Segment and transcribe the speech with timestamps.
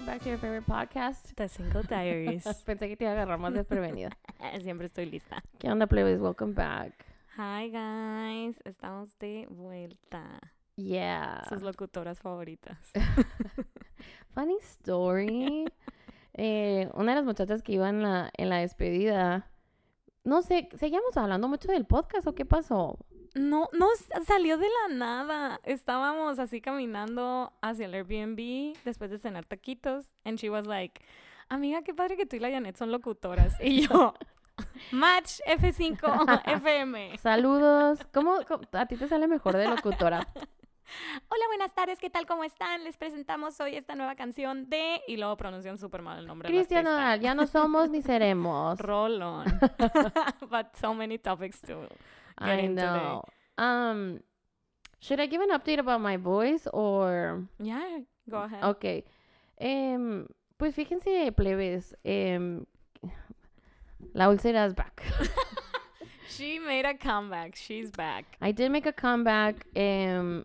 [0.00, 1.34] welcome back to your favorite podcast.
[1.36, 2.44] The Single Diaries.
[2.64, 4.10] Pensé que te iba a agarrar más desprevenida.
[4.62, 5.42] Siempre estoy lista.
[5.58, 6.20] ¿Qué onda, plebes?
[6.20, 7.04] Welcome back.
[7.36, 8.56] Hi, guys.
[8.64, 10.40] Estamos de vuelta.
[10.76, 11.44] Yeah.
[11.50, 12.78] Sus locutoras favoritas.
[14.34, 15.66] Funny story.
[16.32, 19.50] Eh, una de las muchachas que iba en la, en la despedida,
[20.24, 22.98] no sé, ¿seguíamos hablando mucho del podcast o qué pasó?
[23.34, 23.86] No, no
[24.26, 25.60] salió de la nada.
[25.64, 30.06] Estábamos así caminando hacia el Airbnb después de cenar taquitos.
[30.24, 31.00] And she was like,
[31.48, 33.54] amiga, qué padre que tú y la Janet son locutoras.
[33.60, 34.14] Y yo,
[34.92, 37.18] match F5 FM.
[37.18, 38.00] Saludos.
[38.12, 40.26] ¿Cómo, cómo- a ti te sale mejor de locutora?
[41.28, 42.26] Hola, buenas tardes, ¿qué tal?
[42.26, 42.82] ¿Cómo están?
[42.82, 45.00] Les presentamos hoy esta nueva canción de...
[45.06, 46.82] Y luego pronuncian súper mal el nombre Cristian.
[46.82, 48.76] Nodal, ya no somos ni seremos.
[48.80, 49.44] Roll on.
[50.50, 52.68] But so many topics to get I today.
[52.74, 53.22] know.
[53.58, 54.20] Um,
[55.00, 57.46] should I give an update about my voice or...
[57.58, 58.64] Yeah, go ahead.
[58.64, 59.04] Ok.
[59.58, 61.94] Em, pues fíjense, plebes.
[62.04, 62.64] em,
[64.14, 65.02] la úlcera is back.
[66.28, 67.54] She made a comeback.
[67.56, 68.24] She's back.
[68.40, 69.66] I did make a comeback.
[69.74, 70.44] em,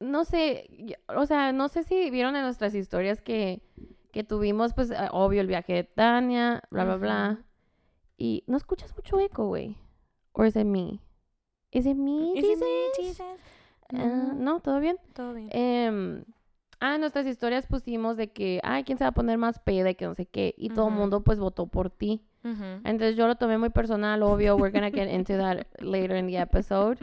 [0.00, 0.68] no sé,
[1.08, 3.62] o sea, no sé si vieron en nuestras historias que,
[4.12, 7.38] que tuvimos, pues, eh, obvio, el viaje de Tania, bla, bla, bla.
[8.18, 9.78] Y no escuchas mucho eco, güey.
[10.32, 11.00] ¿O es it me?
[11.70, 12.66] ¿Es it me, Is it me,
[12.96, 13.18] Jesus?
[13.18, 13.40] Jesus?
[13.94, 14.96] Ah, No, ¿todo bien?
[15.14, 15.48] todo bien.
[15.52, 16.24] Em,
[16.80, 19.94] ah, nuestras historias pusimos de que, ay, ¿quién se va a poner más peda y
[19.94, 20.54] que no sé qué?
[20.56, 22.22] Y todo el mundo, pues, votó por ti.
[22.44, 24.56] Entonces yo lo tomé muy personal, obvio.
[24.56, 26.98] We're gonna get into that later in the episode.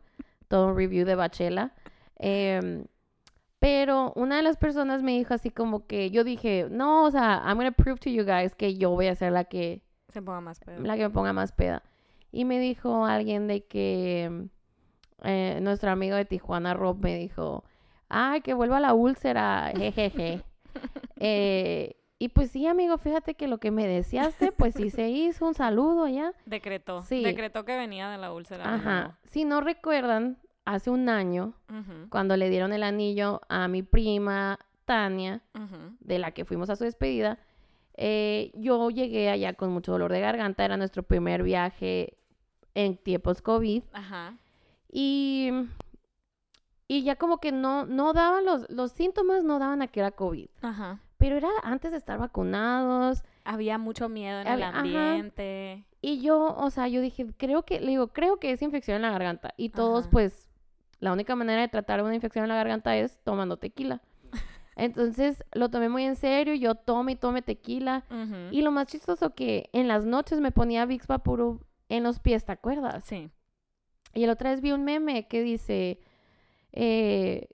[0.50, 1.72] Todo un review de Bachela.
[2.17, 2.83] Em,
[3.59, 7.41] pero una de las personas me dijo así como que yo dije, no, o sea,
[7.45, 10.41] I'm gonna prove to you guys que yo voy a ser la que, Se ponga
[10.41, 10.81] más pedo.
[10.81, 11.83] la que me ponga más peda.
[12.31, 14.47] Y me dijo alguien de que
[15.23, 17.63] eh, nuestro amigo de Tijuana, Rob, me dijo,
[18.08, 20.44] ay, que vuelva la úlcera, jejeje.
[21.22, 25.47] Eh, y pues sí, amigo, fíjate que lo que me deseaste, pues sí se hizo.
[25.47, 26.31] Un saludo allá.
[26.45, 27.01] Decretó.
[27.01, 27.23] Sí.
[27.23, 28.75] Decretó que venía de la úlcera.
[28.75, 29.19] Ajá.
[29.23, 31.56] Si no recuerdan, hace un año,
[32.09, 35.41] cuando le dieron el anillo a mi prima Tania,
[36.00, 37.39] de la que fuimos a su despedida,
[37.95, 40.63] eh, yo llegué allá con mucho dolor de garganta.
[40.63, 42.19] Era nuestro primer viaje
[42.75, 43.84] en tiempos COVID.
[43.94, 44.38] Ajá.
[44.91, 45.50] Y,
[46.88, 50.12] y ya como que no, no daban los, los síntomas, no daban a que era
[50.12, 50.47] COVID.
[50.62, 51.00] Ajá.
[51.18, 53.24] Pero era antes de estar vacunados.
[53.44, 54.80] Había mucho miedo en el Había- ajá.
[54.80, 55.85] ambiente.
[56.02, 59.01] Y yo, o sea, yo dije, creo que, le digo, creo que es infección en
[59.01, 59.53] la garganta.
[59.57, 60.12] Y todos, Ajá.
[60.12, 60.47] pues,
[61.00, 64.01] la única manera de tratar una infección en la garganta es tomando tequila.
[64.78, 66.53] Entonces, lo tomé muy en serio.
[66.56, 68.06] Yo tome y tome tequila.
[68.09, 68.36] Ujú.
[68.51, 72.45] Y lo más chistoso que en las noches me ponía Vicks Vaporub en los pies,
[72.45, 73.03] ¿te acuerdas?
[73.03, 73.31] Sí.
[74.13, 76.00] Y el otra vez vi un meme que dice,
[76.72, 77.50] eh,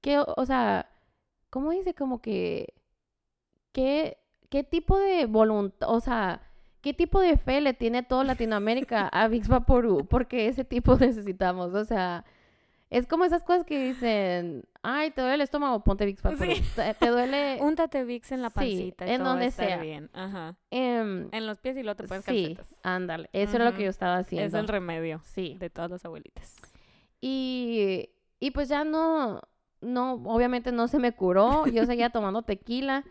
[0.00, 0.88] que, o sea,
[1.50, 1.94] ¿cómo dice?
[1.94, 2.74] Como que,
[3.72, 4.18] ¿qué,
[4.50, 6.42] qué tipo de voluntad, o sea,
[6.80, 10.08] qué tipo de fe le tiene toda Latinoamérica a Vicks Vaporub?
[10.08, 12.24] Porque ese tipo necesitamos, o sea,
[12.90, 16.54] es como esas cosas que dicen, ay, te duele el estómago, ponte Vicks Vaporub.
[16.54, 16.62] Sí.
[16.76, 19.78] Te, te duele Úntate Vicks en la sí, pancita y en todo donde sea.
[19.78, 20.10] bien.
[20.12, 20.56] Ajá.
[20.70, 22.76] em, En los pies y luego te pones sí, calcetas.
[22.82, 24.46] ándale, eso era lo que yo estaba haciendo.
[24.46, 25.56] Es el remedio Sí.
[25.58, 26.54] de todas las abuelitas.
[27.20, 29.40] Y, y pues ya no,
[29.80, 31.66] no, obviamente no se me curó.
[31.66, 33.04] Yo seguía tomando tequila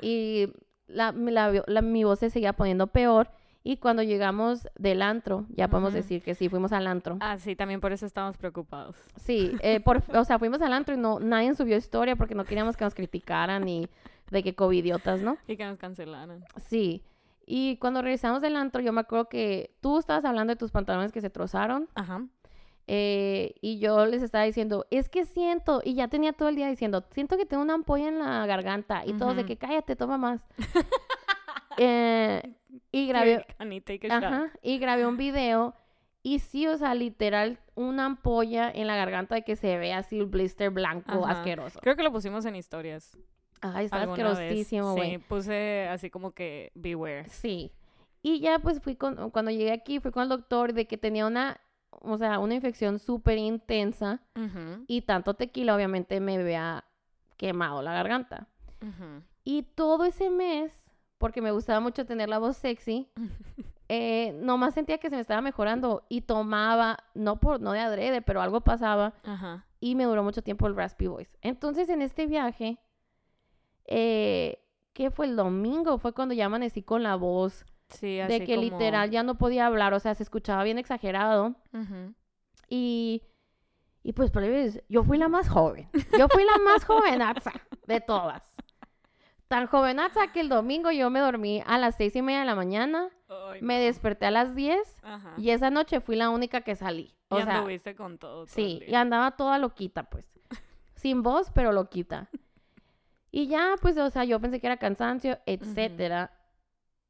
[0.00, 0.48] y
[0.86, 3.30] la, mi- la- la- mi voz se seguía poniendo peor.
[3.62, 7.18] Y cuando llegamos del antro, ya podemos decir que sí, fuimos al antro.
[7.20, 8.96] Ah, sí, también por eso estamos preocupados.
[9.16, 12.44] Sí, eh, por, o sea, fuimos al antro y no, nadie subió historia porque no
[12.44, 13.86] queríamos que nos criticaran y
[14.30, 15.36] de que covidiotas, ¿no?
[15.46, 16.44] Y que nos cancelaran.
[16.56, 17.02] Sí.
[17.44, 21.12] Y cuando regresamos del antro, yo me acuerdo que tú estabas hablando de tus pantalones
[21.12, 21.88] que se trozaron.
[21.94, 22.24] Ajá.
[22.86, 26.68] Eh, y yo les estaba diciendo, es que siento, y ya tenía todo el día
[26.68, 29.04] diciendo, siento que tengo una ampolla en la garganta.
[29.04, 30.40] Y todos de que cállate, toma más.
[31.82, 32.42] Eh,
[32.92, 33.46] y grabé,
[34.10, 35.74] ajá, y grabé un video.
[36.22, 40.18] Y sí, o sea, literal, una ampolla en la garganta de que se ve así
[40.18, 41.38] el blister blanco Ajá.
[41.38, 41.80] asqueroso.
[41.80, 43.16] Creo que lo pusimos en historias.
[43.62, 45.12] Ay, está asquerosísimo, güey.
[45.12, 47.28] Sí, puse así como que beware.
[47.28, 47.72] Sí.
[48.22, 51.26] Y ya pues fui con, cuando llegué aquí, fui con el doctor de que tenía
[51.26, 51.58] una,
[51.90, 54.20] o sea, una infección súper intensa.
[54.86, 56.84] Y tanto tequila obviamente me había
[57.38, 58.48] quemado la garganta.
[59.42, 60.89] Y todo ese mes,
[61.20, 63.06] porque me gustaba mucho tener la voz sexy,
[63.88, 68.22] eh, nomás sentía que se me estaba mejorando y tomaba, no por, no de adrede,
[68.22, 69.66] pero algo pasaba Ajá.
[69.80, 71.36] y me duró mucho tiempo el raspy voice.
[71.42, 72.78] Entonces en este viaje,
[73.84, 74.64] eh,
[74.94, 75.98] ¿qué fue el domingo?
[75.98, 79.36] Fue cuando ya amanecí con la voz Sí, así de que como- literal ya no
[79.36, 81.56] podía hablar, o sea, se escuchaba bien exagerado.
[81.74, 82.14] Ujú.
[82.68, 83.22] Y,
[84.04, 84.30] y pues,
[84.88, 85.88] yo fui la más joven.
[86.16, 87.52] Yo fui la más jovenaza
[87.86, 88.54] de todas.
[89.50, 92.54] Tan jovenaza que el domingo yo me dormí a las seis y media de la
[92.54, 93.84] mañana, Ay, me no.
[93.84, 95.34] desperté a las 10 Ajá.
[95.36, 97.12] y esa noche fui la única que salí.
[97.30, 98.44] O y sea, anduviste con todo.
[98.44, 100.24] todo sí, y andaba toda loquita, pues.
[100.94, 102.28] Sin voz, pero loquita.
[103.32, 106.30] Y ya, pues, o sea, yo pensé que era cansancio, etcétera.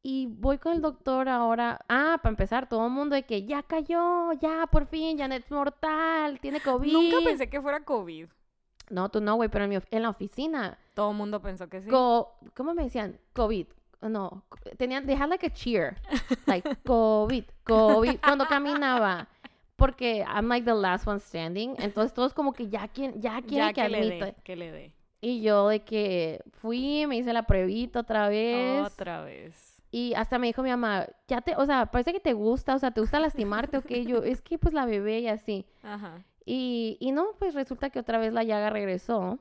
[0.03, 1.85] Y voy con el doctor ahora.
[1.91, 5.51] Ah, para empezar, todo el mundo de que ya cayó, ya, por fin, Janet es
[5.51, 6.91] mortal, tiene COVID.
[6.91, 8.29] Nunca pensé que fuera COVID.
[8.91, 10.77] No, tú no, güey, pero en, mi en la oficina.
[10.95, 11.89] Todo el mundo pensó que sí.
[11.89, 13.19] Co- ¿Cómo me decían?
[13.33, 13.67] COVID.
[14.03, 15.97] No, co- tenían, they had like a cheer.
[16.47, 19.29] Like, COVID, COVID, cuando caminaba.
[19.77, 21.75] Porque I'm like the last one standing.
[21.79, 24.27] Entonces todos como que ya, quien, ya quieren ya que que le admita.
[24.27, 24.93] dé, que le dé.
[25.23, 28.83] Y yo de que fui, me hice la pruebita otra vez.
[28.85, 29.83] Otra vez.
[29.93, 32.79] Y hasta me dijo mi mamá, ya te, o sea, parece que te gusta, o
[32.79, 33.91] sea, te gusta lastimarte, ok.
[34.07, 35.67] Yo, es que pues la bebé y así.
[35.83, 36.23] Ajá.
[36.45, 39.39] Y, y no, pues resulta que otra vez la llaga regresó.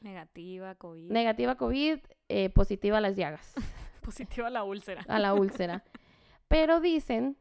[0.00, 1.10] Negativa, COVID.
[1.10, 1.98] Negativa COVID,
[2.28, 3.54] eh, positiva a las llagas,
[4.02, 5.04] Positiva la úlcera.
[5.08, 5.82] a la úlcera.
[6.48, 7.36] Pero dicen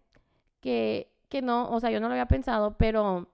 [0.62, 3.30] que, que no, o sea, yo no lo había pensado, pero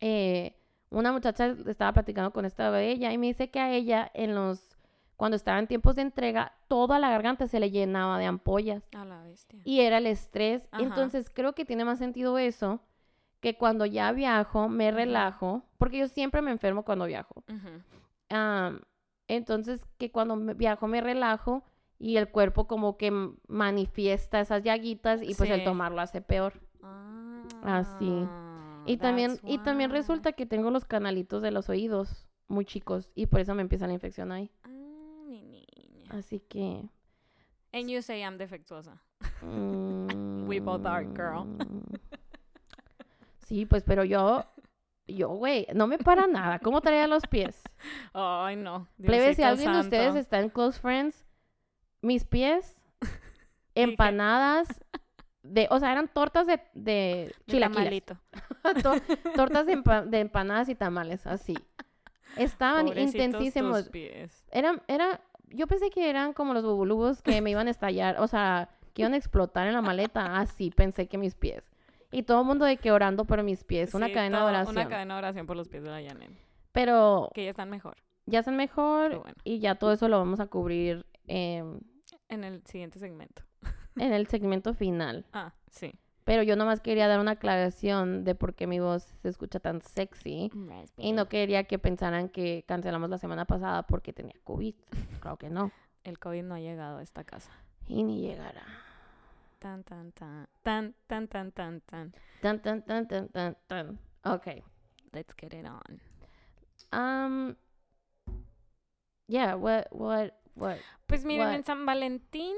[0.00, 0.54] eh,
[0.90, 4.36] una muchacha estaba platicando con esta de ella y me dice que a ella en
[4.36, 4.76] los,
[5.16, 8.84] cuando estaba en tiempos de entrega, toda la garganta se le llenaba de ampollas.
[8.94, 9.60] A la bestia.
[9.64, 10.68] y era el estrés.
[10.70, 10.84] Ajá.
[10.84, 12.80] Entonces creo que tiene más sentido eso
[13.40, 17.44] que cuando ya viajo me relajo, porque yo siempre me enfermo cuando viajo.
[17.48, 17.82] Ujú.
[18.30, 18.80] Am,
[19.28, 21.62] entonces que cuando me- viajo me relajo
[21.98, 23.10] y el cuerpo como que
[23.48, 25.64] manifiesta esas llaguitas y pues el Sí.
[25.64, 26.54] tomarlo hace peor.
[27.62, 28.10] Así.
[28.24, 33.10] Ah, Y también y también resulta que tengo los canalitos de los oídos muy chicos
[33.14, 34.50] y por eso me empieza la infección ahí.
[34.64, 34.68] Ah,
[35.26, 36.10] mi niña.
[36.10, 36.88] Así que
[37.72, 39.00] And you say I'm defectuosa.
[39.42, 41.46] mm, We both are, girl.
[43.48, 44.44] Sí, pues, pero yo,
[45.06, 46.58] yo, güey, no me para nada.
[46.58, 47.62] ¿Cómo traía los pies?
[48.12, 48.88] Ay, no.
[49.02, 51.24] Plebe, si alguien de ustedes está en Close Friends,
[52.02, 52.76] mis pies,
[53.74, 54.68] empanadas,
[55.42, 58.04] de, o sea, eran tortas de, de De chilaquiles.
[58.04, 58.18] tamalito.
[58.82, 59.02] Tor-
[59.34, 61.54] tortas de, empa- de empanadas y tamales, así.
[62.36, 63.88] Estaban Pobrecitos tus intensísimos.
[63.88, 64.44] pies.
[64.50, 68.26] Eran, era, yo pensé que eran como los bubulubos que me iban a estallar, o
[68.26, 70.36] sea, que iban a explotar en la maleta.
[70.38, 71.64] Así pensé que mis pies.
[72.10, 74.76] Y todo el mundo de que orando por mis pies, una Sí, cadena de oración.
[74.76, 76.30] Una cadena de oración por los pies de la Janet.
[76.72, 77.96] Pero Que ya están mejor.
[78.26, 79.34] ya están mejor bueno.
[79.44, 81.80] y ya todo eso lo vamos a cubrir em,
[82.28, 83.42] En el siguiente segmento.
[83.96, 85.26] en el segmento final.
[85.32, 85.92] Ah, sí.
[86.24, 89.80] Pero yo nomás quería dar una aclaración de por qué mi voz se escucha tan
[89.80, 90.50] sexy.
[90.98, 94.74] Y no quería que pensaran que cancelamos la semana pasada porque tenía COVID.
[95.20, 95.72] Claro que no.
[96.04, 97.50] El COVID no ha llegado a esta casa.
[97.86, 98.62] Y ni llegará.
[99.58, 100.46] Tan, tan, tan.
[100.62, 102.14] Tan, tan, tan, tan, tan.
[102.40, 103.98] Tan, tan, tan, tan, tan, tan.
[104.24, 104.62] Ok.
[105.12, 106.00] Let's get it on.
[106.92, 107.56] Um.
[109.26, 110.78] Yeah, what, what, what?
[111.06, 111.54] Pues miren, What?
[111.56, 112.54] en San Valentín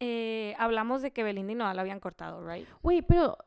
[0.00, 2.66] eh, hablamos de que Belinda y la habían cortado, ¿right?
[2.82, 3.38] Güey, pero,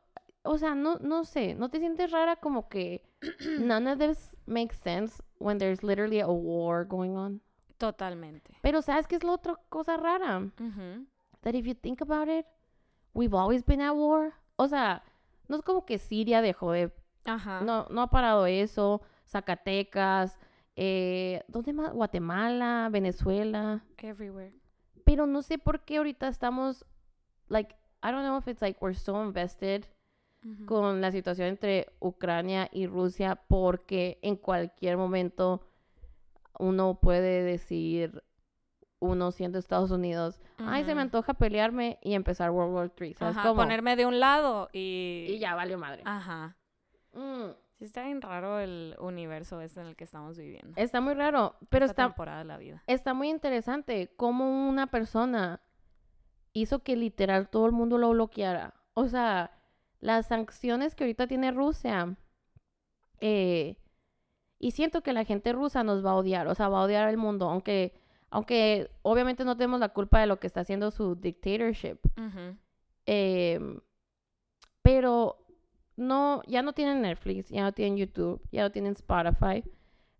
[0.42, 3.02] o sea, no, no sé, ¿no te sientes rara como que
[3.60, 7.40] none of this makes sense when there's literally a war going on?
[7.78, 8.54] Totalmente.
[8.62, 10.38] Pero ¿sabes qué es la otra cosa rara?
[10.38, 11.06] Ujú.
[11.42, 12.46] That if you think about it,
[13.14, 14.32] we've always been at war.
[14.56, 15.02] O sea,
[15.48, 16.90] no es como que Siria dejó de...
[17.24, 17.60] Ajá.
[17.60, 19.02] No, no ha parado eso.
[19.26, 20.38] Zacatecas,
[20.76, 21.92] eh, ¿dónde más?
[21.92, 23.84] Guatemala, Venezuela.
[23.98, 24.52] Everywhere.
[25.04, 26.84] Pero no sé por qué ahorita estamos,
[27.48, 29.84] like, I don't know if it's like we're so invested
[30.44, 30.66] Ujú.
[30.66, 35.66] con la situación entre Ucrania y Rusia porque en cualquier momento
[36.58, 38.22] uno puede decir,
[39.02, 43.36] uno siendo Estados Unidos, ay, se me antoja pelearme y empezar World War III, ¿sabes
[43.36, 43.60] Ajá, cómo?
[43.62, 45.26] ponerme de un lado y...
[45.28, 46.02] Y ya valió madre.
[46.06, 46.56] Ajá.
[47.12, 50.72] Mm, Sí está bien raro el universo este en el que estamos viviendo.
[50.76, 52.82] está muy raro, pero Esta está, temporada de la vida.
[52.86, 55.60] está muy interesante cómo una persona
[56.52, 58.74] hizo que literal todo el mundo lo bloqueara.
[58.94, 59.50] O sea,
[59.98, 62.14] las sanciones que ahorita tiene Rusia,
[63.20, 63.76] eh,
[64.60, 67.08] y siento que la gente rusa nos va a odiar, o sea, va a odiar
[67.08, 67.94] al mundo, aunque,
[68.32, 71.98] aunque obviamente no tenemos la culpa de lo que está haciendo su dictatorship.
[73.04, 73.78] Em,
[74.80, 75.36] pero
[75.96, 79.62] no, ya no tienen Netflix, ya no tienen YouTube, ya no tienen Spotify,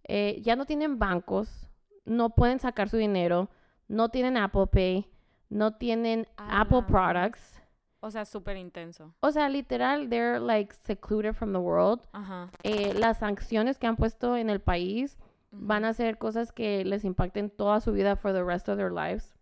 [0.04, 1.70] eh, ya no tienen bancos,
[2.04, 3.48] no pueden sacar su dinero,
[3.88, 5.08] no tienen Apple Pay,
[5.48, 7.62] no tienen A Apple Products.
[8.00, 9.14] O sea, súper intenso.
[9.20, 12.00] O sea, literal, they're like secluded from the world.
[12.12, 12.50] Ajá.
[12.62, 15.16] Eh, las sanciones que han puesto en el país
[15.52, 18.90] van a ser cosas que les impacten toda su vida for the rest of their
[18.90, 19.34] lives.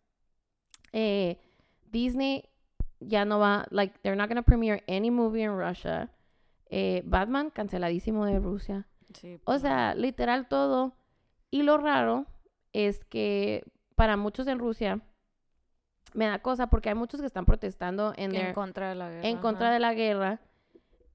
[0.92, 1.38] Eh,
[1.90, 2.44] Disney
[2.98, 6.10] ya no va, like, they're not gonna premiere any movie in Russia.
[6.66, 8.86] Eh, Batman canceladísimo de Rusia.
[9.14, 10.94] Sí, O pues, sea, literal todo.
[11.50, 12.26] Y lo raro
[12.72, 13.64] es que
[13.94, 15.00] para muchos en Rusia
[16.14, 19.28] me da cosa porque hay muchos que están protestando en, contra de la guerra.
[19.28, 20.40] en contra de la guerra.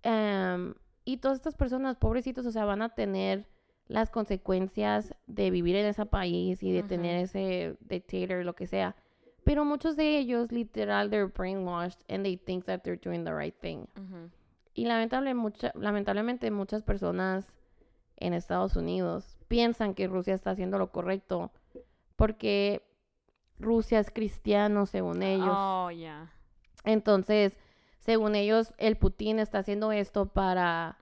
[0.03, 0.73] em,
[1.03, 3.47] y todas estas personas, pobrecitos, o sea, van a tener
[3.87, 8.95] las consecuencias de vivir en ese país y de tener ese dictator, lo que sea.
[9.43, 13.55] Pero muchos de ellos, literal, they're brainwashed and they think that they're doing the right
[13.59, 13.85] thing.
[14.73, 17.47] Y lamentable, mucha, lamentablemente muchas personas
[18.17, 21.51] en Estados Unidos piensan que Rusia está haciendo lo correcto
[22.15, 22.81] porque
[23.59, 25.55] Rusia es cristiano, según ellos.
[25.55, 26.31] Oh, ya.
[26.83, 27.55] Entonces,
[27.99, 30.97] según ellos, el Putin está haciendo esto para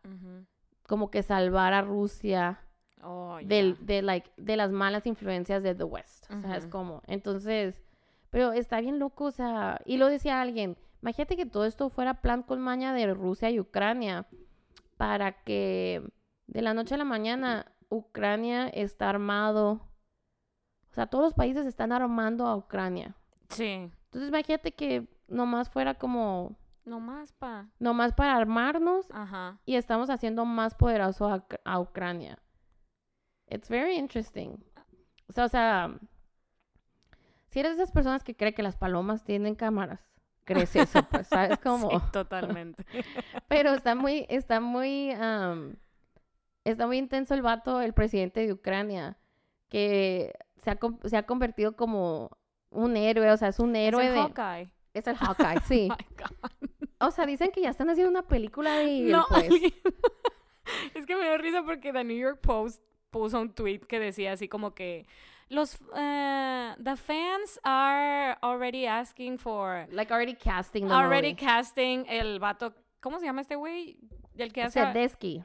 [0.88, 2.60] como que salvar a Rusia
[3.06, 6.32] Oh, del, de, like, de las malas influencias de The West.
[6.32, 7.82] O sea, es como, entonces,
[8.30, 12.22] pero está bien loco, o sea, y lo decía alguien, imagínate que todo esto fuera
[12.22, 14.26] plan con maña de Rusia y Ucrania
[14.98, 16.02] para que
[16.48, 19.72] de la noche a la mañana Ucrania está armado,
[20.92, 23.16] o sea, todos los países están armando a Ucrania.
[23.50, 23.90] Sí.
[24.06, 26.56] Entonces, imagínate que nomás fuera como,
[26.86, 27.68] No más, pa.
[27.80, 29.60] nomás para armarnos Ajá.
[29.66, 32.40] y estamos haciendo más poderoso a Ucrania.
[33.50, 34.64] It's very interesting.
[35.30, 36.00] O sea, o sea,
[37.50, 40.00] si eres de esas personas que cree que las palomas tienen cámaras,
[40.44, 41.58] crees eso, pues, ¿sabes?
[41.60, 42.86] Como, Sí, totalmente.
[43.48, 45.76] pero está muy, está muy, am,
[46.64, 49.18] está muy intenso el vato, el presidente de Ucrania,
[49.70, 50.34] que
[50.64, 52.32] se ha, se ha convertido como
[52.70, 54.20] un héroe, o sea, es un Es héroe el de...
[54.20, 54.72] Hawkeye.
[54.94, 55.90] Es el Hawkeye, sí.
[55.92, 56.70] Oh my God.
[57.00, 59.50] O sea, dicen que ya están haciendo una película de él, No, pues.
[60.96, 62.82] es que me dio risa porque The New York Post
[63.14, 65.06] puso un tweet que decía así como que
[65.48, 71.46] los eh, the fans are already asking for Like already casting the already movie.
[71.46, 73.98] casting el vato ¿cómo se llama este güey?
[74.38, 75.44] El que hace Zelensky,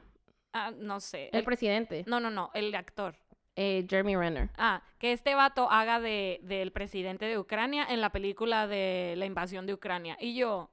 [0.53, 3.15] ah, no sé, el el- presidente, no, no, no, el actor.
[3.55, 4.49] eh, Jeremy Renner.
[4.57, 9.25] Ah, que este vato haga de del presidente de Ucrania en la película de la
[9.25, 10.17] invasión de Ucrania.
[10.19, 10.71] Y yo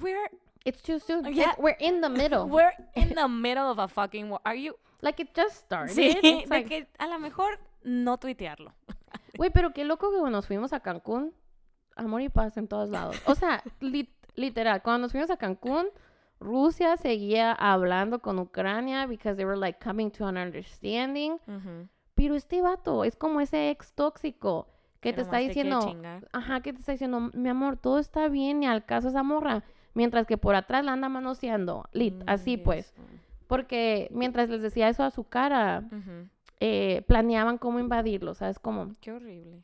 [0.00, 0.30] we're
[0.64, 1.24] It's too soon.
[1.24, 1.54] Yeah.
[1.54, 2.44] It's- we're in the middle.
[2.48, 4.40] we're in the middle of a fucking war.
[4.44, 5.94] Are you like it just started.
[5.94, 8.72] Sí, It's de like- que a lo mejor no tuitearlo.
[9.36, 11.32] Güey, pero qué loco que cuando nos fuimos a Cancún,
[11.96, 13.20] amor y paz en todos lados.
[13.26, 15.86] O sea, lit- literal, cuando nos fuimos a Cancún,
[16.38, 21.38] Rusia seguía hablando con Ucrania because they were like coming to an understanding.
[22.14, 24.68] Pero este vato es como ese ex tóxico
[25.00, 25.80] que te está diciendo,
[26.32, 29.62] ajá, que te está diciendo, mi amor, todo está bien y al caso esa morra.
[29.94, 31.88] Mientras que por atrás la anda manoseando.
[31.92, 32.94] Lit, Mm, así pues.
[33.46, 35.84] Porque mientras les decía eso a su cara,
[36.60, 38.92] eh, planeaban cómo invadirlo, ¿sabes cómo?
[39.00, 39.62] Qué horrible.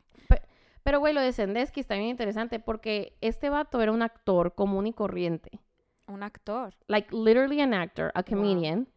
[0.83, 4.87] Pero, güey, lo de Zendesky está bien interesante porque este vato era un actor común
[4.87, 5.59] y corriente.
[6.07, 6.73] Un actor.
[6.87, 8.87] Like, literally an actor, a comedian.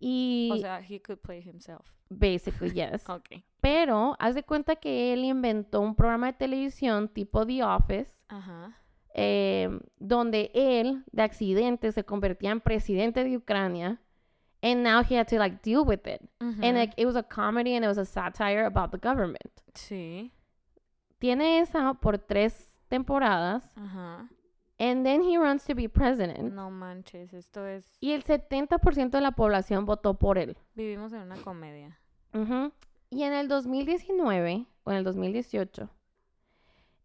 [0.00, 1.86] Y, O sea, he could play himself.
[2.08, 3.04] basically, yes.
[3.08, 3.42] Ok.
[3.60, 8.76] Pero, haz de cuenta que él inventó un programa de televisión tipo The Office, Ajá.
[9.14, 9.68] eh,
[9.98, 14.00] donde él, de accidente, se convertía en presidente de Ucrania.
[14.62, 16.20] And now he had to, like, deal with it.
[16.40, 19.62] And, like, it was a comedy and it was a satire about the government.
[19.74, 20.32] Sí.
[21.20, 23.62] Tiene esa por tres temporadas.
[23.76, 24.28] Ajá.
[24.80, 26.54] And then he runs to be president.
[26.54, 27.84] No manches, esto es...
[28.00, 30.56] Y el 70% de la población votó por él.
[30.74, 31.98] Vivimos en una comedia.
[33.10, 35.88] Y en el 2019 o en el 2018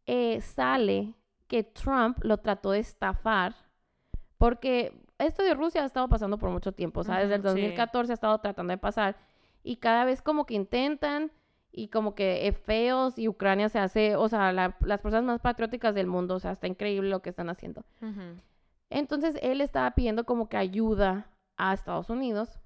[0.05, 1.15] eh, sale
[1.47, 3.55] que Trump lo trató de estafar
[4.37, 7.49] porque esto de Rusia ha estado pasando por mucho tiempo, o sea, desde el Ujú,
[7.49, 7.61] sí.
[7.61, 9.15] 2014 ha estado tratando de pasar
[9.63, 11.31] y cada vez como que intentan
[11.71, 15.39] y como que es feos y Ucrania se hace, o sea, la- las personas más
[15.41, 17.83] patrióticas del mundo, o sea, está increíble lo que están haciendo.
[18.89, 22.59] Entonces él estaba pidiendo como que ayuda a Estados Unidos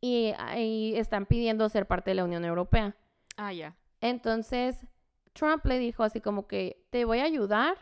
[0.00, 2.94] y, y están pidiendo ser parte de la Unión Europea.
[3.36, 3.74] Ah, ya.
[4.00, 4.86] Entonces
[5.32, 7.76] Trump le dijo así como que te voy a ayudar,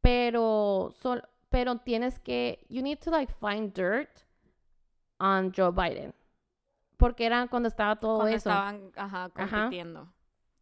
[0.00, 4.08] pero sol- pero tienes que you need to like find dirt
[5.18, 6.12] on Joe Biden.
[6.96, 8.48] Porque era cuando estaba todo Cuando eso.
[8.48, 10.12] estaban, ajá, compitiendo.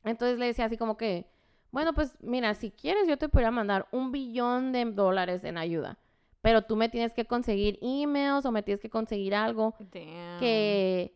[0.05, 1.31] Entonces le decía así como que,
[1.71, 5.99] bueno, pues mira, si quieres yo te podría mandar un billón de dólares en ayuda,
[6.41, 10.41] pero tú me tienes que conseguir emails o me tienes que conseguir algo Damn.
[10.41, 11.15] que,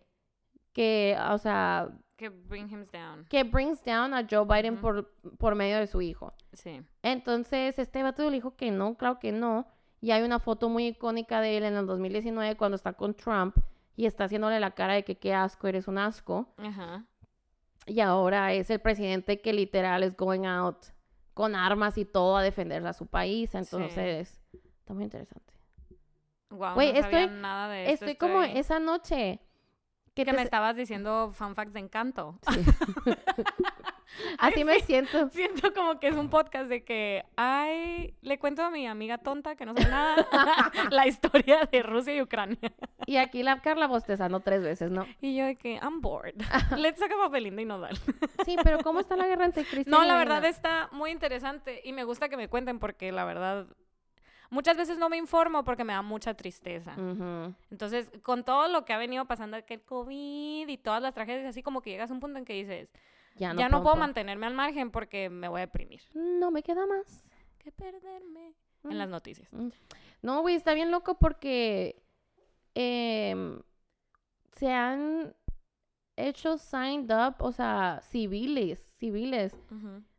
[0.73, 3.25] que, o sea, Que bring him down.
[3.29, 6.33] que brings down a Joe Biden por, por medio de su hijo.
[6.53, 6.81] Sí.
[7.03, 9.67] Entonces este vato le dijo que no, claro que no.
[10.01, 13.57] Y hay una foto muy icónica de él en el 2019 cuando está con Trump
[13.97, 16.55] y está haciéndole la cara de que qué asco, eres un asco.
[16.59, 17.05] Ajá.
[17.87, 20.87] Y ahora es el presidente que literal es going out
[21.35, 23.55] con armas y todo a defender a su país.
[23.55, 24.41] Entonces,
[24.79, 25.53] está muy interesante.
[26.51, 28.05] Wow, no estoy- nada de esto.
[28.07, 29.41] Estoy como esa noche
[30.15, 32.39] que, me se- estabas diciendo fun facts de encanto.
[32.51, 32.61] Sí.
[34.39, 35.29] Así me siento.
[35.31, 39.57] Siento como que es un podcast de que, ay, le cuento a mi amiga tonta
[39.57, 40.27] que no sabe nada
[40.91, 42.73] la historia de Rusia y Ucrania.
[43.07, 45.07] Y aquí la Carla bostezando tres veces, ¿no?
[45.21, 46.35] Y yo de que, I'm bored.
[46.77, 47.99] Let's about Belinda y Nodal.
[48.45, 51.81] Sí, pero ¿cómo está la guerra entre Cristian No, y la verdad está muy interesante
[51.85, 53.67] y me gusta que me cuenten porque la verdad
[54.55, 56.95] muchas veces no me informo porque me da mucha tristeza.
[57.71, 61.47] Entonces, con todo lo que ha venido pasando, que el COVID y todas las tragedias,
[61.47, 62.89] así como que llegas a un punto en que dices,
[63.37, 66.01] Ya no, ya no puedo mantenerme al margen porque me voy a deprimir.
[66.15, 67.25] No me queda más.
[67.59, 68.91] Que perderme Mm.
[68.91, 69.49] en las noticias.
[70.21, 72.03] No, güey, está bien loco porque
[72.75, 73.61] em,
[74.57, 75.35] se han
[76.17, 79.57] hecho signed up, o sea, civiles, civiles.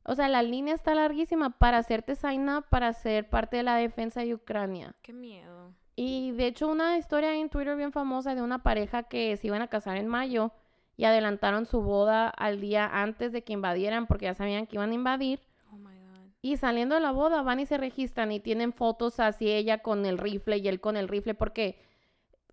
[0.08, 3.76] O sea, la línea está larguísima para hacerte sign up para ser parte de la
[3.76, 4.94] defensa de Ucrania.
[5.02, 5.74] Qué miedo.
[5.96, 9.64] Y de hecho una historia en Twitter bien famosa de una pareja que se iban
[9.64, 10.52] a casar en mayo
[10.96, 14.92] y adelantaron su boda al día antes de que invadieran porque ya sabían que iban
[14.92, 15.40] a invadir.
[15.72, 16.30] Oh my God.
[16.42, 20.06] Y saliendo de la boda van y se registran y tienen fotos así ella con
[20.06, 21.82] el rifle y él con el rifle porque,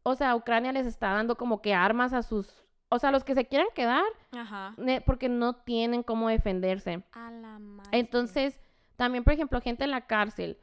[0.05, 2.62] o sea, Ucrania les está dando como que armas a sus,
[2.93, 4.75] o sea, los que se quieran quedar Ajá.
[5.07, 7.03] porque no tienen cómo defenderse.
[7.13, 7.91] A la madre.
[7.99, 8.61] Entonces,
[8.97, 10.59] también, por ejemplo, gente en la cárcel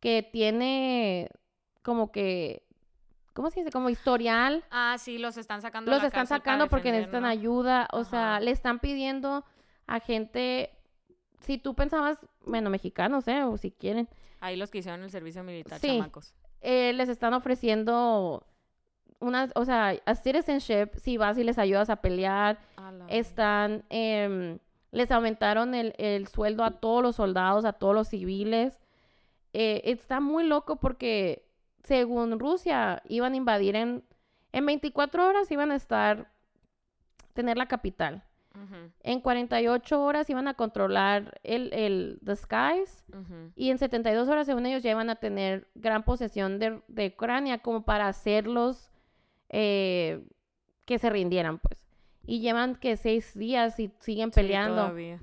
[0.00, 1.28] que tiene
[1.82, 2.62] como que,
[3.34, 3.70] ¿cómo se dice?
[3.70, 4.64] Como historial.
[4.70, 5.90] Ah, sí, los están sacando.
[5.90, 7.88] de Los la están sacando porque necesitan ayuda.
[7.92, 9.44] O sea, le están pidiendo
[9.86, 10.70] a gente,
[11.40, 13.42] si tú pensabas, bueno, mexicanos, ¿eh?
[13.44, 14.08] O si quieren,
[14.40, 15.88] Ahí los que hicieron el servicio militar, Sí.
[15.88, 16.34] chamacos.
[16.60, 18.46] eh, les están ofreciendo
[19.24, 22.58] una, o sea, a citizenship si vas y les ayudas a pelear.
[22.76, 24.58] A Están, em,
[24.92, 28.78] les aumentaron el, el sueldo a todos los soldados, a todos los civiles.
[29.52, 31.44] Eh, está muy loco porque
[31.82, 34.04] según Rusia iban a invadir en,
[34.52, 36.30] en 24 horas iban a estar,
[37.34, 38.22] tener la capital.
[38.54, 43.50] Ujú, En 48 horas iban a controlar el, el the skies ujú.
[43.56, 47.58] y en 72 horas, según ellos, ya iban a tener gran posesión de, de Ucrania
[47.58, 48.92] como para hacerlos
[49.56, 50.20] eh,
[50.84, 51.78] que se rindieran, pues.
[52.26, 54.82] Y llevan que seis días y siguen Sí, peleando.
[54.82, 55.20] todavía.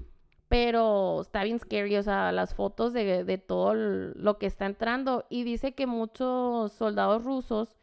[0.48, 5.26] pero está bien scary, o sea, las fotos de, de todo lo que está entrando.
[5.30, 7.76] Y dice que muchos soldados rusos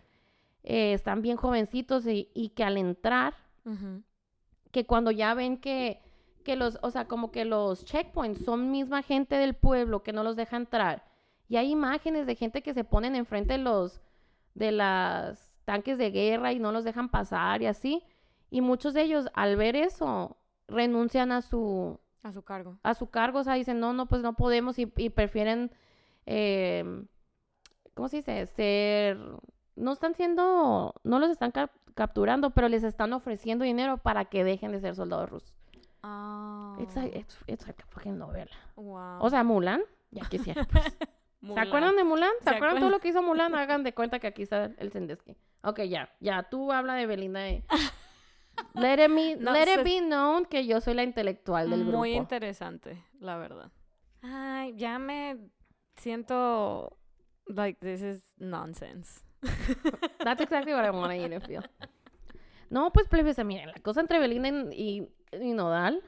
[0.65, 3.35] eh, están bien jovencitos y, y que al entrar,
[4.71, 6.01] que cuando ya ven que,
[6.45, 10.23] que los, o sea, como que los checkpoints son misma gente del pueblo que no
[10.23, 11.05] los deja entrar.
[11.49, 14.01] Y hay imágenes de gente que se ponen enfrente de los,
[14.55, 18.03] de las tanques de guerra y no los dejan pasar y así.
[18.51, 22.79] Y muchos de ellos, al ver eso, renuncian a su, A su cargo.
[22.83, 25.71] a su cargo, o sea, dicen, no, no, pues no podemos y, y prefieren,
[26.25, 27.05] eh,
[27.93, 28.47] ¿cómo se dice?
[28.47, 29.19] Ser,
[29.77, 34.45] no están siendo, no los están cap- capturando, pero les están ofreciendo dinero para que
[34.45, 35.55] dejen de ser soldados rusos.
[36.03, 36.77] Ah.
[36.81, 38.51] It's like, it's, it's like a fucking novela.
[38.77, 39.19] Wow.
[39.21, 40.65] O sea, Mulan, ya quisiera.
[40.65, 40.97] pues.
[41.55, 42.31] ¿Se acuerdan de Mulan?
[42.39, 42.91] ¿Se, ¿Se acuerdan todo acuerdan?
[42.93, 43.55] lo que hizo Mulan?
[43.55, 45.37] Hagan de cuenta que aquí está el Sendeski.
[45.63, 47.49] Ok, ya, ya, tú habla de Belinda.
[47.49, 47.65] eh.
[48.75, 51.99] Let it, be, No, let it be known que yo soy la intelectual del grupo.
[51.99, 53.71] Muy interesante, la verdad.
[54.23, 55.37] Ay, ya me
[55.97, 56.99] siento
[57.47, 59.23] like this is nonsense.
[60.25, 61.63] That's exactly what I want to feel.
[62.71, 66.03] No, pues, plebes, miren, la cosa entre Belinda y, y Nodal.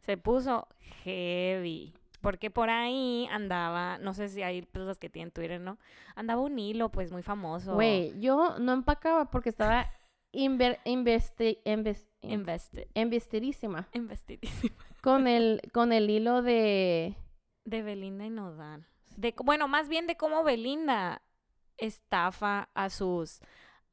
[0.00, 0.68] Se puso
[1.04, 1.97] heavy.
[2.20, 5.78] Porque por ahí andaba, no sé si hay personas que tienen Twitter, ¿no?
[6.16, 7.74] Andaba un hilo, pues, muy famoso.
[7.74, 9.86] Güey, yo no empacaba porque estaba
[10.32, 12.86] inver, investi- inves- in- Invested.
[12.94, 14.74] investidísima Investidísimo.
[15.02, 17.14] con el, con el hilo de...
[17.64, 18.84] De Belinda y Nodal.
[19.16, 21.22] De, bueno, más bien de cómo Belinda
[21.76, 23.40] estafa a sus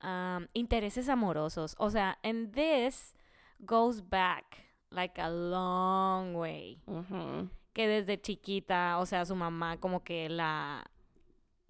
[0.03, 1.75] um, intereses amorosos.
[1.77, 3.15] O sea, and this
[3.59, 4.45] goes back
[4.89, 6.81] like a long way.
[6.88, 7.49] Ujú.
[7.75, 10.89] Que desde chiquita, o sea, su mamá como que la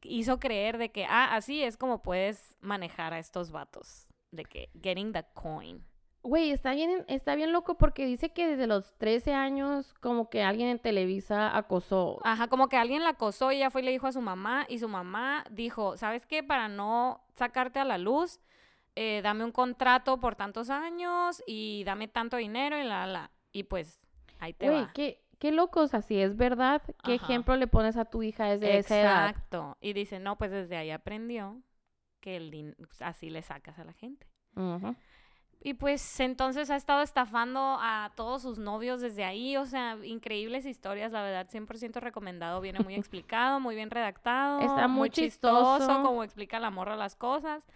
[0.04, 4.08] hizo creer de que, ah, así es como puedes manejar a estos vatos.
[4.32, 5.84] De que getting the coin.
[6.22, 10.44] Güey, está bien, está bien loco porque dice que desde los 13 años como que
[10.44, 12.20] alguien en Televisa acosó.
[12.24, 14.66] Ajá, como que alguien la acosó y ella fue y le dijo a su mamá
[14.70, 16.44] y su mamá dijo, ¿sabes qué?
[16.44, 18.40] Para no sacarte a la luz,
[18.96, 23.32] eh, dame un contrato por tantos años y dame tanto dinero y la, la.
[23.52, 24.08] Y pues,
[24.40, 24.92] ahí te Güey, va.
[25.36, 26.82] Qué, qué locos así, es verdad.
[27.04, 27.26] ¿Qué Ajá.
[27.26, 29.30] ejemplo le pones a tu hija desde esa edad?
[29.30, 29.78] Exacto.
[29.82, 31.62] Y dice, no, pues desde ahí aprendió
[32.20, 34.28] que el pues, así le sacas a la gente.
[35.62, 40.66] Y pues entonces ha estado estafando a todos sus novios desde ahí, o sea, increíbles
[40.66, 46.04] historias, la verdad, 100% recomendado, viene muy explicado, muy bien redactado, Está muy chistoso.
[46.04, 47.68] como explica la morra las cosas,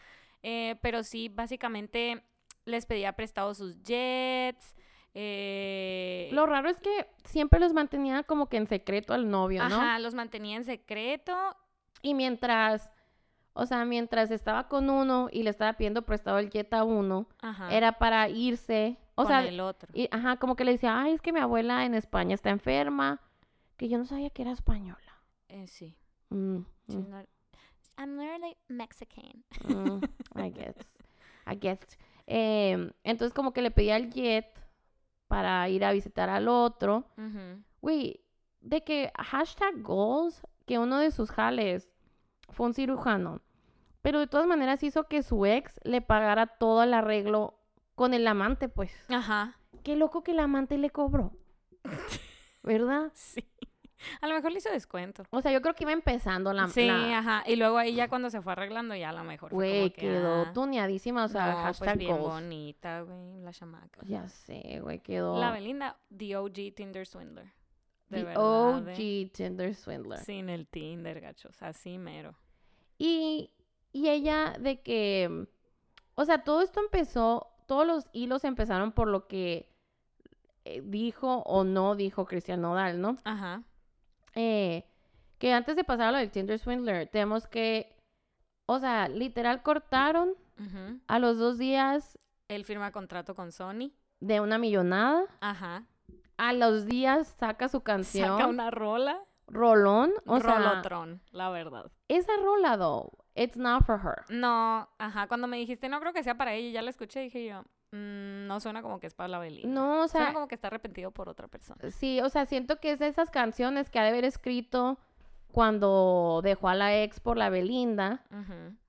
[0.44, 2.24] eh, pero sí, básicamente
[2.66, 4.76] les pedía prestado sus jets,
[5.14, 9.76] Eh, Lo raro es que siempre los mantenía como que en secreto al novio, ¿no?
[9.76, 11.34] Ajá, los mantenía en secreto.
[12.02, 12.90] Y mientras,
[13.54, 17.28] o sea, mientras estaba con uno y le estaba pidiendo prestado el jet a uno,
[17.42, 17.74] Ajá.
[17.74, 18.98] era para irse.
[19.16, 19.90] O con sea, el otro.
[19.94, 23.20] y- ajá, como que le decía, ay, es que mi abuela en España está enferma,
[23.76, 25.00] que yo no sabía que era española.
[25.50, 25.98] Eh, sí.
[26.30, 27.28] Mm, mm, not-
[27.98, 29.44] I'm literally Mexican.
[29.66, 30.02] mm,
[30.40, 30.76] I guess,
[31.46, 31.80] I guess.
[32.28, 34.46] Em, entonces como que le pedía el jet
[35.30, 37.06] para ir a visitar al otro.
[37.82, 38.20] Güey,
[38.62, 41.88] de que hashtag goals, que uno de sus jales
[42.50, 43.42] fue un cirujano.
[44.02, 47.60] Pero de todas maneras hizo que su ex le pagara todo el arreglo
[47.96, 48.92] con el amante, pues.
[49.10, 49.60] Ajá.
[49.84, 51.32] Qué loco que el amante le cobró.
[52.64, 53.12] ¿Verdad?
[53.14, 53.46] Sí.
[54.22, 55.24] A lo mejor le hizo descuento.
[55.30, 56.68] O sea, yo creo que iba empezando la...
[56.68, 57.44] sí, la- ajá.
[57.46, 59.50] Y luego ahí ya cuando se fue arreglando, ya a lo mejor.
[59.52, 62.34] fue Güey, quedó ah, tuneadísima, o sea, no, pues hashtag bien goals.
[62.34, 64.02] bonita, güey, la chamaca.
[64.06, 65.40] Ya sé, güey, quedó...
[65.40, 67.46] La Belinda, the OG Tinder Swindler.
[68.10, 68.44] De The verdad.
[68.44, 69.32] OG eh.
[69.34, 70.20] Tinder Swindler.
[70.20, 71.62] Sin el Tinder, gachos.
[71.62, 72.36] Así mero.
[72.98, 73.52] Y,
[73.92, 75.48] y ella de que,
[76.16, 79.70] o sea, todo esto empezó, todos los hilos empezaron por lo que
[80.66, 83.16] eh, dijo o no dijo Cristian Nodal, ¿no?
[83.24, 83.64] Ajá.
[84.36, 84.86] Eh,
[85.38, 87.96] que antes de pasar a lo del Tinder Swindler, tenemos que,
[88.66, 90.34] o sea, literal cortaron
[91.08, 93.92] a los dos días Él firma contrato con Sony.
[94.20, 95.86] de una millonada, Ajá.
[96.38, 99.18] a los días saca su canción, Saca una rola.
[99.48, 101.90] rolón, o sea, Rolotrón, la verdad.
[102.10, 104.26] esa rola, though, it's not for her.
[104.30, 105.28] No, ajá.
[105.28, 107.64] Cuando me dijiste, no creo que sea para ella, y ya la escuché, dije yo,
[107.92, 109.68] "Mm, no suena como que es para la Belinda.
[109.70, 111.80] No, o Suena sea, como que está arrepentido por otra persona.
[111.92, 114.98] Sí, o sea, siento que es de esas canciones que ha de haber escrito
[115.52, 118.24] cuando dejó a la ex por la Belinda.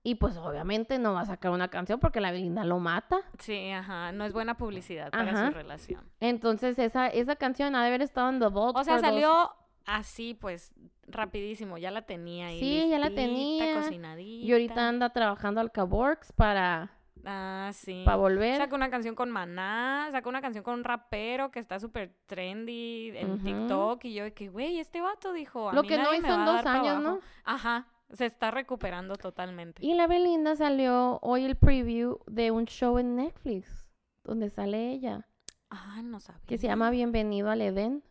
[0.02, 3.18] Y pues obviamente no va a sacar una canción porque la Belinda lo mata.
[3.38, 4.12] Sí, ajá.
[4.12, 5.46] No es buena publicidad para Ajá.
[5.48, 6.04] su relación.
[6.20, 8.76] Entonces esa, esa canción ha de haber estado en The Vault.
[8.76, 9.50] O sea, salió
[9.86, 10.72] así, pues,
[11.06, 11.78] rapidísimo.
[11.78, 12.60] Ya la tenía ahí.
[12.60, 13.74] Sí, ya la tenía.
[13.74, 14.46] cocinadita.
[14.46, 16.90] Y ahorita anda trabajando al Works para,
[17.24, 18.02] Ah, sí.
[18.04, 18.56] para volver.
[18.56, 23.12] Sacó una canción con Maná, sacó una canción con un rapero que está súper trendy
[23.16, 23.42] en.
[23.42, 24.04] TikTok.
[24.04, 26.34] Y yo de que, güey, este vato dijo, a Lo mí que no nadie hizo
[26.34, 27.00] en dos años, abajo".
[27.00, 27.20] ¿no?
[27.44, 29.84] Ajá, se está recuperando totalmente.
[29.84, 33.90] Y la Belinda salió hoy el preview de un show en Netflix
[34.24, 35.26] donde sale ella,
[35.70, 36.42] Ah, no sabía.
[36.46, 38.02] que se llama Bienvenido al Edén.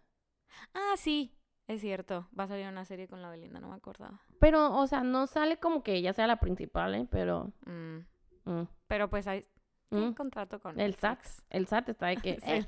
[0.73, 1.35] Ah, sí,
[1.67, 2.27] es cierto.
[2.37, 4.21] Va a salir una serie con la Belinda, no me acordaba.
[4.39, 7.07] Pero, o sea, no sale como que ella sea la principal, ¿eh?
[7.11, 7.51] Pero...
[7.65, 7.99] Mm,
[8.51, 9.45] mm, Pero pues hay
[9.91, 9.97] mm.
[9.97, 12.63] un contrato con El SAT, el SAT está de que, eh,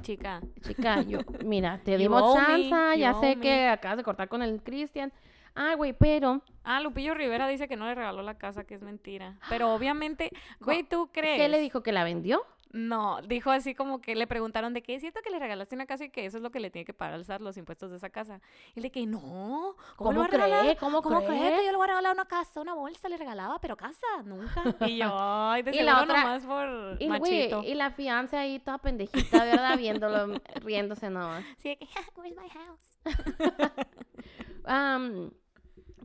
[0.00, 4.28] Chica, chica, yo, mira, te You dimos me, chance, ya sé que acabas de cortar
[4.28, 5.12] con el Cristian.
[5.54, 8.82] Ah, güey, pero, Ah, Lupillo Rivera dice que no le regaló la casa, que es
[8.82, 9.38] mentira.
[9.48, 11.40] Pero obviamente, güey, ¿tú crees?
[11.40, 11.82] ¿qué le dijo?
[11.82, 12.44] ¿Que la vendió?
[12.70, 15.86] No, dijo así como que le preguntaron de qué es cierto que le regalaste una
[15.86, 17.90] casa y que eso es lo que le tiene que pagar al SAT, los impuestos
[17.90, 18.40] de esa casa.
[18.74, 20.62] Y le que no, ¿cómo, ¿Cómo regalar?
[20.64, 20.76] cree?
[20.76, 21.38] ¿Cómo, ¿Cómo cree?
[21.38, 23.08] cree que yo le voy a regalar una casa, una bolsa?
[23.08, 24.62] Le regalaba, pero casa, nunca.
[24.86, 27.62] Y yo, ay, de Y la otra- nomás por Y, machito.
[27.62, 29.76] y la fianza ahí toda pendejita, ¿verdad?
[29.78, 31.44] Viéndolo, riéndose nomás.
[31.56, 32.98] Sí, que, where's my house?
[34.64, 35.30] Am,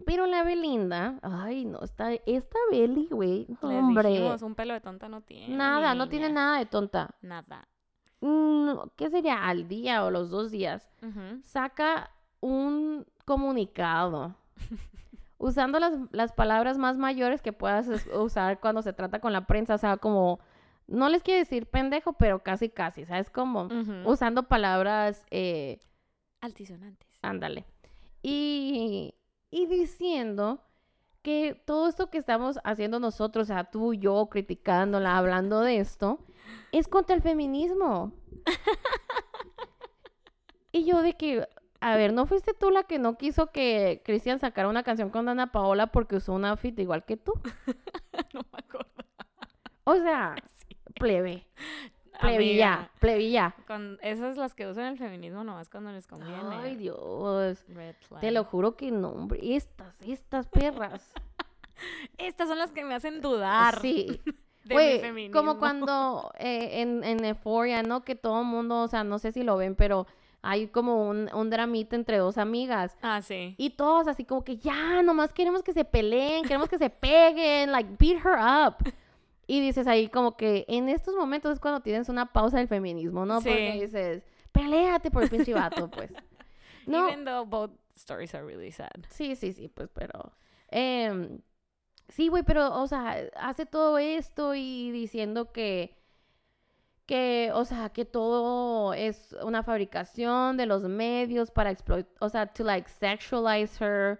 [0.05, 4.09] pero la Belinda, ay, no, está, esta Beli, güey, hombre.
[4.09, 5.55] dijimos, un pelo de tonta no tiene.
[5.55, 7.15] Nada, no tiene nada de tonta.
[7.21, 7.67] Nada.
[8.95, 9.45] ¿Qué sería?
[9.47, 10.89] Al día o los dos días.
[11.43, 14.35] Saca un comunicado
[15.37, 19.75] usando las, las palabras más mayores que puedas usar cuando se trata con la prensa,
[19.75, 20.39] o sea, como,
[20.87, 23.29] no les quiero decir pendejo, pero casi casi, ¿sabes?
[23.29, 24.09] Como Ujú.
[24.09, 25.79] usando palabras, eh,
[26.41, 27.09] Altisonantes.
[27.21, 27.65] ándale,
[28.21, 29.13] y,
[29.53, 30.61] y diciendo
[31.21, 36.25] que todo esto que estamos haciendo nosotros, o sea, tú, yo, criticándola, hablando de esto,
[36.71, 38.11] es contra el feminismo.
[40.71, 41.47] y yo de que,
[41.81, 45.29] a ver, ¿no fuiste tú la que no quiso que Cristian sacara una canción con
[45.29, 47.33] Ana Paola porque usó un outfit igual que tú?
[48.33, 48.91] no me acuerdo.
[49.83, 50.35] O sea,
[50.67, 50.77] Sí.
[50.97, 51.45] plebe,
[52.19, 53.55] plebilla, plebilla.
[53.67, 56.55] Con esas las que usan el feminismo nomás cuando les conviene.
[56.61, 57.63] Ay, Dios.
[57.67, 58.21] Red flag.
[58.21, 59.39] Te lo juro que no, hombre.
[59.55, 61.13] Estas, estas perras.
[62.17, 64.21] Estas son las que me hacen dudar Sí.
[64.63, 65.37] de mi feminismo.
[65.39, 68.03] como cuando eh, en, en Euphoria, ¿no?
[68.03, 70.07] Que todo el mundo, o sea, no sé si lo ven, pero
[70.41, 72.95] hay como un, un dramita entre dos amigas.
[73.01, 73.55] Ah, sí.
[73.57, 77.71] Y todos así como que ya, nomás queremos que se peleen, queremos que se peguen,
[77.71, 78.75] like, beat her up.
[79.45, 83.25] Y dices ahí como que en estos momentos es cuando tienes una pausa del feminismo,
[83.25, 83.35] ¿no?
[83.35, 86.11] Porque dices, peléate por el pinche vato, pues.
[86.85, 88.89] No, Even though both stories are really sad.
[89.09, 90.33] Sí, sí, sí, pues, pero...
[90.67, 91.39] em,
[92.09, 95.95] sí, güey, pero, o sea, hace todo esto y diciendo que...
[97.05, 102.47] que, o sea, que todo es una fabricación de los medios para explotar, o sea,
[102.47, 104.19] to like sexualize her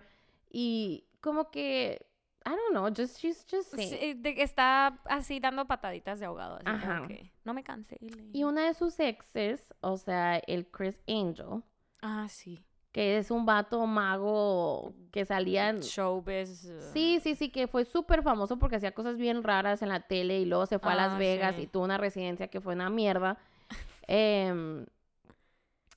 [0.49, 2.05] y como que,
[2.45, 4.21] I don't know, just, she's just saying.
[4.21, 6.55] Sí, que está así dando pataditas de ahogado.
[6.65, 7.07] Así como Ajá.
[7.07, 8.29] que, no me cancelen.
[8.33, 11.63] Y una de sus exes, o sea, el Chris Angel,
[12.01, 12.59] Ah, sí.
[12.91, 15.79] que es un vato mago que salía en...
[15.79, 16.65] Showbiz.
[16.65, 20.01] uh, Sí, sí, sí, que fue súper famoso porque hacía cosas bien raras en la
[20.01, 21.61] tele y luego se fue a Las Ah, Vegas sí.
[21.63, 23.37] y tuvo una residencia que fue una mierda.
[24.07, 24.85] Em,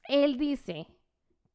[0.09, 0.87] él dice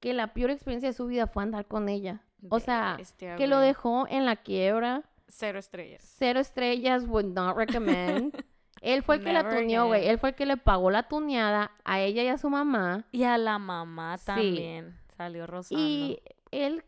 [0.01, 2.23] que la peor experiencia de su vida fue andar con ella.
[2.49, 6.01] O sea, bestia, que lo dejó en la quiebra, Cero estrellas.
[6.17, 8.33] cero estrellas, would not recommend.
[8.81, 10.07] Él fue el que la tuneó, güey.
[10.07, 13.05] Él fue el que le pagó la tuneada a ella y a su mamá.
[13.11, 14.25] Y a la mamá Sí.
[14.25, 14.97] también.
[15.15, 15.83] Salió rozando.
[15.83, 16.83] Y él,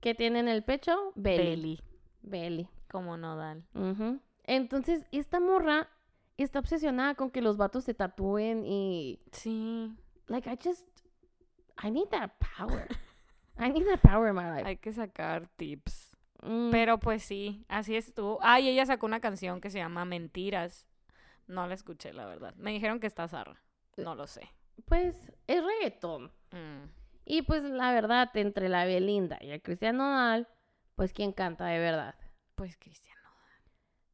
[0.00, 1.12] que tiene en el pecho?
[1.16, 1.44] Belly.
[1.44, 1.80] Belly.
[2.22, 2.68] Belly.
[2.88, 3.64] Como nodal.
[3.74, 4.20] Ujú.
[4.44, 5.88] Entonces, esta morra
[6.36, 9.18] está obsesionada con que los vatos se tatúen y...
[9.32, 9.92] Sí.
[10.28, 10.86] Like, I just...
[11.82, 12.86] I need that power.
[13.60, 14.66] I need that power in my life.
[14.66, 16.16] Hay que sacar tips.
[16.42, 18.38] Mm, Pero pues sí, así estuvo.
[18.42, 20.86] Ay, ella sacó una canción que se llama Mentiras.
[21.46, 22.54] No la escuché, la verdad.
[22.56, 23.60] Me dijeron que está zarra.
[23.96, 24.48] No lo sé.
[24.86, 26.32] Pues, es reggaetón.
[26.52, 26.88] Mm.
[27.26, 30.48] Y pues, la verdad, entre la Belinda y el Cristiano Nodal,
[30.96, 32.14] pues, ¿quién canta de verdad?
[32.54, 33.20] Pues Cristiano.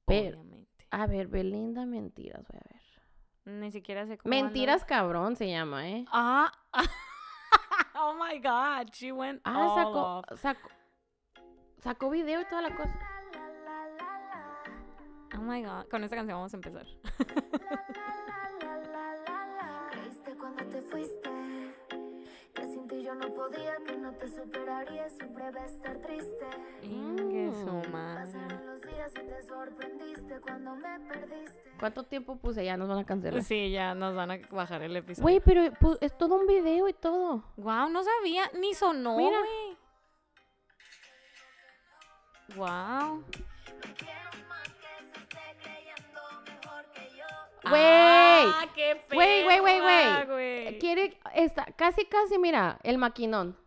[0.07, 0.87] Pero- Obviamente.
[0.91, 2.83] A ver, Belinda, mentiras, voy a ver.
[3.61, 4.33] Ni siquiera sé cómo.
[4.35, 4.45] anda.
[4.47, 6.05] Mentiras cabrón se llama, ¿eh?
[6.11, 6.51] Ah.
[7.99, 8.91] oh my god.
[8.93, 10.41] She went Ah, all sacó, off.
[10.41, 10.69] sacó,
[11.79, 12.99] sacó video y toda la cosa.
[15.37, 15.89] Oh my god.
[15.91, 16.87] Con esta canción vamos a empezar.
[19.91, 21.31] Creíste cuando te fuiste
[22.55, 26.47] que sin ti yo no podía, que no te superaría, siempre va a estar triste.
[27.65, 27.83] Mm.
[31.79, 32.65] ¿Cuánto tiempo puse?
[32.65, 33.43] Ya nos van a cancelar.
[33.43, 35.23] Sí, ya nos van a bajar el episodio.
[35.23, 35.63] Güey, pero
[36.01, 37.45] es todo un video y todo.
[37.57, 39.39] Wow, no sabía, ni sonó, Mira.
[39.39, 39.77] güey.
[42.57, 43.25] Wow.
[43.97, 47.25] Quiero más que se esté creyendo mejor que yo.
[47.69, 47.83] Güey.
[47.83, 50.27] Ah, qué Güey, güey, güey, güey.
[50.27, 50.79] güey.
[50.79, 53.59] Quiere, está, casi, casi, mira, el maquinón.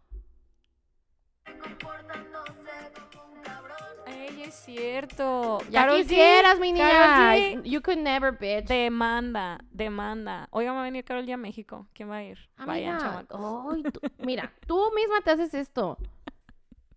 [4.49, 5.59] Es cierto.
[5.69, 7.35] Ya Karol G, quisieras, mi niña.
[7.35, 8.67] G, You could never, bitch.
[8.67, 10.47] Demanda, demanda.
[10.51, 11.87] Oigan, va a venir Carol G a México.
[11.93, 12.37] ¿Quién va a ir?
[12.57, 13.83] Vayan, Amiga, chamacos.
[13.93, 15.97] tú- mira, tú misma te haces esto.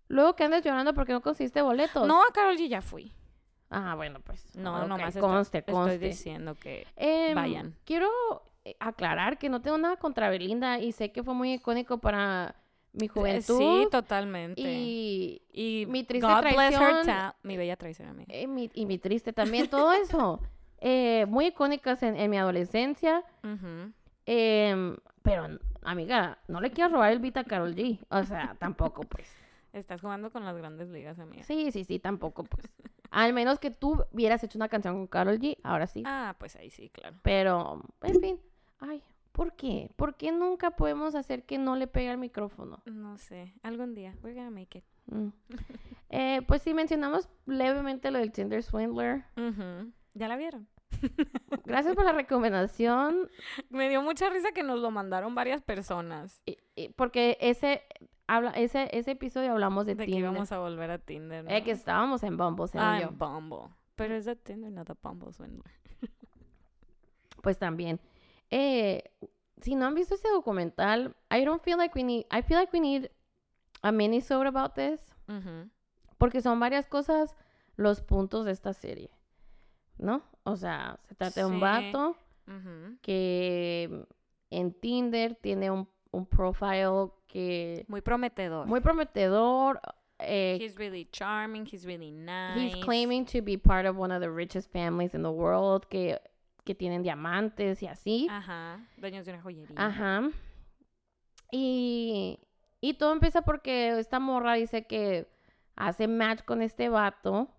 [0.07, 2.07] Luego que andas llorando porque no conseguiste boletos.
[2.07, 3.11] No, a Carol G ya fui.
[3.69, 4.55] Ah, bueno, pues.
[4.55, 5.97] No, ok, nomás estoy- conste, estoy, conste.
[5.99, 7.75] diciendo que Em, vayan.
[7.85, 8.09] Quiero
[8.65, 12.55] eh, aclarar que no tengo nada contra Belinda y sé que fue muy icónico para
[12.93, 13.57] mi juventud.
[13.57, 14.61] Sí, totalmente.
[14.61, 18.33] y, Y mi triste God bless her traición- mi bella traición amiga.
[18.33, 20.39] eh, mi, y mi triste también, todo eso.
[20.79, 23.23] Eh, muy icónicas en, en mi adolescencia.
[24.25, 25.47] Em, pero,
[25.83, 27.99] amiga, no le quiero robar el beat a Carol G.
[28.09, 29.27] O sea, tampoco, pues.
[29.73, 31.43] Estás jugando con las grandes ligas, amiga.
[31.43, 32.69] Sí, sí, sí, tampoco, pues.
[33.09, 36.03] Al menos que tú hubieras hecho una canción con Carol G, ahora sí.
[36.05, 37.15] Ah, pues ahí sí, claro.
[37.23, 38.39] Pero, en fin.
[38.79, 39.01] Ay,
[39.33, 39.91] ¿por qué?
[39.97, 42.81] ¿Por qué nunca podemos hacer que no le pegue al micrófono?
[42.85, 44.15] No sé, algún día.
[44.23, 44.85] We're gonna make it.
[45.07, 45.27] Mm.
[46.15, 49.25] Eh, pues sí, mencionamos levemente lo del Tinder Swindler.
[50.13, 50.67] ¿Ya la vieron?
[51.65, 53.31] Gracias por la recomendación.
[53.71, 56.39] Me dio mucha risa que nos lo mandaron varias personas.
[56.45, 57.81] y- y- porque ese,
[58.27, 60.29] habla, ese, ese episodio hablamos de, De que Tinder.
[60.31, 61.43] íbamos a volver a Tinder.
[61.49, 61.65] Eh, ¿no?
[61.65, 63.73] que estábamos en Bumble, Ah, en Bumble.
[63.95, 65.73] Pero es de Tinder, no de Bumble Swindler.
[67.41, 67.99] Pues también.
[68.55, 69.03] Eh,
[69.61, 72.71] si no han visto ese documental, I don't feel like we need, I feel like
[72.71, 73.09] we need
[73.81, 75.01] a mini-sode about this.
[75.27, 75.69] Ujú.
[76.19, 77.35] Porque son varias cosas
[77.77, 79.09] los puntos de esta serie.
[79.97, 80.21] ¿No?
[80.43, 82.15] O sea, se trata de un vato
[83.01, 84.05] que
[84.49, 88.67] en Tinder tiene un, un profile que Muy prometedor.
[88.67, 89.79] muy prometedor.
[90.19, 92.59] eh, He's really charming, he's really nice.
[92.75, 96.19] he's claiming to be part of one of the richest families in the world, que,
[96.63, 98.27] que tienen diamantes y así.
[98.29, 99.75] Ajá, dueños de una joyería.
[99.77, 100.29] Ajá.
[101.51, 102.39] Y,
[102.81, 105.27] y todo empieza porque esta morra dice que
[105.75, 107.49] hace match con este vato,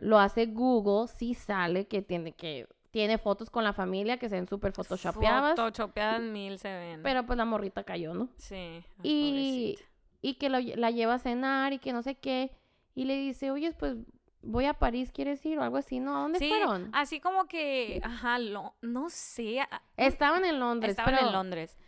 [0.00, 4.34] lo hace Google, sí sale que tiene que tiene fotos con la familia que se
[4.34, 7.02] ven súper photoshopeadas, Photoshopeadas mil se ven.
[7.02, 8.28] pero pues la morrita cayó, ¿no?
[8.36, 8.84] Sí.
[9.02, 9.90] Y, pobrecita.
[10.20, 12.50] y que lo la lleva a cenar y que no sé qué,
[12.94, 13.96] y le dice, oye, pues
[14.42, 15.58] voy a París, ¿quieres ir?
[15.58, 16.16] O algo así, ¿no?
[16.16, 16.90] ¿A dónde Sí, fueron?
[16.92, 19.66] así como que, ajá, lo, no sé.
[19.96, 21.78] Estaban en Londres, Estaban pero en Londres.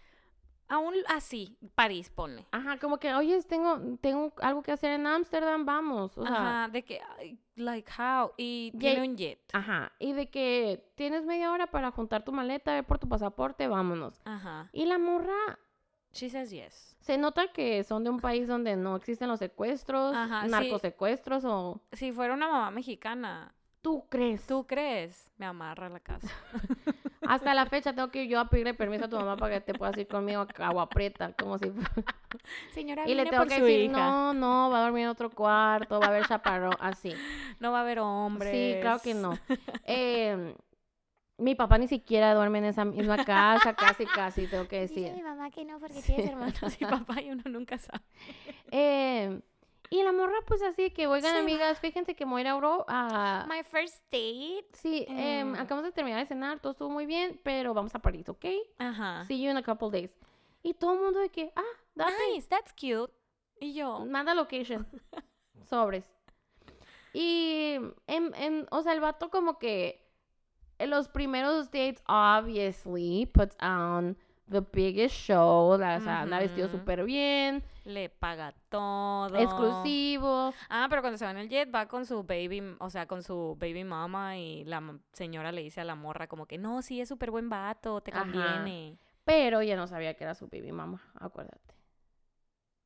[0.67, 2.47] Aún así, París, ponle.
[2.51, 6.17] Ajá, como que, oye, tengo, tengo algo que hacer en Ámsterdam, vamos.
[6.17, 7.03] O sea, Ajá, de que,
[7.57, 8.33] like, how?
[8.39, 9.39] Y tiene un jet.
[9.53, 9.93] ajá.
[9.99, 14.23] Y de que tienes media hora para juntar tu maleta, ver por tu pasaporte, vámonos.
[14.25, 14.71] Ajá.
[14.73, 15.59] Y la morra,
[16.15, 16.97] She says yes.
[17.01, 20.51] se nota que son de un país donde no existen los secuestros, Ajá, sí.
[20.51, 21.81] narcosecuestros o...
[21.93, 24.47] Si fuera una mamá mexicana, ¿Tú crees?
[24.47, 25.31] ¿tú crees?
[25.37, 26.27] Me amarra la casa.
[27.29, 29.61] Hasta la fecha tengo que ir yo a pedirle permiso a tu mamá para que
[29.61, 31.71] te puedas ir conmigo a Agua Prieta, como si...
[32.73, 33.93] Señora, y le tengo por que decir, hija.
[33.93, 37.13] no, no, va a dormir en otro cuarto, va a haber chaparrón, así.
[37.61, 38.53] No va a haber hombres.
[38.53, 39.39] Sí, claro que no.
[39.85, 40.55] Eh,
[41.39, 45.03] mi papá ni siquiera duerme en esa misma casa, casi, casi, tengo que Dice mi
[45.09, 45.25] decir.
[45.25, 46.13] mamá que no porque Sí.
[46.15, 46.55] tienes hermanos.
[46.79, 48.03] Sí, papá y uno nunca sabe.
[48.71, 49.41] Eh,
[49.91, 51.39] y la morra, pues así, que oigan, Sí.
[51.39, 54.67] amigas, fíjense que me voy a My first date.
[54.73, 55.55] Sí, Mm.
[55.57, 58.45] acabamos de terminar de cenar, todo estuvo muy bien, pero vamos a París, ¿ok?
[58.79, 59.25] Ajá.
[59.27, 60.11] See you in a couple days.
[60.63, 61.63] Y todo el mundo de que, ah,
[61.95, 63.13] date, Nice, that's cute.
[63.61, 64.87] Y yo, manda location,
[65.69, 66.11] sobres.
[67.13, 70.04] Y, en, en- o sea, el vato como que
[70.79, 74.17] en los primeros dates, obviously, puts on
[74.51, 79.35] the biggest show, la- o sea, anda vestido súper bien, le paga todo.
[79.39, 80.53] exclusivo.
[80.69, 83.23] Ah, pero cuando se va en el jet va con su baby, o sea, con
[83.23, 84.83] su baby mama y la
[85.13, 88.11] señora le dice a la morra como que no, sí es súper buen vato, te
[88.13, 88.21] Ajá.
[88.23, 88.99] conviene.
[89.25, 91.74] Pero ya no sabía que era su baby mama, acuérdate.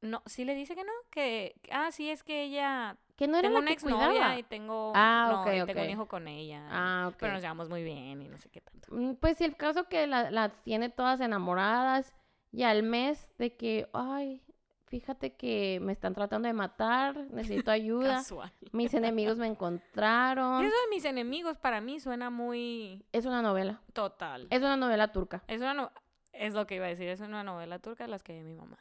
[0.00, 3.48] No, sí le dice que no, que ah, sí es que ella Que no era
[3.48, 4.38] tengo la una que exnovia cuidaba.
[4.38, 6.66] y tengo Ah, no, ok, y tengo un hijo con ella.
[6.70, 7.16] Ah, ok.
[7.18, 8.88] Pero nos llevamos muy bien y no sé qué tanto.
[8.94, 12.14] Mm, Pues sí, el caso que la- las tiene todas enamoradas
[12.52, 14.40] y al mes de que, ay,
[14.86, 18.52] fíjate que me están tratando de matar, necesito ayuda, Casual.
[18.72, 20.64] mis enemigos me encontraron.
[20.64, 24.46] Eso de mis enemigos para mí suena muy Es una novela, total.
[24.50, 25.90] es una novela turca, Es una no-
[26.32, 28.54] es lo que iba a decir, es una novela turca de las que ve mi
[28.54, 28.78] mamá.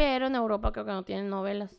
[0.00, 1.70] Pero en Europa creo que no tienen novelas.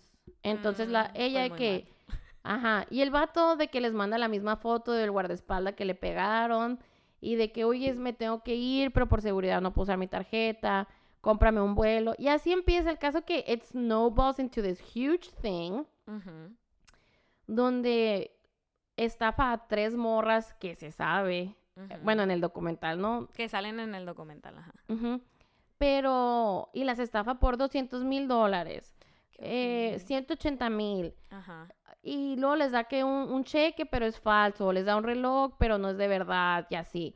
[0.43, 1.87] Entonces la Mm, ella de que,
[2.43, 5.95] ajá, y el vato de que les manda la misma foto del guardaespaldas que le
[5.95, 6.77] pegaron
[7.19, 10.07] y de que, oye, me tengo que ir, pero por seguridad no puedo usar mi
[10.07, 10.87] tarjeta,
[11.21, 12.13] cómprame un vuelo.
[12.19, 16.55] Y así empieza el caso que it snowballs into this huge thing Ujú.
[17.47, 18.37] donde
[18.97, 23.29] estafa a tres morras que se sabe, eh, bueno, en el documental, ¿no?
[23.33, 24.73] que salen en el documental, ajá.
[24.89, 25.21] Ujú.
[25.81, 28.95] Pero, y las estafa por 200 mil dólares,
[29.39, 30.05] eh, horrible.
[30.05, 31.15] 180 mil.
[31.31, 31.67] Ajá.
[32.03, 34.71] Y luego les da que un, un cheque, pero es falso.
[34.71, 37.15] Les da un reloj, pero no es de verdad, y así.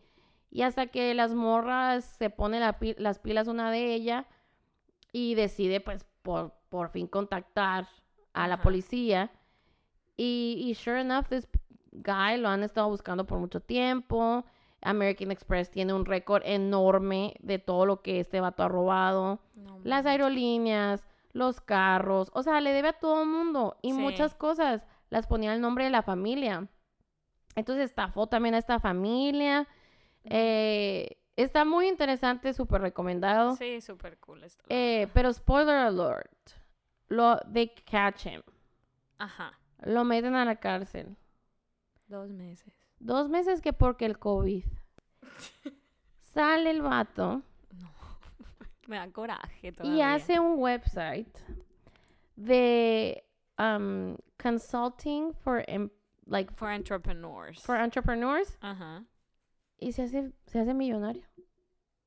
[0.49, 4.25] Y hasta que las morras se pone la las pilas una de ellas
[5.11, 7.87] y decide, pues, por, por fin contactar
[8.33, 9.29] a la policía.
[10.17, 11.47] Y, y sure enough, this
[11.91, 14.43] guy lo han estado buscando por mucho tiempo.
[14.81, 19.79] American Express tiene un récord enorme de todo lo que este vato ha robado No
[19.83, 23.97] las aerolíneas, los carros, o sea, le debe a todo el mundo y Sí.
[23.99, 26.67] muchas cosas las ponía el nombre de la familia.
[27.55, 29.67] Entonces estafó también a esta familia.
[30.23, 33.55] Eh, está muy interesante, súper recomendado.
[33.55, 34.63] Sí, súper cool esto.
[34.69, 36.31] Eh, pero spoiler alert,
[37.07, 38.41] lo, they catch him,
[39.17, 39.57] Ajá.
[39.83, 41.15] lo meten a la cárcel.
[42.07, 42.73] Dos meses.
[42.99, 44.63] Dos meses que porque el COVID.
[46.33, 47.41] Sale el vato
[47.79, 47.89] No.
[48.87, 50.13] Me da coraje y todavía.
[50.13, 51.37] hace un website
[52.35, 53.23] de
[53.57, 55.89] um, consulting for em-
[56.25, 57.61] like For entrepreneurs.
[57.63, 59.03] for entrepreneurs Ajá.
[59.79, 61.23] y se hace se hace millonario.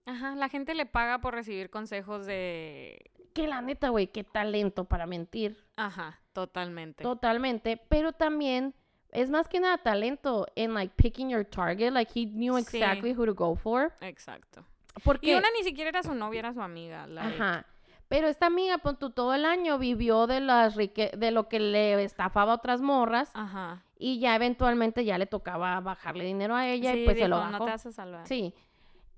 [0.06, 0.34] Ajá.
[0.36, 3.10] La gente le paga por recibir consejos de.
[3.34, 5.64] Que la neta, güey, qué talento para mentir.
[5.76, 6.18] Ajá.
[6.32, 7.02] Totalmente.
[7.04, 8.74] Totalmente, pero también
[9.12, 12.60] es más que nada talento en like picking your target, like he knew Sí.
[12.78, 13.92] exactly who to go for.
[14.00, 14.64] Exacto.
[15.04, 17.06] Porque Y una ni siquiera era su novia, era su amiga.
[17.06, 17.64] like, Ajá.
[18.08, 21.60] Pero esta amiga, pon tú, todo el año vivió de las rique de lo que
[21.60, 23.82] le estafaba a otras morras Ajá.
[23.98, 27.36] y ya eventualmente ya le tocaba bajarle dinero a ella sí, y pues se lo
[27.36, 27.58] dijo, bajó.
[27.58, 28.26] no te vas a salvar.
[28.26, 28.54] Sí.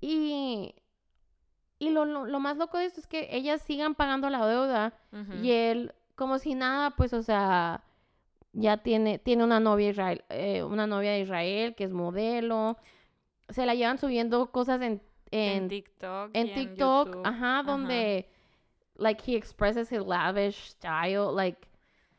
[0.01, 0.75] Y,
[1.79, 4.93] y lo, lo, lo más loco de esto es que ellas sigan pagando la deuda
[5.41, 7.81] y él, como si nada, pues, o sea,
[8.53, 12.77] ya tiene, tiene una novia Israel, eh, una novia de Israel que es modelo.
[13.49, 16.31] Se la llevan subiendo cosas en, en, en, TikTok.
[16.33, 18.29] en TikTok, ajá, donde
[18.95, 21.67] like he expresses his lavish style, like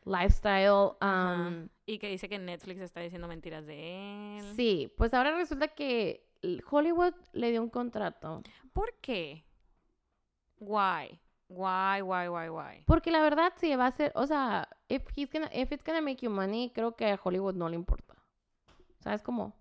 [0.05, 0.95] lifestyle.
[1.01, 4.55] Um, Y que dice que Netflix está diciendo mentiras de él.
[4.55, 6.25] sí, pues ahora resulta que
[6.69, 8.41] Hollywood le dio un contrato.
[8.73, 9.45] ¿Por qué?
[10.59, 11.19] Why?
[11.49, 12.83] Why, why, why, why?
[12.85, 16.01] Porque la verdad sí va a ser, o sea, if he's gonna, if it's gonna
[16.01, 18.15] make you money, creo que a Hollywood no le importa.
[18.99, 19.53] ¿Sabes cómo?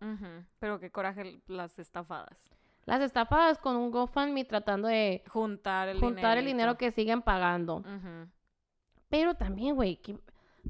[0.58, 2.38] Pero qué coraje las estafadas.
[2.84, 7.82] las estafadas con un GoFundMe tratando de Juntar el juntar el dinero que siguen pagando.
[9.08, 10.16] Pero también, güey, qué,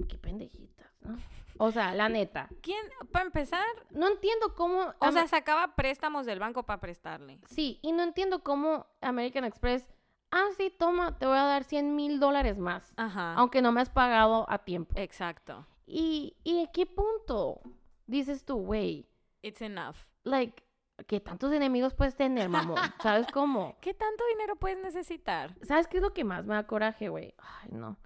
[0.09, 1.17] qué pendejitas, ¿no?
[1.59, 2.49] O sea, la neta.
[2.61, 2.81] ¿Quién,
[3.13, 4.95] para empezar, No entiendo cómo...
[4.99, 7.39] o sea, sacaba préstamos del banco para prestarle?
[7.47, 9.87] sí, y no entiendo cómo American Express...
[10.33, 12.95] Ah, sí, toma, te voy a dar 100 mil dólares más.
[12.97, 13.35] Ajá.
[13.35, 14.95] Aunque no me has pagado a tiempo.
[14.97, 15.67] Exacto.
[15.87, 17.61] ¿Y, ¿Y a qué punto
[18.07, 19.07] dices tú, güey?
[19.43, 19.97] It's enough.
[20.25, 20.65] Like,
[21.07, 22.79] ¿qué tantos enemigos puedes tener, mamón?
[23.03, 23.77] ¿Sabes cómo?
[23.83, 25.55] ¿Qué tanto dinero puedes necesitar?
[25.63, 27.35] ¿Sabes qué es lo que más me da coraje, güey?
[27.37, 27.99] Ay, no.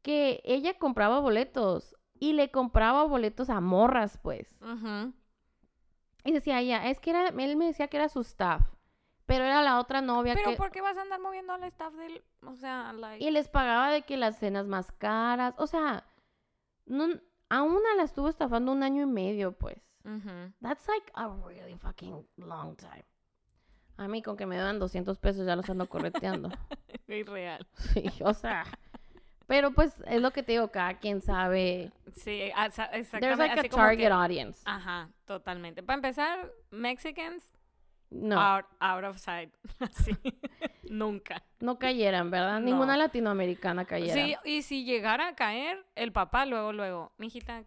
[0.00, 4.56] Que ella compraba boletos y le compraba boletos a morras, pues.
[4.62, 5.12] Ujú.
[6.24, 8.62] Y decía ella, es que era, él me decía que era su staff,
[9.30, 10.56] pero era la otra novia Pero que...
[10.56, 13.90] ¿por qué vas a andar moviendo al staff del, o sea, like, Y les pagaba
[13.92, 16.04] de que las cenas más caras, o sea,
[16.86, 17.06] no,
[17.48, 19.76] a una la estuvo estafando un año y medio, pues.
[20.60, 23.04] That's like a really fucking long time.
[23.98, 26.48] A mí con que me dan 200 pesos ya los ando correteando.
[27.06, 27.64] Irreal.
[27.74, 28.64] Sí, o sea.
[29.46, 31.92] Pero pues es lo que te digo, cada quien sabe.
[32.14, 33.36] Sí, sa- There's exactamente.
[33.36, 34.62] like a así target que- audience.
[34.64, 35.82] Ajá, totalmente.
[35.84, 37.44] Para empezar, Mexicans,
[38.10, 39.54] No, out, out of sight.
[39.78, 40.16] Así.
[40.88, 41.42] Nunca.
[41.60, 42.60] no cayeran, ¿verdad?
[42.60, 42.66] No.
[42.66, 44.14] Ninguna latinoamericana cayera.
[44.14, 47.62] Sí, y si llegara a caer, el papá luego, luego, mijita,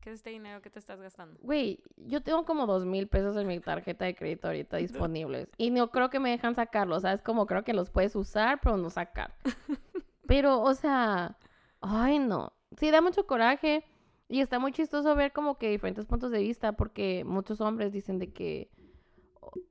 [0.00, 1.38] ¿qué es este dinero que te estás gastando?
[1.42, 4.76] Güey, yo tengo como dos mil pesos en mi tarjeta de crédito ahorita
[5.08, 5.48] disponibles.
[5.56, 7.22] Y no creo que me dejan sacarlos, ¿sabes?
[7.22, 9.34] Como creo que los puedes usar, pero no sacar.
[10.26, 11.38] Pero, o sea,
[11.80, 12.52] ay no.
[12.76, 13.82] Sí, da mucho coraje.
[14.28, 18.18] Y está muy chistoso ver como que diferentes puntos de vista, porque muchos hombres dicen
[18.18, 18.70] de que,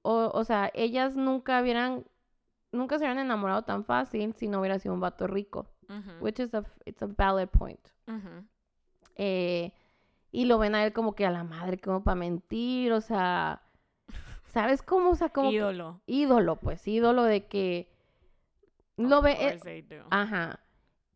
[0.01, 2.05] o, o sea, ellas nunca hubieran,
[2.71, 5.69] nunca se hubieran enamorado tan fácil si no hubiera sido un vato rico.
[6.19, 7.80] Which is a, it's a valid point.
[9.15, 9.71] Eh,
[10.32, 13.61] y lo ven a él como que a la madre, como para mentir, o sea,
[14.47, 15.11] ¿sabes cómo?
[15.11, 16.01] O sea, como que- Ídolo.
[16.05, 17.91] ídolo, pues, ídolo de que
[18.97, 20.05] lo Of ve, eh, course they do.
[20.09, 20.59] ajá.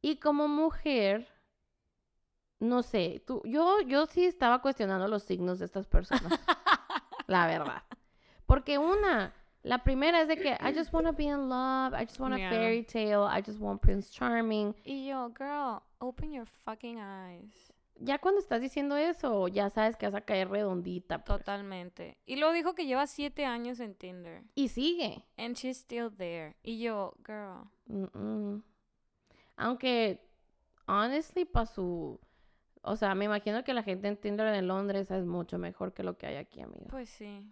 [0.02, 1.28] Y como mujer,
[2.60, 6.24] no sé, tú, yo, yo sí estaba cuestionando los signos de estas personas,
[7.28, 7.84] la verdad.
[8.52, 9.34] Porque una,
[9.64, 12.34] la primera es de que I just want to be in love, I just want
[12.34, 12.50] a Yeah.
[12.50, 14.76] fairy tale, I just want Prince Charming.
[14.84, 17.72] Y yo, girl, open your fucking eyes.
[17.96, 21.24] Ya cuando estás diciendo eso, ya sabes que vas a caer redondita.
[21.24, 21.40] pues.
[21.40, 22.18] Totalmente.
[22.26, 24.44] Y luego dijo que lleva siete años en Tinder.
[24.54, 25.24] Y sigue.
[25.38, 26.58] And she's still there.
[26.62, 27.70] Y yo, girl.
[27.88, 28.62] Mm-mm.
[29.56, 30.28] Aunque,
[30.88, 32.20] honestly, para su...
[32.82, 36.04] O sea, me imagino que la gente en Tinder en Londres es mucho mejor que
[36.04, 36.88] lo que hay aquí, amiga.
[36.90, 37.50] Pues sí.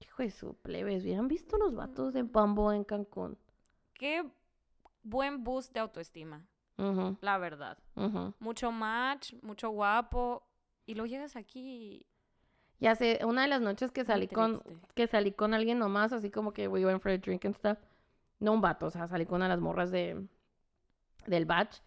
[0.00, 3.38] Hijo de su plebes, ¿hubieran visto los vatos de Bumble en Cancún?
[3.94, 4.24] Qué
[5.02, 6.46] buen boost de autoestima.
[7.20, 7.78] La verdad.
[8.40, 10.46] Mucho match, mucho guapo.
[10.86, 12.06] Y luego llegas aquí.
[12.80, 14.62] Ya sé, una de las noches que salí con
[14.94, 17.78] que salí con alguien nomás, así como que we went for a drink and stuff.
[18.40, 20.26] No un vato, o sea, salí con una de las morras de
[21.26, 21.78] del batch.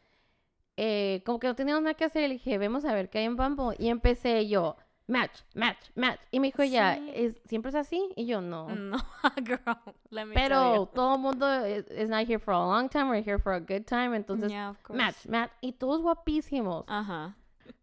[0.78, 3.26] Eh, como que no teníamos nada que hacer, le dije, vemos a ver qué hay
[3.26, 3.76] en Bumble.
[3.80, 4.78] Y empecé yo,
[5.08, 6.20] match, match, match.
[6.32, 7.12] Y me dijo ella, Sí.
[7.16, 8.10] ¿Es, ¿siempre es así?
[8.16, 8.68] Y yo, no.
[8.70, 8.98] No,
[9.46, 9.78] girl.
[10.10, 13.40] Let me Pero todo el mundo is, not here for a long time, we're here
[13.40, 14.16] for a good time.
[14.16, 14.98] Entonces, Yeah, of course.
[14.98, 15.52] match, match.
[15.62, 16.86] Y todos guapísimos.
[16.88, 17.36] Ajá.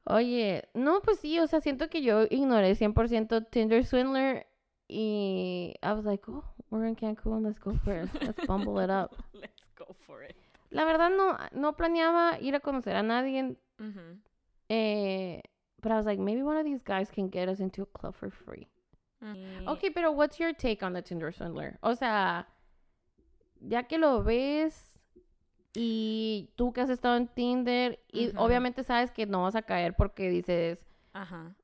[0.07, 4.47] Oye, no, pues sí, o sea, siento que yo ignoré 100% Tinder Swindler
[4.89, 8.91] y I was like, oh, we're in Cancun, let's go for it, let's bumble it
[8.91, 9.13] up.
[9.33, 10.37] Let's go for it.
[10.71, 14.21] La verdad no, no planeaba ir a conocer a nadie, Ujú.
[14.69, 15.43] eh,
[15.85, 18.15] but I was like, maybe one of these guys can get us into a club
[18.17, 18.67] for free.
[19.23, 19.37] Y-
[19.69, 21.79] Okay, pero what's your take on the Tinder Swindler?
[21.83, 22.47] O sea,
[23.61, 24.99] ya que lo ves
[25.77, 29.95] y tú que has estado en Tinder y obviamente sabes que no vas a caer
[29.95, 31.55] porque dices, Ajá.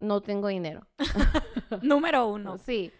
[0.00, 0.86] no tengo dinero.
[1.82, 2.58] Número uno.
[2.58, 2.92] Sí.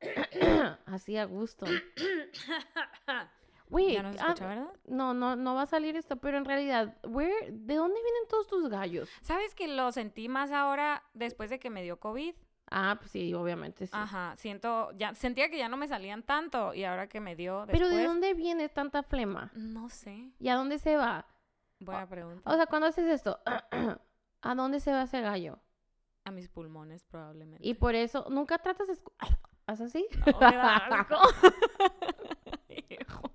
[0.86, 1.66] Así a gusto.
[3.74, 4.68] Wait, ya no se ah, escucha, ¿verdad?
[4.86, 8.46] no, no, no va a salir esto, pero en realidad, where, ¿de dónde vienen todos
[8.46, 9.08] tus gallos?
[9.20, 12.34] ¿Sabes que lo sentí más ahora después de que me dio COVID?
[12.70, 13.92] Ah, pues sí, obviamente sí.
[13.94, 17.66] Ajá, siento, ya sentía que ya no me salían tanto y ahora que me dio
[17.66, 19.50] después, Pero ¿de dónde viene tanta flema?
[19.54, 21.26] no sé, ¿Y a dónde se va?
[21.80, 22.50] buena pregunta.
[22.50, 23.40] O sea, cuando haces esto,
[24.42, 25.58] ¿a dónde se va ese gallo?
[26.24, 27.66] a mis pulmones probablemente.
[27.66, 28.98] Y por eso, nunca tratas de...
[29.66, 30.06] ¿Haz así?
[30.26, 31.16] Oh, me da asco.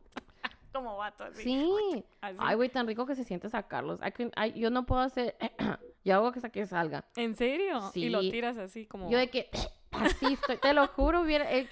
[0.73, 1.43] Como vato así.
[1.43, 2.05] Sí.
[2.21, 2.37] así.
[2.39, 3.99] Ay, güey, tan rico que se siente sacarlos.
[4.05, 5.35] I can- ay, yo no puedo hacer...
[6.05, 7.05] yo hago que, que salga.
[7.15, 7.79] ¿En serio?
[7.95, 8.31] Y lo Sí.
[8.31, 9.49] tiras así como Yo de que
[9.91, 11.67] así estoy, te lo juro, hubiera, it,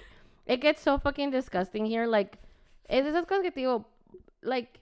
[0.46, 2.38] it gets so fucking disgusting here, like,
[2.88, 3.88] es de esas cosas que te digo,
[4.40, 4.80] like,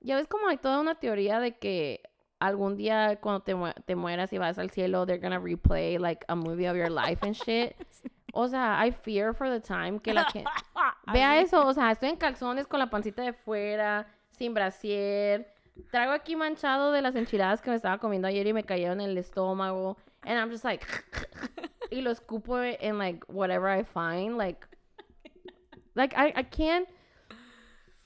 [0.00, 2.02] ya ves como hay toda una teoría de que
[2.38, 6.24] algún día cuando te, mu- te mueras y vas al cielo, they're gonna replay, like,
[6.28, 7.74] a movie of your life and shit.
[8.32, 10.44] O sea, I fear for the time que la que...
[11.12, 15.52] Vea eso, o sea, estoy en calzones con la pancita de fuera, sin brasier.
[15.90, 19.10] Traigo aquí manchado de las enchiladas que me estaba comiendo ayer y me cayeron en
[19.10, 19.96] el estómago.
[20.22, 20.86] And I'm just like...
[21.90, 24.36] y lo escupo en like whatever I find.
[24.36, 24.66] Like...
[25.96, 26.88] Like, I, I can't...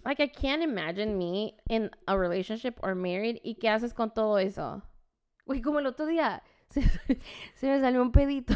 [0.05, 3.41] Like, I can't imagine me in a relationship or married.
[3.43, 4.83] ¿Y qué haces con todo eso?
[5.47, 6.83] Uy, como el otro día, se,
[7.55, 8.55] se me salió un pedito.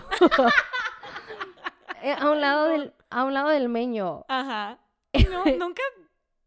[2.02, 4.24] Eh, a un lado del, a un lado del meño.
[4.28, 4.78] Ajá.
[5.30, 5.82] No, nunca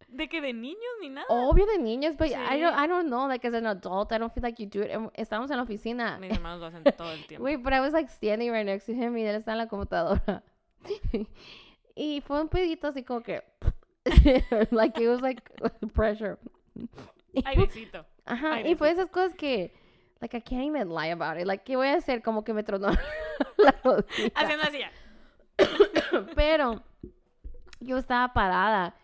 [0.08, 1.26] de que de niños ni nada.
[1.30, 2.84] Obvio de niños, but I don't, Sí.
[2.84, 4.91] I don't know, like as an adult, I don't feel like you do it.
[4.91, 6.18] Em- Estábamos en la oficina.
[6.20, 7.43] Mis hermanos lo hacen todo el tiempo.
[7.45, 9.68] Wait, but I was like standing right next to him y él está en la
[9.68, 10.43] computadora.
[11.95, 13.43] y fue un pedito así como que,
[14.72, 15.41] like it was like
[15.93, 16.38] pressure.
[17.34, 18.06] Y fue- Airecito.
[18.26, 19.74] Ajá, Ay, y fue esas cosas que,
[20.20, 21.45] like, I can't even lie about it.
[21.45, 22.22] Like, ¿qué voy a hacer?
[22.22, 22.89] Como que me tronó
[23.58, 24.32] la rodilla.
[24.36, 24.80] Haciendo así.
[26.36, 26.84] Pero
[27.80, 28.95] yo estaba parada,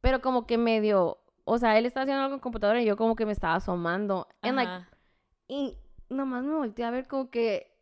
[0.00, 3.14] pero como que medio, o sea, él estaba haciendo algo en computadora y yo como
[3.14, 4.26] que me estaba asomando.
[4.40, 4.86] And like,
[5.48, 5.76] y
[6.08, 7.72] nomás me volteé a ver como que,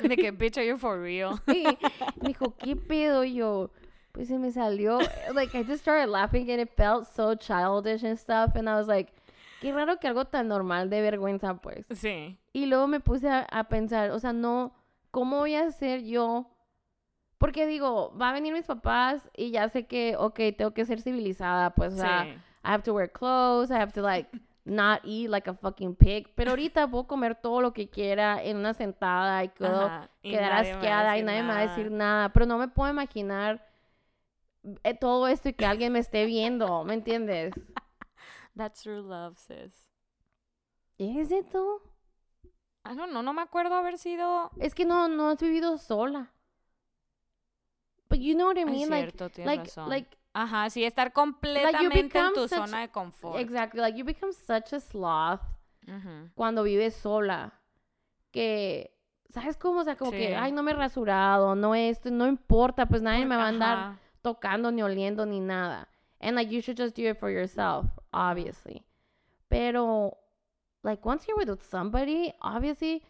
[0.00, 1.40] De que, bitch, are you for real?
[1.46, 3.24] me dijo, ¿qué pedo?
[3.24, 3.70] Y yo,
[4.12, 4.98] pues se me salió,
[5.34, 8.56] like, I just started laughing and it felt so childish and stuff.
[8.56, 9.12] And I was like,
[9.60, 11.86] qué raro que algo tan normal de vergüenza, pues.
[11.90, 12.38] Sí.
[12.52, 14.74] Y luego me puse a, a pensar, o sea, no,
[15.10, 16.51] ¿cómo voy a hacer yo?
[17.42, 21.02] Porque digo, va a venir mis papás y ya sé que, ok, tengo que ser
[21.02, 22.30] civilizada, pues, o sea, Sí.
[22.64, 24.30] I have to wear clothes, I have to, like,
[24.64, 26.28] not eat like a fucking pig.
[26.36, 30.30] Pero ahorita puedo comer todo lo que quiera en una sentada y puedo Ajá, y
[30.30, 32.28] quedar a asqueada y nadie me va a decir nada.
[32.32, 33.68] Pero no me puedo imaginar
[34.84, 37.54] eh, todo esto y que alguien me esté viendo, ¿me entiendes?
[38.56, 39.88] That's true love, sis.
[40.96, 41.82] ¿Es esto?
[42.84, 44.52] I don't know, no me acuerdo haber sido...
[44.60, 46.32] Es que no, no has vivido sola.
[48.12, 48.90] But you know what I Es mean?
[48.90, 49.88] Like, cierto, tienes like, razón.
[49.88, 53.38] like, Ajá, sí, estar completamente en tu such- zona de confort.
[53.38, 55.40] exactly, like you become such a sloth
[55.86, 56.30] Ujú.
[56.34, 57.52] cuando vives sola.
[58.30, 58.94] Que,
[59.30, 59.80] ¿sabes cómo?
[59.80, 60.32] O sea, como que, Sí.
[60.34, 63.78] ay, no me he rasurado, no esto, no importa, pues nadie me va a andar
[63.78, 63.98] Ajá.
[64.22, 65.88] tocando ni oliendo ni nada.
[66.20, 68.84] And like, you should just do it for yourself, obviously.
[69.48, 70.16] Pero,
[70.82, 73.02] like, once you're with somebody, obviously,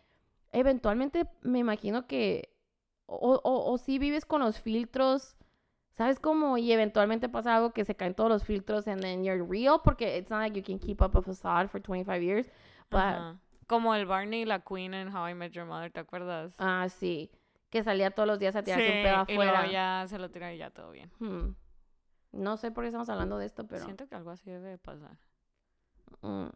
[0.53, 2.51] eventualmente me imagino que,
[3.20, 5.36] o, o, o si vives con los filtros,
[5.92, 6.58] ¿sabes cómo?
[6.58, 10.16] Y eventualmente pasa algo que se caen todos los filtros and then you're real, porque
[10.16, 12.46] it's not like you can keep up a facade for 25 years.
[12.90, 13.38] But, Ajá.
[13.66, 16.54] Como el Barney y la Queen en How I Met Your Mother, ¿te acuerdas?
[16.58, 17.30] ah, sí,
[17.70, 19.72] que salía todos los días a tirarse un pedo y luego afuera.
[19.72, 21.10] ya se lo tira y ya todo bien.
[21.20, 21.54] Hmm.
[22.32, 23.84] No sé por qué estamos hablando de esto, pero...
[23.84, 25.16] Siento que algo así debe de pasar.
[26.22, 26.48] Mm.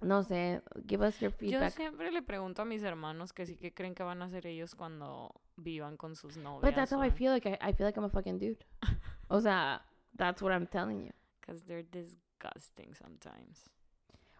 [0.00, 1.72] No sé, give us your Yo feedback.
[1.72, 4.74] siempre le pregunto a mis hermanos que sí que creen que van a ser ellos
[4.74, 6.62] cuando vivan con sus novias.
[6.62, 8.64] But that's how I feel like I, I feel like I'm a fucking dude.
[9.28, 9.82] o sea,
[10.16, 11.12] that's what I'm telling you.
[11.40, 13.70] Because they're disgusting sometimes.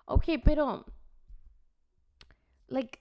[0.06, 0.84] Okay, pero
[2.68, 3.00] like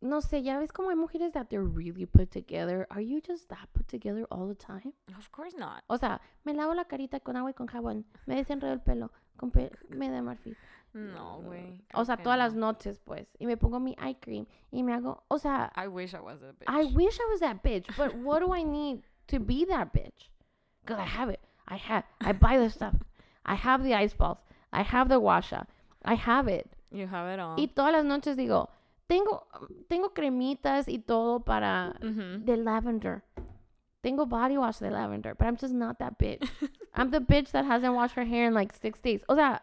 [0.00, 2.86] no sé, ya ves como hay mujeres that they're really put together.
[2.90, 4.92] Are you just that put together all the time?
[5.16, 5.84] Of course not.
[5.88, 9.10] O sea, me lavo la carita con agua y con jabón, me desenredo el pelo
[9.36, 10.56] con pe me de marfil.
[10.96, 11.82] No, güey.
[11.94, 12.68] O sea, todas las no.
[12.72, 13.26] noches, pues.
[13.38, 16.42] Y me pongo mi eye cream y me hago, o sea, I wish I was
[16.42, 16.66] a bitch.
[16.68, 20.30] I wish I was that bitch, but what do I need to be that bitch?
[20.82, 21.40] Because I have it.
[21.68, 22.04] I have.
[22.20, 22.94] I buy the stuff.
[23.44, 24.38] I have the ice balls.
[24.72, 25.66] I have the washa.
[26.04, 26.66] I have it.
[26.90, 27.56] You have it all.
[27.58, 28.68] Y todas las noches digo,
[29.08, 29.46] tengo,
[29.88, 32.44] tengo cremitas y todo para Ujú.
[32.44, 33.22] de lavender.
[34.02, 36.48] Tengo body wash de lavender, but I'm just not that bitch.
[36.94, 39.20] I'm the bitch that hasn't washed her hair in like six days.
[39.28, 39.60] O sea,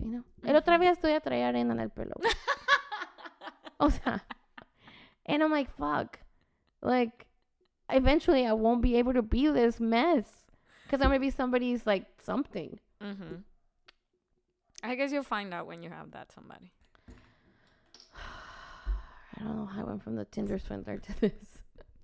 [0.00, 0.24] you know.
[0.44, 2.14] El otra vez estoy a traer arena en el pelo.
[3.78, 4.22] O sea,
[5.26, 6.18] and I'm like, fuck.
[6.80, 7.26] Like,
[7.90, 10.46] eventually I won't be able to be this mess.
[10.84, 12.78] Because I'm to be somebody's, like, something.
[14.82, 16.72] I guess you'll find out when you have that somebody.
[19.36, 21.58] I don't know how I went from the Tinder swindler to this.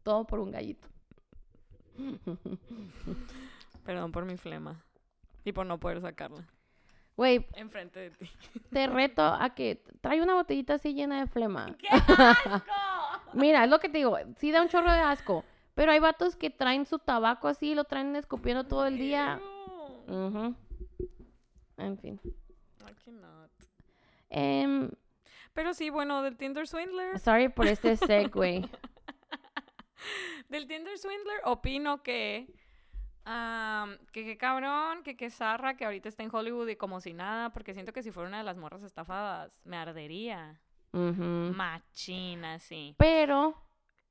[0.05, 0.89] Todo por un gallito.
[3.87, 4.77] Perdón por mi flema.
[5.45, 6.45] Y por no poder sacarla.
[7.17, 8.31] Güey, Enfrente de ti.
[8.71, 11.67] te reto a que trae una botellita así llena de flema.
[11.79, 12.63] ¡Qué asco!
[13.35, 14.17] Mira, es lo que te digo.
[14.39, 15.45] Sí da un chorro de asco.
[15.75, 19.41] Pero hay vatos que traen su tabaco así y lo traen escupiendo todo el día.
[20.07, 20.55] Ujú.
[21.79, 22.21] En fin.
[22.25, 23.51] I cannot.
[24.29, 24.91] Em,
[25.55, 27.19] Pero sí, bueno, del Tinder Swindler.
[27.19, 28.69] sorry por este segue.
[30.49, 32.47] Del Tinder Swindler opino que...
[33.25, 37.51] que qué cabrón, que qué zarra, que ahorita está en Hollywood y como si nada,
[37.51, 40.61] porque siento que si fuera una de las morras estafadas, me ardería.
[40.93, 42.95] Machina, sí.
[42.99, 43.55] Pero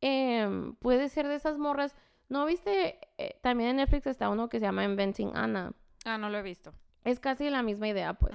[0.02, 1.96] em, puede ser de esas morras.
[2.30, 3.00] ¿No viste?
[3.18, 5.74] Eh, también en Netflix está uno que se llama Inventing Anna.
[6.06, 6.74] Ah, no lo he visto.
[7.04, 8.34] Es casi la misma idea, pues.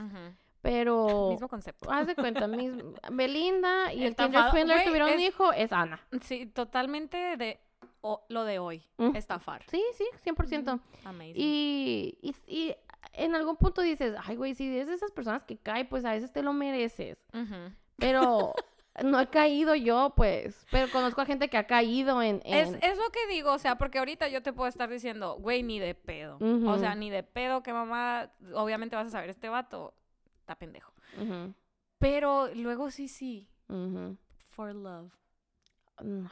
[0.60, 1.90] Pero, Mismo concepto.
[1.90, 2.72] haz de cuenta, mis,
[3.10, 4.50] Belinda y el Tinder.
[4.50, 6.00] Swindler tuvieron un hijo, es Ana.
[6.22, 7.60] Sí, totalmente de
[8.06, 8.82] o- lo de hoy.
[8.98, 9.16] Mm.
[9.16, 9.64] Estafar.
[9.70, 10.80] Sí, sí, 100%.
[11.04, 11.34] Amazing.
[11.36, 12.74] Y, y, y
[13.12, 16.12] en algún punto dices, ay, güey, si es de esas personas que cae, pues a
[16.12, 17.18] veces te lo mereces.
[17.96, 18.54] Pero
[19.04, 20.66] no he caído yo, pues.
[20.70, 22.40] Pero conozco a gente que ha caído en...
[22.44, 25.36] Es, en- es lo que digo, o sea, porque ahorita yo te puedo estar diciendo,
[25.40, 26.38] güey, ni de pedo.
[26.40, 29.94] O sea, ni de pedo que mamá, obviamente vas a saber, este vato
[30.40, 30.92] está pendejo.
[31.98, 33.48] Pero luego sí, sí,
[34.50, 35.12] for love.
[36.02, 36.26] Mm,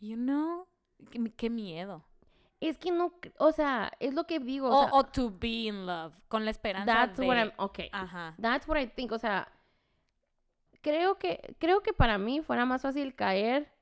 [0.00, 0.66] You know?
[1.10, 2.04] Qué, qué miedo.
[2.60, 4.68] Es que no, o sea, es lo que digo.
[4.68, 7.26] O, O, sea, o to be in love, con la esperanza that's de...
[7.26, 7.88] what I'm, okay.
[7.92, 8.34] Ajá.
[8.40, 9.12] That's what I think.
[9.12, 9.50] O sea,
[10.82, 13.72] creo que, creo que para mí fuera más fácil caer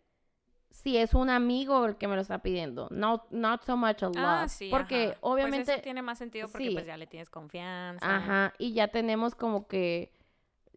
[0.70, 2.88] si es un amigo el que me lo está pidiendo.
[2.90, 4.16] No, not so much a love.
[4.18, 5.18] Ah, sí, porque ajá.
[5.20, 6.74] Pues obviamente, eso tiene más sentido porque sí.
[6.74, 8.16] pues ya le tienes confianza.
[8.16, 10.12] ajá, y ya tenemos como que,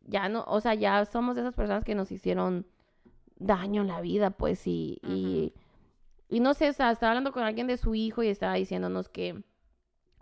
[0.05, 2.65] ya no, o sea, ya somos de esas personas que nos hicieron
[3.37, 5.53] daño en la vida, pues, y, y,
[6.31, 9.09] y no sé, o sea, estaba hablando con alguien de su hijo y estaba diciéndonos
[9.09, 9.43] que,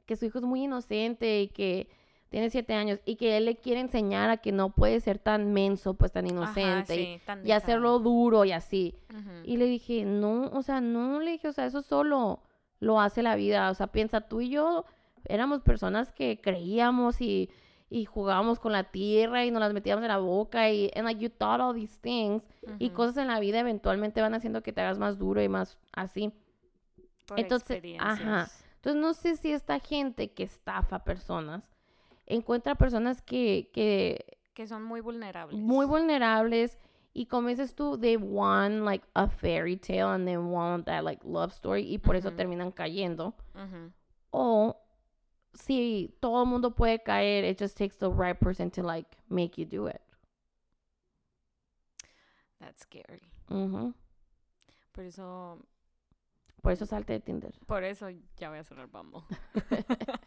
[0.06, 1.88] que su hijo es muy inocente y que
[2.30, 5.54] tiene siete años y que él le quiere enseñar a que no puede ser tan
[5.54, 8.96] menso, pues tan Ajá, inocente y- sí, tan y, hacerlo duro y así.
[9.10, 9.30] Ujú.
[9.46, 12.42] Y le dije, no, o sea, no, le dije, o sea, eso solo
[12.80, 13.70] lo hace la vida.
[13.72, 14.86] O sea, piensa, tú y yo
[15.26, 17.50] éramos personas que creíamos y,
[17.90, 21.20] y jugábamos con la tierra y nos las metíamos en la boca y, and like,
[21.20, 22.44] you thought all these things.
[22.78, 22.96] Y Ujú.
[22.96, 26.32] cosas en la vida eventualmente van haciendo que te hagas más duro y más así.
[27.28, 28.48] Por entonces, ajá.
[28.76, 31.64] Entonces, no sé si esta gente que estafa personas
[32.28, 35.60] encuentra personas que, que Que son muy vulnerables.
[35.60, 36.78] muy vulnerables
[37.14, 41.26] y como dices tú, they want like a fairy tale and they want that like
[41.28, 42.38] love story y por eso Ujú.
[42.38, 43.34] terminan cayendo.
[43.56, 43.92] Ujú.
[44.32, 44.78] O
[45.54, 49.60] si todo el mundo puede caer, it just takes the right person to like make
[49.60, 50.02] you do it.
[52.60, 53.22] That's scary.
[53.50, 53.94] Ujú.
[54.92, 55.58] Por eso,
[56.62, 57.54] Por eso salte de Tinder.
[57.66, 59.22] por eso ya voy a cerrar Bumble.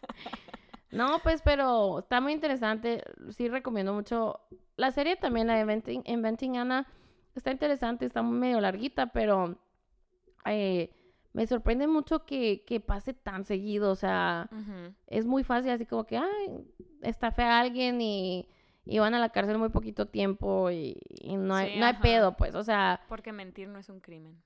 [0.91, 3.03] No, pues, pero está muy interesante.
[3.31, 4.39] Sí recomiendo mucho.
[4.75, 6.85] La serie también, la de Inventing, Inventing Anna,
[7.33, 9.57] está interesante, está medio larguita, pero
[10.45, 10.91] eh,
[11.33, 13.91] me sorprende mucho que, que pase tan seguido.
[13.91, 14.49] O sea,
[15.07, 16.67] es muy fácil, así como que, ay,
[17.01, 18.47] estafé a alguien y,
[18.85, 21.95] y van a la cárcel muy poquito tiempo y, y no, hay, Sí, no hay
[21.95, 22.55] pedo, pues.
[22.55, 24.41] O sea, Porque mentir no es un crimen.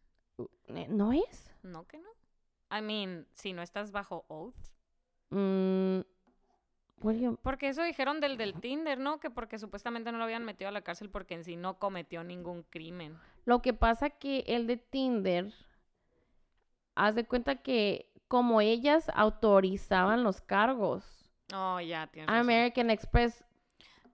[0.89, 1.51] ¿no es?
[1.63, 2.09] ¿No que no?
[2.77, 4.55] I mean, si no estás bajo oath.
[5.29, 6.01] Mm,
[7.41, 9.19] Porque eso dijeron del del Tinder, ¿no?
[9.19, 12.23] Que porque supuestamente no lo habían metido a la cárcel porque en sí no cometió
[12.23, 13.17] ningún crimen.
[13.45, 15.53] Lo que pasa que el de Tinder,
[16.97, 21.13] haz de cuenta que como ellas autorizaban los cargos,
[21.53, 22.41] Oh, ya, tienes razón.
[22.41, 23.45] American Express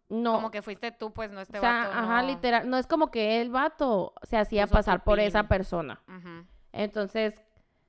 [0.09, 0.33] no.
[0.33, 1.97] Como que fuiste tú, pues no este o sea, vato.
[1.97, 2.27] ajá, no.
[2.27, 6.03] literal, no es como que el vato se hacía Puso pasar por esa persona.
[6.07, 7.41] Ujú, Entonces,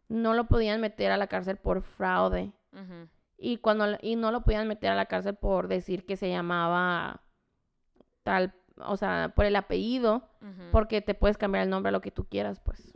[0.09, 2.53] no lo podían meter a la cárcel por fraude.
[2.73, 3.09] ujú.
[3.37, 7.21] Y cuando y no lo podían meter a la cárcel por decir que se llamaba
[8.23, 10.31] tal, o sea, por el apellido,
[10.73, 12.95] porque te puedes cambiar el nombre a lo que tú quieras, pues.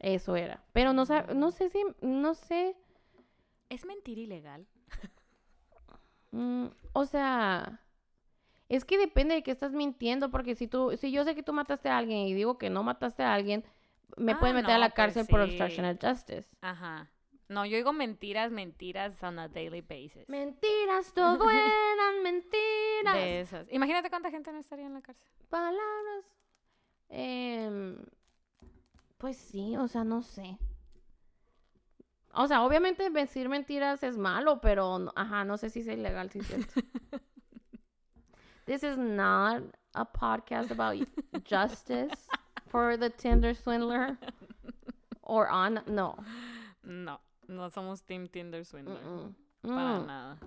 [0.00, 0.62] Eso era.
[0.72, 2.76] Pero no sab- no sé si no sé,
[3.68, 4.66] ¿Es mentir ilegal?
[6.32, 7.80] mm, o sea,
[8.68, 11.52] es que depende de que estás mintiendo, porque si tú si yo sé que tú
[11.52, 13.64] mataste a alguien y digo que no mataste a alguien,
[14.16, 15.44] me Ah, pueden meter a la pues cárcel por sí.
[15.46, 16.48] obstruction of justice.
[16.60, 17.10] Ajá.
[17.48, 20.28] No, yo digo mentiras, mentiras on a daily basis.
[20.28, 23.14] Mentiras, todo eran mentiras.
[23.14, 23.66] De esas.
[23.72, 25.26] Imagínate cuánta gente no estaría en la cárcel.
[25.48, 26.24] Palabras.
[27.08, 27.96] Em,
[29.20, 30.58] pues sí, o sea, no sé.
[32.32, 36.38] O sea, obviamente decir mentiras es malo, pero ajá, no sé si es ilegal, sí
[36.40, 36.72] es cierto.
[38.66, 39.62] This is not
[39.94, 40.96] a podcast about
[41.44, 42.28] justice
[42.68, 44.16] for the Tinder swindler
[45.22, 46.16] or on no.
[46.84, 48.98] No, no somos Team Tinder Swindler.
[49.62, 50.06] Para Mm.
[50.06, 50.38] nada.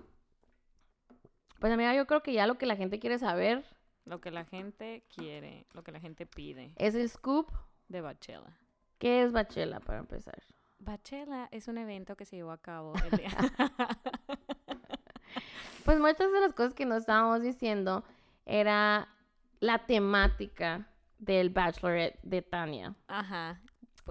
[1.60, 3.64] Pues amiga, yo creo que ya lo que la gente quiere saber
[4.06, 7.50] Lo que la gente quiere, lo que la gente pide es el scoop.
[7.88, 8.56] de Bachela.
[8.98, 10.42] ¿Qué es Bachela para empezar?
[10.78, 13.30] Bachela es un evento que se llevó a cabo el día.
[15.84, 18.04] Pues muchas de las cosas que nos estábamos diciendo
[18.46, 19.06] era
[19.60, 20.88] la temática
[21.18, 22.94] del Bachelorette de Tania.
[23.06, 23.60] Ajá.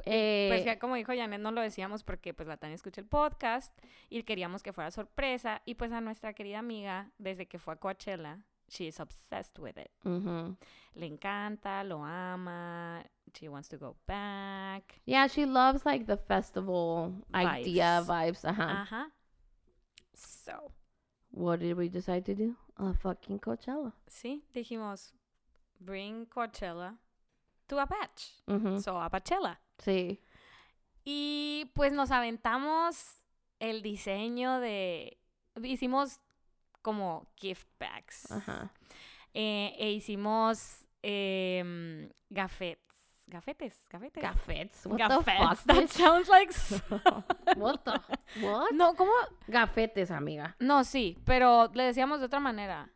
[0.06, 3.08] Eh, Pues ya como dijo Janet, no lo decíamos porque pues la Tania escucha el
[3.08, 3.76] podcast
[4.10, 5.64] y queríamos que fuera sorpresa.
[5.66, 9.78] Y pues a nuestra querida amiga, desde que fue a Coachella, she is obsessed with
[9.78, 9.92] it.
[10.06, 10.56] ujú.
[10.96, 13.04] Le encanta, lo ama,
[13.34, 15.00] she wants to go back.
[15.06, 18.44] Yeah, she loves like the festival idea vibes.
[18.44, 18.86] Ajá.
[18.88, 19.06] Ajá.
[20.14, 20.72] So,
[21.32, 22.56] What did we decide to do?
[22.78, 23.94] A fucking Coachella.
[24.08, 25.14] sí, dijimos,
[25.80, 26.96] bring Coachella
[27.68, 28.34] to a batch.
[28.48, 29.58] Ujú, So, a.
[29.80, 30.20] Sí.
[31.06, 33.20] Y pues nos aventamos
[33.60, 35.18] el diseño de...
[35.62, 36.20] Hicimos
[36.84, 38.32] como gift bags.
[38.32, 38.72] Ajá.
[39.34, 42.84] Eh, e hicimos em, gafetes.
[43.26, 44.22] Gafetes, gafetes.
[44.22, 44.86] Gafetes.
[44.86, 45.26] What Gafetes.
[45.26, 45.64] the fuck?
[45.66, 46.54] That sounds like...
[47.58, 48.00] What the?
[48.46, 48.72] What?
[48.74, 49.12] no, ¿cómo?
[49.48, 50.56] Gafetes, amiga.
[50.60, 52.90] No, sí, pero le decíamos de otra manera.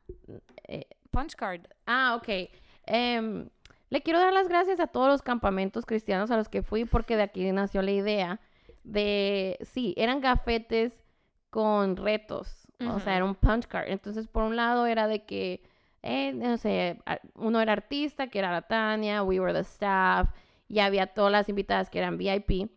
[0.67, 1.65] Eh, Punch card.
[1.85, 2.49] Ah, ok.
[2.85, 3.49] Em,
[3.89, 7.15] le quiero dar las gracias a todos los campamentos cristianos a los que fui porque
[7.15, 8.39] de aquí nació la idea
[8.83, 11.03] de, sí, eran gafetes
[11.49, 13.87] con retos, o sea, era un punch card.
[13.89, 15.63] Entonces, por un lado era de que,
[16.03, 17.01] eh, no sé,
[17.35, 20.29] uno era artista, que era la Tania, we were the staff,
[20.67, 22.69] y había todas las invitadas que eran VIP.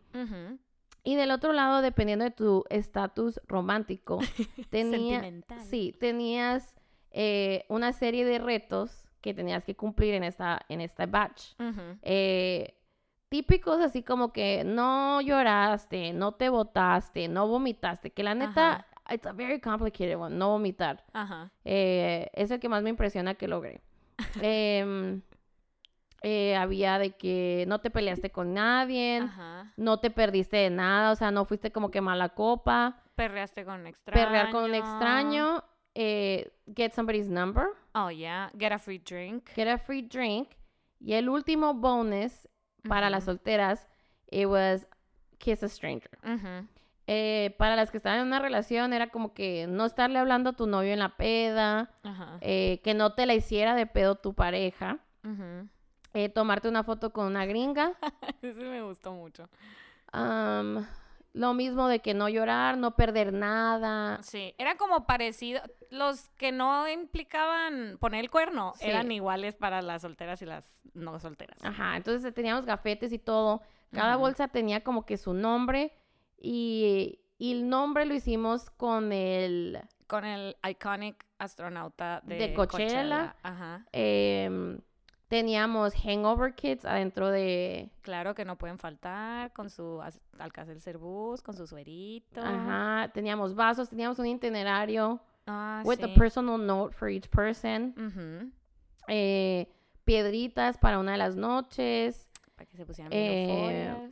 [1.03, 4.19] Y del otro lado, dependiendo de tu estatus romántico,
[4.69, 5.23] tenía,
[5.69, 6.75] sí, tenías
[7.11, 11.53] eh, una serie de retos que tenías que cumplir en esta, en esta batch.
[12.01, 12.75] Eh,
[13.29, 19.25] típicos así como que no lloraste, no te botaste, no vomitaste, que la neta, it's
[19.25, 21.03] a very complicated one, no vomitar.
[21.13, 21.51] Ajá.
[21.65, 23.81] Eh, es el que más me impresiona que logré.
[24.41, 25.21] Em,
[26.23, 29.73] eh, había de que no te peleaste con nadie, Ajá.
[29.77, 33.81] no te perdiste de nada, o sea, no fuiste como que mala copa, Perreaste con
[33.81, 34.23] un extraño.
[34.25, 35.63] perrear con un extraño,
[35.95, 38.49] eh, get somebody's number, Oh, yeah.
[38.57, 39.49] Get a free drink.
[39.55, 40.49] get a free drink,
[40.99, 42.47] y el último bonus
[42.87, 43.87] para las solteras,
[44.31, 44.87] it was
[45.39, 46.11] kiss a stranger.
[46.23, 46.67] Ujú.
[47.13, 50.53] Eh, para las que estaban en una relación era como que no estarle hablando a
[50.53, 52.37] tu novio en la peda, Ajá.
[52.39, 54.99] eh, que no te la hiciera de pedo tu pareja,
[56.13, 57.91] eh, tomarte una foto con una gringa,
[58.41, 59.49] Ese me gustó mucho.
[61.33, 65.61] lo mismo de que no llorar, no perder nada, Sí, era como parecido.
[65.89, 68.87] Los que no implicaban poner el cuerno Sí.
[68.87, 71.61] eran iguales para las solteras y las no solteras.
[71.61, 73.61] Ajá, entonces teníamos gafetes y todo.
[73.91, 75.91] Cada bolsa tenía como que su nombre
[76.41, 79.79] y, y el nombre lo hicimos con el...
[80.07, 83.33] Con el iconic astronauta de, De Coachella.
[83.43, 83.85] Ajá.
[83.93, 84.81] em,
[85.29, 87.89] teníamos hangover kits adentro de...
[88.01, 90.01] Claro que no pueden faltar con su
[90.37, 92.41] Alka-Seltzer Boost, con su suerito.
[92.41, 96.03] Ajá, teníamos vasos, teníamos un itinerario Ah, with sí.
[96.03, 97.95] a personal note for each person.
[97.97, 98.51] Ujú.
[99.07, 99.67] eh,
[100.03, 102.27] piedritas para una de las noches.
[102.55, 104.09] Para que se pusieran Eh.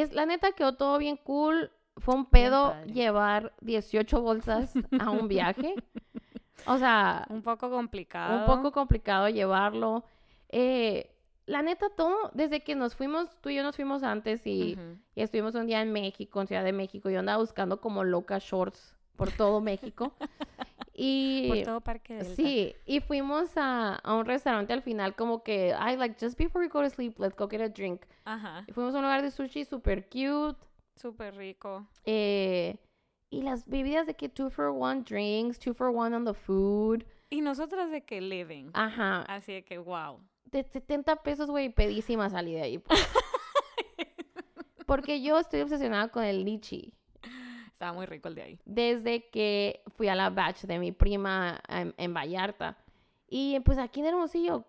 [0.00, 1.70] Es, la neta quedó todo bien cool.
[1.96, 5.74] Fue un pedo llevar 18 bolsas a un viaje.
[6.66, 8.38] O sea, Un poco complicado.
[8.40, 10.04] un poco complicado llevarlo.
[10.50, 11.10] Eh,
[11.46, 14.78] la neta, todo, desde que nos fuimos, tú y yo nos fuimos antes y
[15.16, 17.08] estuvimos un día en México, en Ciudad de México.
[17.10, 20.12] Yo andaba buscando como loca shorts por todo México.
[21.00, 22.34] y Por todo Parque Delta.
[22.34, 26.64] sí, y fuimos a, a un restaurante al final como que, I like, just before
[26.64, 28.02] we go to sleep, let's go get a drink.
[28.24, 28.64] Ajá.
[28.66, 30.58] Y fuimos a un lugar de sushi super cute.
[30.96, 31.86] Súper rico.
[32.04, 32.76] eh,
[33.30, 37.04] y las bebidas de que two for one drinks, two for one on the food.
[37.30, 38.70] Y nosotras de que living.
[38.72, 39.22] Ajá.
[39.28, 40.18] Así de que, wow.
[40.46, 42.78] De 70 pesos, güey, pedísima salí de ahí.
[42.78, 42.98] pues.
[44.86, 46.94] Porque yo estoy obsesionada con el lichi.
[47.78, 48.60] Estaba muy rico el de ahí.
[48.64, 52.76] Desde que fui a la batch de mi prima en, en Vallarta.
[53.28, 54.64] Y pues aquí en Hermosillo,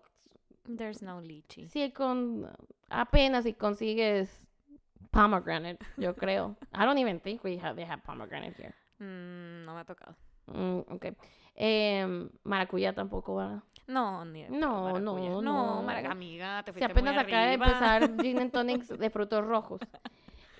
[0.76, 1.68] There's no lychee.
[1.68, 2.48] sí, con
[2.88, 4.46] apenas si consigues
[5.10, 6.54] pomegranate, yo creo.
[6.72, 8.74] I don't even think we have, they have pomegranate here.
[9.00, 10.14] Mm, no me ha tocado.
[10.46, 11.06] Mm, ok.
[11.56, 13.64] Em, maracuyá tampoco, ¿verdad?
[13.88, 15.82] No, ni No, no, no.
[15.82, 19.44] mara- amiga, te Si fuiste apenas muy acaba de empezar Gin and Tonics de frutos
[19.44, 19.80] rojos.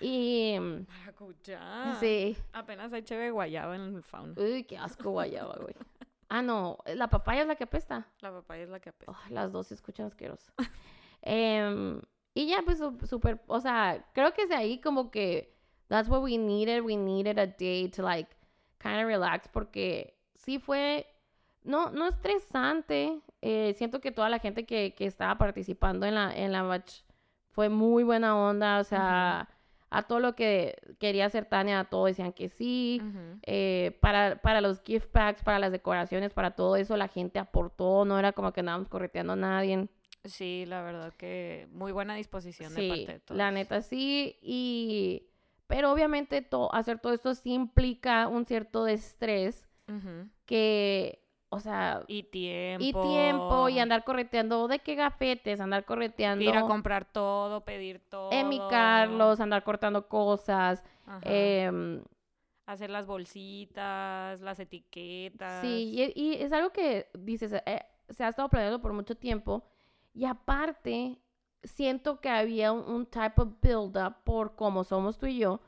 [0.00, 1.96] Y em, Maracuyá.
[2.00, 2.36] sí.
[2.52, 4.34] Apenas hay cheve guayaba en el fauna.
[4.36, 5.74] Uy, qué asco guayaba, güey.
[6.32, 8.06] Ah, no, la papaya es la que apesta.
[8.20, 9.10] La papaya es la que apesta.
[9.10, 10.54] Oh, las dos se escuchan asquerosas.
[11.22, 12.00] Em,
[12.34, 12.78] y ya, pues,
[13.08, 15.52] súper, o sea, creo que es de ahí como que
[15.88, 16.82] that's what we needed.
[16.82, 18.30] We needed a day to, like,
[18.78, 21.04] kind of relax porque sí fue,
[21.64, 23.20] no, no estresante.
[23.42, 27.02] Eh, siento que toda la gente que, que estaba participando en la, en la batch
[27.50, 29.48] fue muy buena onda, o sea,
[29.90, 33.02] a todo lo que quería hacer Tania, a todo decían que sí.
[33.42, 38.04] Eh, para, para los gift packs, para las decoraciones, para todo eso, la gente aportó,
[38.04, 39.88] no era como que andábamos correteando a nadie.
[40.24, 43.38] Sí, la verdad que muy buena disposición de parte Sí, de todos.
[43.38, 45.26] la neta sí, y...
[45.66, 49.68] Pero obviamente to- hacer todo esto sí implica un cierto estrés
[50.46, 51.19] que
[51.52, 52.84] o sea, Y tiempo.
[52.84, 58.00] y tiempo y andar correteando de qué gafetes, andar correteando Ir a comprar todo, pedir
[58.08, 58.30] todo.
[58.32, 60.82] emicarlos, andar cortando cosas.
[61.22, 62.02] Em,
[62.66, 65.60] Hacer las bolsitas, las etiquetas.
[65.60, 69.64] sí, y, y es algo que dices, eh, se ha estado planeando por mucho tiempo.
[70.14, 71.18] Y aparte,
[71.64, 75.60] siento que había un, un type of build-up por cómo somos tú y yo,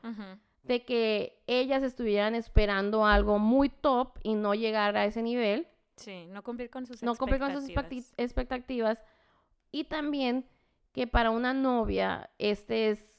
[0.63, 5.67] de que ellas estuvieran esperando algo muy top y no llegar a ese nivel.
[5.95, 7.69] Sí, no cumplir con sus no cumplir con sus
[8.17, 9.01] expectativas.
[9.71, 10.45] Y también
[10.91, 13.13] que para una novia este es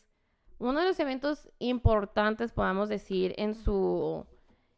[0.58, 4.24] uno de los eventos importantes, podamos decir, en su,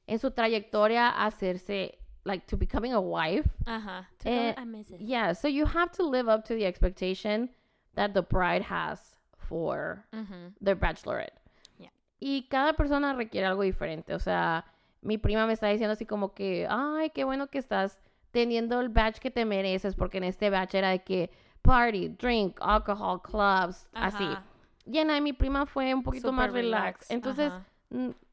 [0.07, 3.49] en su trayectoria a hacerse, like, to becoming a wife.
[3.67, 4.09] Ajá.
[4.25, 4.55] Eh.
[4.99, 7.51] Yeah, so you have to live up to the expectation
[7.95, 10.55] that the bride has for Ujú.
[10.61, 11.39] their bachelorette.
[11.79, 11.91] Yeah.
[12.21, 14.15] Y cada persona requiere algo diferente.
[14.15, 14.65] O sea,
[15.07, 17.99] mi prima me está diciendo así como que, ay, qué bueno que estás
[18.31, 21.31] teniendo el batch que te mereces, porque en este batch era de que
[21.63, 24.25] party, drink, alcohol, clubs, así.
[24.25, 24.45] Ajá.
[24.85, 26.83] Y en la de mi prima fue un poquito más Súper relax.
[27.09, 27.65] relax, Entonces, ajá.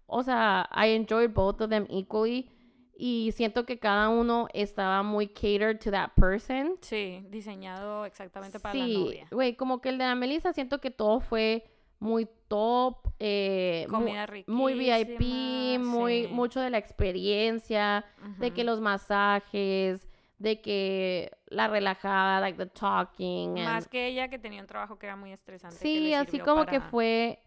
[0.08, 2.50] o sea, I enjoyed both of them equally.
[2.96, 6.76] Y siento que cada uno estaba muy catered to that person.
[6.82, 9.28] Sí, diseñado exactamente para la Sí, novia.
[9.32, 11.66] güey, como que el de la Melissa siento que todo fue
[12.04, 18.06] muy top, eh, mu- Comida muy VIP, muy, mucho de la experiencia,
[18.38, 23.58] de que los masajes, de que la relajada, like the talking.
[23.58, 25.78] and- Más que ella que tenía un trabajo que era muy estresante.
[25.78, 27.40] sí, así como que fue,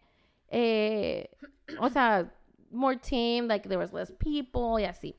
[0.49, 1.29] eh,
[1.79, 2.33] o sea,
[2.71, 5.15] more team, like there was less people y así.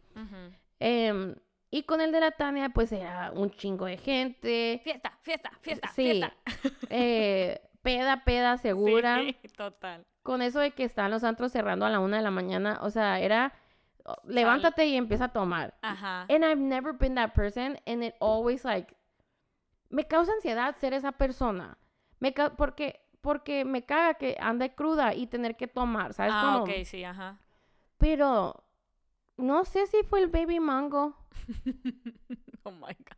[0.79, 1.35] Em,
[1.69, 4.79] y con el de la Tania, pues era un chingo de gente.
[4.83, 6.33] Fiesta, fiesta, fiesta, Sí, fiesta.
[6.89, 9.21] eh, peda, peda, segura.
[9.21, 10.05] Sí, total.
[10.23, 12.89] Con eso de que están los antros cerrando a la una de la mañana, o
[12.89, 13.53] sea, era
[14.25, 15.73] levántate y empieza a tomar.
[15.81, 16.25] Ajá.
[16.29, 18.93] And I've never been that person, and it always like
[19.89, 21.77] me causa ansiedad ser esa persona.
[22.19, 26.41] Me ca- porque porque me caga que ande cruda y tener que tomar, ¿sabes ah,
[26.43, 26.63] cómo?
[26.63, 27.39] ok, sí, ajá.
[27.97, 28.63] Pero
[29.37, 31.15] no sé si fue el baby mango.
[32.63, 33.17] oh my God.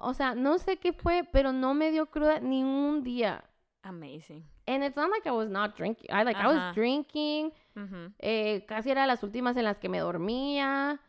[0.00, 3.44] O sea, no sé qué fue, pero no me dio cruda ni un día.
[3.84, 4.44] Amazing.
[4.66, 6.06] And it's not like I was not drinking.
[6.10, 7.52] I like I was drinking.
[7.76, 8.12] Ujú.
[8.20, 11.00] eh, casi era las últimas en las que me dormía.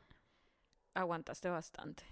[0.95, 2.03] Aguantaste bastante.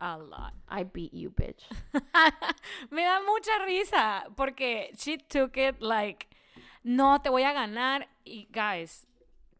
[0.00, 0.52] A lot.
[0.68, 1.62] I beat you, bitch.
[2.90, 6.26] Me da mucha risa porque she took it like,
[6.82, 8.06] no, te voy a ganar.
[8.26, 9.06] Y guys,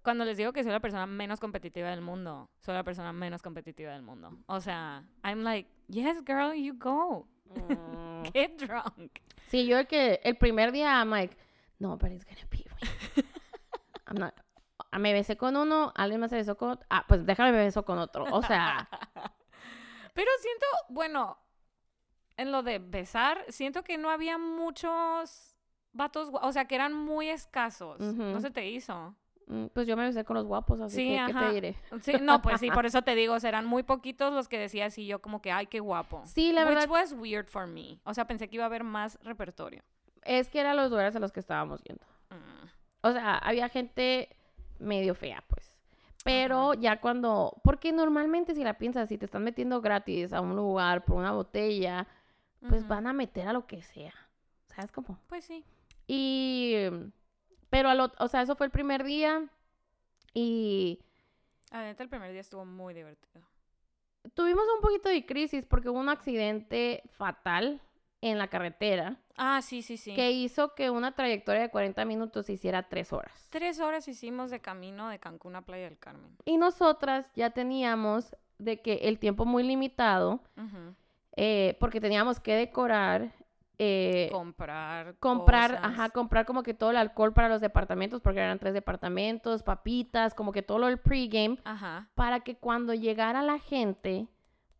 [0.03, 3.41] cuando les digo que soy la persona menos competitiva del mundo, soy la persona menos
[3.41, 4.37] competitiva del mundo.
[4.47, 7.27] O sea, I'm like, yes, girl, you go.
[7.51, 8.22] Mm.
[8.32, 9.20] Get drunk.
[9.49, 11.36] Sí, yo el que el primer día I'm like,
[11.78, 13.22] nobody's gonna beat me.
[14.07, 14.34] I'm not.
[14.90, 16.86] ah, Me besé con uno, alguien más se besó con otro.
[16.90, 18.24] Ah, pues déjame me beso con otro.
[18.30, 18.88] O sea,
[20.14, 21.38] Pero siento, bueno,
[22.36, 25.57] en lo de besar, siento que no había muchos
[25.92, 28.01] vatos, o sea, que eran muy escasos.
[28.01, 29.14] ¿No se te hizo?
[29.47, 31.49] Mm, pues yo me besé con los guapos, así Sí, que, ¿qué ajá.
[31.49, 31.76] te diré?
[32.03, 35.07] Sí, no, pues sí, por eso te digo, serán muy poquitos los que decía así
[35.07, 36.22] yo como que, ay, qué guapo.
[36.26, 38.01] Sí, la Which verdad was weird for me.
[38.05, 39.82] O sea, pensé que iba a haber más repertorio.
[40.22, 42.05] es que eran los lugares a los que estábamos yendo.
[42.30, 42.66] Mm,
[43.03, 44.28] O sea, había gente
[44.78, 45.70] medio fea, pues.
[46.24, 50.57] Pero ya cuando, porque normalmente si la piensas, si te están metiendo gratis a un
[50.57, 52.07] lugar por una botella,
[52.66, 54.14] pues van a meter a lo que sea.
[54.74, 55.18] ¿Sabes cómo?
[55.28, 55.62] Pues sí.
[56.07, 56.76] Y,
[57.75, 59.49] pero, al o sea, eso fue el primer día
[60.33, 61.01] y
[61.72, 63.45] La neta, el primer día estuvo muy divertido.
[64.35, 67.81] tuvimos un poquito de crisis porque hubo un accidente fatal
[68.20, 70.14] en la carretera Ah, sí, sí, sí.
[70.14, 73.49] que hizo que una trayectoria de 40 minutos se hiciera tres horas.
[73.51, 76.37] Tres horas hicimos de camino de Cancún a Playa del Carmen.
[76.45, 80.95] Y nosotras ya teníamos de que el tiempo muy limitado Ujú.
[81.37, 83.33] eh, porque teníamos que decorar,
[83.79, 85.16] eh, Comprar.
[85.18, 85.85] comprar, cosas.
[85.85, 90.35] ajá, comprar como que todo el alcohol para los departamentos porque eran tres departamentos, papitas,
[90.35, 92.09] como que todo del pregame Ajá.
[92.14, 94.29] para que cuando llegara la gente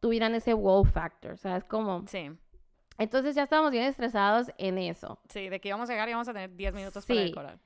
[0.01, 1.65] tuvieran ese wow factor, ¿sabes?
[1.65, 2.05] Como...
[2.07, 2.31] Sí.
[2.97, 5.19] Entonces ya estábamos bien estresados en eso.
[5.29, 7.27] Sí, de que íbamos a llegar y íbamos a tener 10 minutos para Sí.
[7.27, 7.59] decorar.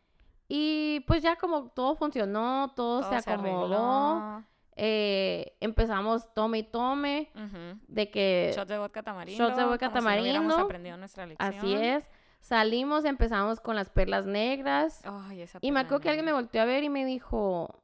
[0.49, 4.43] Y pues ya como todo funcionó, todo, Todo se acomodó.
[4.79, 7.79] Eh, empezamos tome y tome, Ujú.
[7.89, 9.45] de que Shots de vodka tamarindo.
[9.45, 10.65] shots de vodka como si no hubiéramos tamarindo.
[10.65, 11.55] aprendido nuestra lección.
[11.55, 12.09] así es,
[12.41, 15.03] salimos, empezamos con las perlas negras.
[15.05, 17.83] Ay, esa Y me acuerdo que alguien me volteó a ver y me dijo,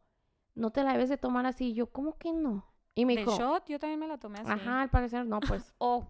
[0.54, 1.70] no te la debes de tomar así.
[1.70, 2.64] Y yo, ¿cómo que no?
[2.94, 3.66] Y me ¿De dijo, shot?
[3.68, 4.50] Yo también me la tomé así.
[4.52, 5.74] ajá, al parecer no, pues.
[5.78, 6.06] Oh.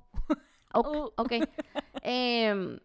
[0.74, 0.86] Ok.
[0.92, 1.10] Uh.
[1.16, 1.32] ok.
[2.02, 2.78] Em,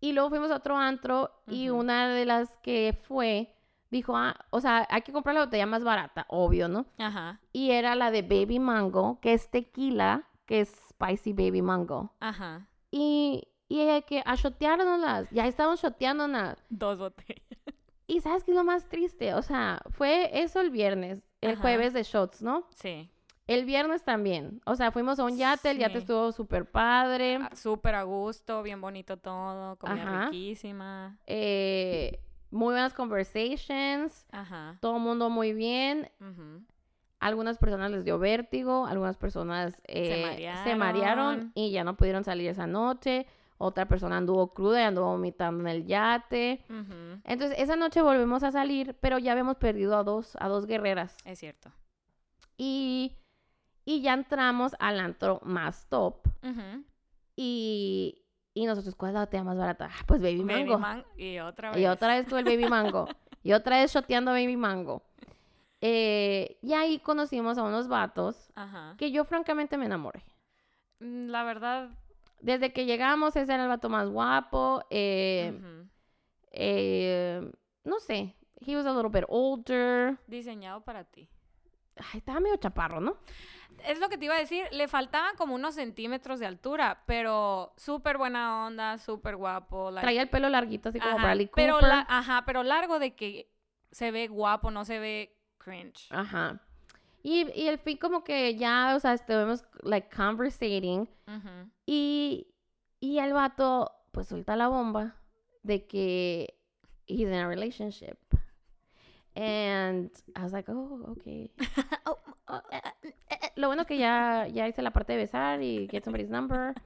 [0.00, 1.80] y luego fuimos a otro antro y Ujú.
[1.80, 3.54] una de las que fue
[3.90, 6.86] dijo, ah, o sea, hay que comprar la botella más barata, obvio, ¿no?
[6.98, 12.12] Ajá, Y era la de Baby Mango, que es tequila, que es Spicy Baby Mango.
[12.20, 12.68] ajá.
[12.90, 16.64] Y, y ella que a shoteárnoslas, ya estamos shoteándolas.
[16.70, 17.42] Dos botellas.
[18.06, 19.34] Y ¿sabes qué es lo más triste?
[19.34, 21.60] O sea, fue eso el viernes, el Ajá.
[21.60, 22.66] jueves de shots, ¿no?
[22.74, 23.10] Sí.
[23.46, 24.60] El viernes también.
[24.64, 27.38] O sea, fuimos a un yate, el yate estuvo súper padre.
[27.42, 30.24] Ah, Súper a gusto, bien bonito todo, comida Ajá.
[30.30, 31.18] riquísima.
[31.26, 32.20] eh,
[32.50, 34.26] muy buenas conversations.
[34.32, 34.78] Ajá.
[34.80, 36.10] Todo el mundo muy bien.
[36.20, 36.64] ujú.
[37.20, 40.06] Algunas personas les dio vértigo, algunas personas eh,
[40.62, 41.52] se marearon marearon.
[41.56, 43.26] y ya no pudieron salir esa noche.
[43.60, 46.64] Otra persona anduvo cruda y anduvo vomitando en el yate.
[46.70, 50.64] Ujú, Entonces, esa noche volvemos a salir, pero ya habíamos perdido a dos, a dos
[50.66, 51.16] guerreras.
[51.24, 51.72] Es cierto.
[52.56, 53.16] Y,
[53.84, 56.24] y ya entramos al antro más top.
[56.44, 56.84] Ujú.
[57.34, 58.22] Y,
[58.62, 59.88] y nosotros, ¿cuál es la botella más barata?
[59.90, 60.78] Ah, Pues Baby Baby Mango.
[60.78, 61.78] man- y otra vez.
[61.80, 63.06] Y otra vez tuve el Baby Mango.
[63.42, 65.02] y otra vez shoteando Baby Mango.
[65.80, 68.94] Eh, y ahí conocimos a unos vatos Ajá.
[68.98, 70.24] que yo francamente me enamoré.
[71.00, 71.90] Mm, La verdad.
[72.40, 74.82] Desde que llegamos, ese era el vato más guapo.
[74.90, 75.60] eh,
[76.52, 77.50] eh,
[77.84, 80.18] no sé, he was a little bit older.
[80.26, 81.28] Diseñado para ti.
[81.96, 83.16] Ay, estaba medio chaparro, ¿no?
[83.86, 87.72] Es lo que te iba a decir, le faltaban como unos centímetros de altura, pero
[87.76, 89.90] súper buena onda, súper guapo.
[89.90, 91.64] like- Traía el pelo larguito, así como Ajá, Bradley Cooper.
[91.64, 93.50] pero la- ajá, pero largo de que
[93.90, 96.06] se ve guapo, no se ve cringe.
[96.10, 96.60] Ajá.
[97.22, 101.08] Y, y el fin como que ya, o sea, estuvimos, like, conversating.
[101.86, 102.46] Y,
[103.00, 105.16] y el vato, pues, suelta la bomba
[105.62, 106.58] de que
[107.06, 108.16] he's in a relationship.
[109.40, 111.50] And I was like, oh, okay.
[112.06, 112.18] Oh,
[112.48, 113.36] oh, eh, eh, eh.
[113.56, 116.74] Lo bueno que ya, ya hice la parte de besar y get somebody's number.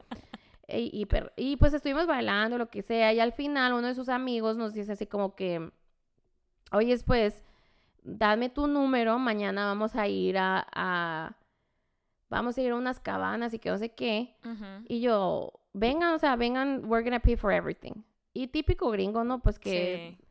[0.68, 3.12] Y, y, y, pues estuvimos bailando, lo que sea.
[3.12, 5.70] Y al final uno de sus amigos nos dice así como que,
[6.72, 7.44] oye, pues,
[8.02, 11.36] dame tu número, mañana vamos a ir a, a-
[12.30, 14.34] vamos a ir a unas cabanas y que no sé qué.
[14.46, 14.64] Ujú.
[14.88, 18.02] Y yo, vengan, o sea, vengan, we're gonna pay for everything.
[18.32, 19.42] Y típico gringo, ¿no?
[19.42, 20.16] Pues que...
[20.16, 20.24] Sí.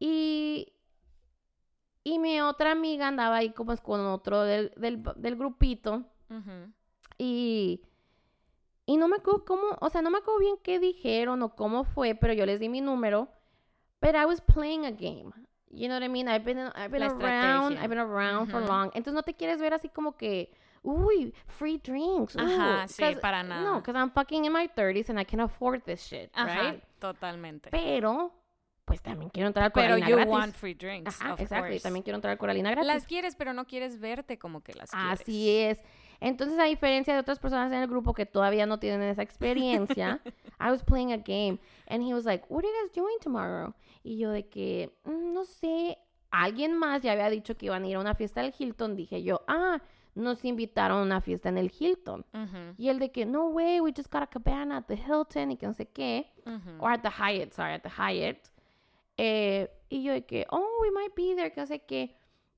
[0.00, 0.72] Y...
[2.08, 6.04] Y mi otra amiga andaba ahí como es con otro del, del, del grupito.
[7.18, 7.82] Y...
[8.86, 11.84] Y no me acuerdo cómo, o sea, no me acuerdo bien qué dijeron o cómo
[11.84, 13.28] fue, pero yo les di mi número.
[14.00, 15.30] But I was playing a game.
[15.70, 16.26] You know what I mean?
[16.26, 17.76] I've been, I've been around.
[17.76, 18.86] I've been around for long.
[18.94, 20.50] Entonces no te quieres ver así como que,
[20.82, 22.34] uy, free drinks.
[22.36, 23.74] ooh", Ajá, sí, para No, nada.
[23.80, 26.82] because I'm fucking in my 30s and I can afford this shit, Ajá, right?
[26.98, 27.68] totalmente.
[27.70, 28.32] Pero,
[28.88, 30.32] pues también quiero entrar al Pero Coralina you gratis.
[30.32, 31.66] want free drinks, Ajá, of exacto.
[31.68, 31.82] Course.
[31.82, 32.86] también quiero entrar al Coralina gratis.
[32.86, 35.20] Las quieres, pero no quieres verte como que las quieres.
[35.20, 35.80] Así es.
[36.20, 40.20] Entonces, a diferencia de otras personas en el grupo que todavía no tienen esa experiencia,
[40.60, 43.72] I was playing a game and he was like, "What are you guys doing tomorrow?"
[44.02, 45.98] Y yo de que, "Mm, no sé,
[46.30, 49.22] alguien más ya había dicho que iban a ir a una fiesta del Hilton, dije
[49.22, 49.80] yo, "Ah,
[50.16, 52.26] nos invitaron a una fiesta en el Hilton."
[52.76, 55.56] Y él de que, "No way, we just got a cabana at the Hilton" y
[55.56, 56.32] que no sé qué.
[56.80, 58.38] or at the Hyatt, sorry, at the Hyatt.
[59.18, 62.14] Eh, y yo de que, oh, we might be there, que sé qué.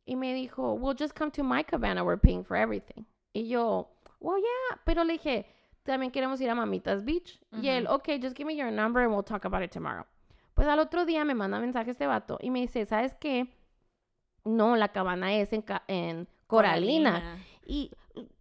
[0.06, 3.04] Y me dijo, well, just come to my cabana, we're paying for everything.
[3.34, 3.88] Y yo,
[4.20, 5.46] well, yeah, pero le dije,
[5.84, 7.38] también queremos ir a Mamitas Beach.
[7.52, 10.04] Y él, okay, just give me your number and we'll talk about it tomorrow.
[10.54, 13.46] Pues al otro día me manda mensaje este vato y me dice, ¿sabes qué?
[14.44, 17.38] No, la cabana es en, ca- en Coralina.
[17.64, 17.90] Y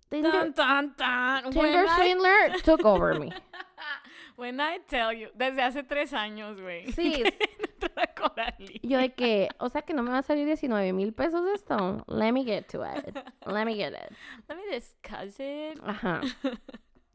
[0.10, 1.52] Tinder, Tan, tan, tan.
[1.52, 3.30] Tinder I- Swindler took over me.
[4.38, 6.92] When I tell you, desde hace tres años, güey.
[6.94, 7.24] Sí,
[8.84, 12.04] Yo de que, o sea que no me va a salir 19 mil pesos esto.
[12.08, 13.16] Let me get to it.
[13.46, 14.16] Let me get it.
[14.50, 15.80] Let me discuss it.
[15.84, 16.22] Ajá.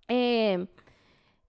[0.06, 0.66] Eh,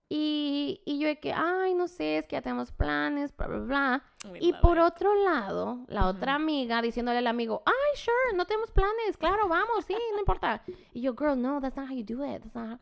[0.07, 3.57] y, y yo de que, ay, no sé, es que ya tenemos planes, bla, bla,
[3.59, 4.03] bla.
[4.31, 4.83] We Y por it.
[4.83, 9.83] otro lado, la otra amiga diciéndole al amigo, ay, sure, no tenemos planes, claro, vamos,
[9.85, 10.63] sí, no importa.
[10.93, 12.43] Y yo, girl, no, that's not how you do it.
[12.43, 12.79] That's not how-"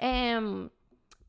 [0.00, 0.70] Em,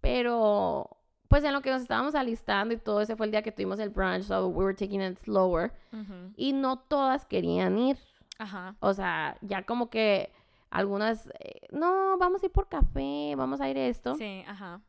[0.01, 0.89] pero,
[1.27, 3.79] pues en lo que nos estábamos alistando y todo, ese fue el día que tuvimos
[3.79, 5.71] el brunch, so we were taking it slower.
[5.91, 6.33] Ujú.
[6.35, 7.97] Y no todas querían ir.
[8.37, 8.75] Ajá.
[8.79, 10.31] O sea, ya como que
[10.69, 14.15] algunas, eh, no, vamos a ir por café, vamos a ir a esto.
[14.15, 14.81] Sí, ajá.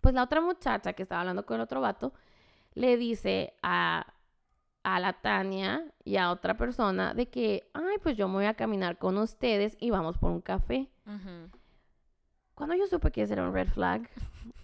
[0.00, 2.12] Pues la otra muchacha que estaba hablando con el otro vato
[2.74, 4.06] le dice a,
[4.82, 8.54] a la Tania y a otra persona de que, ay, pues yo me voy a
[8.54, 10.88] caminar con ustedes y vamos por un café.
[11.06, 11.50] Ujú.
[12.56, 14.08] Cuando yo supe que ese era un red flag,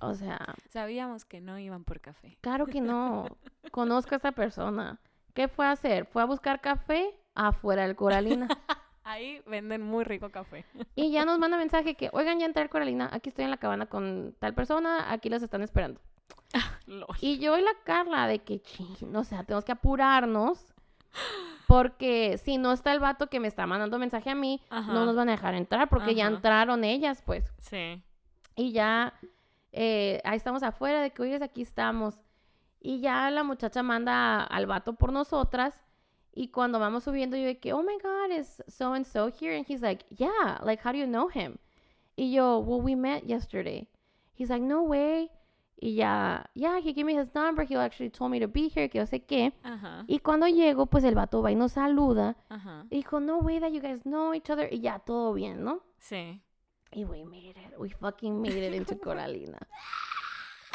[0.00, 0.38] o sea,
[0.70, 2.38] Sabíamos que no iban por café.
[2.40, 3.26] claro que no,
[3.70, 4.98] conozco a esa persona.
[5.34, 6.06] ¿Qué fue a hacer?
[6.06, 8.48] Fue a buscar café afuera del Coralina.
[9.04, 10.64] Ahí venden muy rico café.
[10.94, 13.58] Y ya nos manda mensaje que, oigan, ya entré al Coralina, aquí estoy en la
[13.58, 16.00] cabana con tal persona, aquí los están esperando.
[16.86, 17.14] Lol.
[17.20, 20.71] Y yo y la Carla de que, chin, o sea, tenemos que apurarnos
[21.66, 24.92] Porque si no está el vato que me está mandando mensaje a mí, Ajá.
[24.92, 26.36] no nos van a dejar entrar porque ya Ajá.
[26.36, 27.50] entraron ellas, pues.
[27.58, 28.02] Sí.
[28.56, 29.14] Y ya,
[29.72, 32.20] eh, ahí estamos afuera de que, oye, aquí estamos.
[32.80, 35.82] Y ya la muchacha manda al vato por nosotras.
[36.34, 39.56] Y cuando vamos subiendo, yo de que, oh my God, is so and so here?
[39.56, 41.58] And he's like, yeah, like, how do you know him?
[42.16, 43.86] Y yo, well, we met yesterday.
[44.34, 45.30] He's like, no way.
[45.84, 47.66] Y ya, yeah, he gave me his number.
[47.68, 49.52] He actually told me to be here, que yo sé qué.
[49.64, 50.04] Ajá.
[50.06, 52.36] Y cuando llego, pues el vato va y nos saluda.
[52.48, 52.86] Ajá.
[52.88, 54.72] Y dijo, no way that you guys know each other.
[54.72, 55.80] Y ya, todo bien, ¿no?
[55.98, 56.40] Sí.
[56.92, 57.56] Y we made it.
[57.78, 59.58] We fucking made it into Coralina.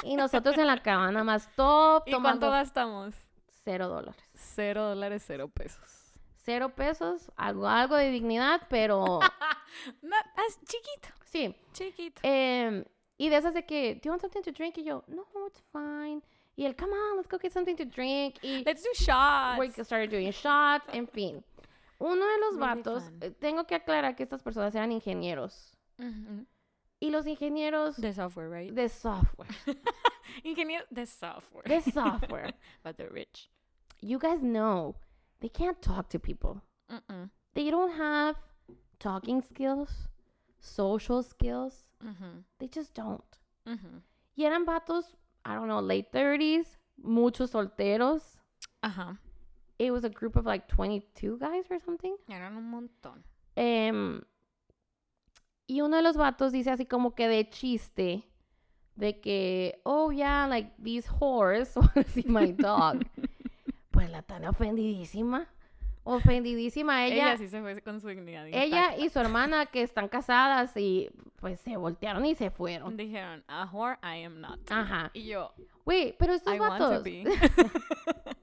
[0.04, 3.16] Y nosotros en la cabana más top, ¿Y cuánto gastamos?
[3.64, 4.22] cero dólares.
[4.34, 6.14] Cero dólares, cero pesos.
[6.44, 9.20] Cero pesos, algo, algo de dignidad, pero
[10.02, 10.16] No,
[10.48, 11.56] es chiquito, sí.
[11.72, 12.20] chiquito.
[12.24, 12.84] Em,
[13.18, 14.78] y de esas de que, do you want something to drink?
[14.78, 16.22] Y yo, no, it's fine.
[16.56, 18.36] Y él, come on, let's go get something to drink.
[18.44, 19.60] Y Let's do shots.
[19.60, 21.44] we started doing shots, en fin.
[22.00, 23.20] Uno de los Really vatos, fun.
[23.22, 25.76] eh, tengo que aclarar que estas personas eran ingenieros.
[26.00, 26.46] Ujú.
[27.00, 28.74] Y los ingenieros De software, right?
[28.74, 29.48] de software,
[30.44, 31.64] Ingeniero de software.
[31.68, 32.54] de software,
[32.84, 33.50] But they're rich.
[34.02, 34.96] you guys know
[35.40, 36.62] they can't talk to people.
[36.92, 37.30] Mm-mm.
[37.54, 38.36] They don't have
[39.00, 40.08] talking skills,
[40.60, 41.87] social skills.
[42.60, 43.24] They just don't.
[44.36, 48.38] Y eran vatos, I don't know, late 30s, muchos solteros.
[48.82, 49.18] Ajá.
[49.80, 52.16] It was a group of like 22 guys or something.
[52.30, 53.24] Eran un montón.
[53.56, 54.22] Em,
[55.68, 58.24] y uno de los vatos dice así como que de chiste,
[58.96, 61.68] de que, oh yeah, like these whores
[62.14, 63.04] see my dog.
[63.92, 65.48] pues la tan ofendidísima,
[66.08, 67.38] ofendidísima Ella, ella.
[67.38, 68.48] sí se fue con su dignidad.
[68.48, 68.98] Ella intacta.
[68.98, 72.98] y su hermana que están casadas y pues se voltearon y se fueron.
[72.98, 74.60] Dijeron, a whore I am not.
[74.72, 75.12] Ajá.
[75.14, 75.52] Y yo,
[75.86, 77.04] Wait, pero estos I want to vatos.
[77.04, 77.24] be.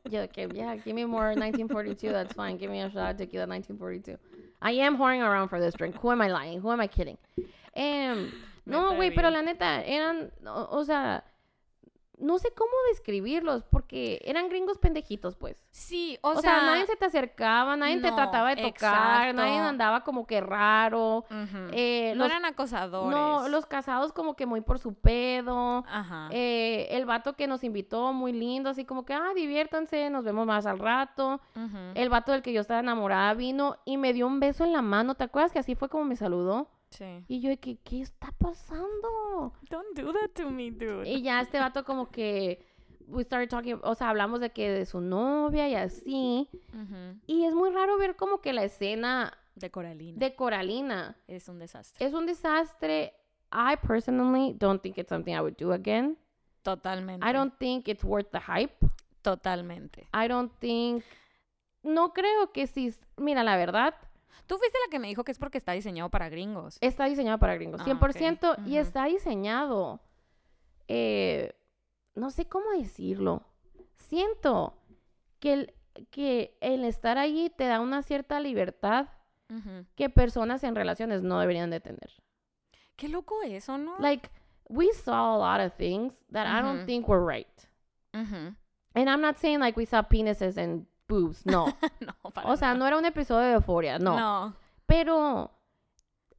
[0.10, 2.12] Yo, que, yeah, give me more 1942.
[2.12, 2.56] That's fine.
[2.58, 4.18] Give me a shot of tequila 1942.
[4.62, 5.96] I am whoring around for this drink.
[5.96, 6.60] Who am I lying?
[6.60, 7.18] Who am I kidding?
[7.74, 8.30] Em,
[8.66, 11.24] no, güey, pero la neta, eran, o, o sea,
[12.18, 15.64] no sé cómo describirlos porque eran gringos pendejitos, pues.
[15.70, 19.58] Sí, o, O, sea, nadie se te acercaba, nadie te no, trataba de tocar, nadie
[19.58, 21.24] andaba como que raro.
[21.72, 23.10] Eh, no los- eran acosadores.
[23.16, 25.84] no, los casados como que muy por su pedo.
[25.88, 26.28] Ajá.
[26.30, 30.46] Eh, el vato que nos invitó, muy lindo, así como que, ah, diviértanse, nos vemos
[30.46, 31.40] más al rato.
[31.94, 34.82] El vato del que yo estaba enamorada vino y me dio un beso en la
[34.82, 35.14] mano.
[35.14, 36.68] ¿Te acuerdas que así fue como me saludó?
[36.96, 37.24] Sí.
[37.28, 39.52] Y yo de que, ¿qué está pasando?
[39.70, 41.08] Don't do that to me, dude.
[41.08, 42.64] Y ya este vato como que,
[43.08, 46.48] we started talking, o sea, hablamos de que de su novia y así.
[46.72, 47.18] Ujú.
[47.26, 50.18] Y es muy raro ver como que la escena De Coralina.
[50.18, 52.04] de Coralina Es un desastre.
[52.06, 53.12] es un desastre.
[53.52, 56.16] I personally don't think it's something I would do again.
[56.62, 57.24] Totalmente.
[57.28, 58.74] I don't think it's worth the hype.
[59.22, 60.06] Totalmente.
[60.12, 61.04] I don't think...
[61.82, 62.94] No creo que si...
[63.16, 63.94] Mira, la verdad,
[64.46, 66.78] Tú fuiste la que me dijo que es porque está diseñado para gringos.
[66.80, 67.80] está diseñado para gringos.
[67.80, 68.52] Ah, 100%.
[68.60, 68.66] ok.
[68.66, 70.00] Y está diseñado...
[70.88, 71.52] eh,
[72.14, 73.42] no sé cómo decirlo.
[73.96, 74.78] Siento
[75.40, 75.74] que el,
[76.10, 79.08] que el estar allí te da una cierta libertad
[79.94, 82.10] que personas en relaciones no deberían de tener.
[82.96, 83.96] Qué loco eso, ¿no?
[84.00, 84.28] Like,
[84.68, 87.46] we saw a lot of things that I don't think were right.
[88.12, 88.56] And
[89.10, 90.86] I'm not saying like we saw penises and
[91.20, 91.66] boobs, no.
[92.00, 92.78] no, para o sea, nada.
[92.78, 94.18] no era un episodio de euforia, no.
[94.18, 94.54] No.
[94.86, 95.50] Pero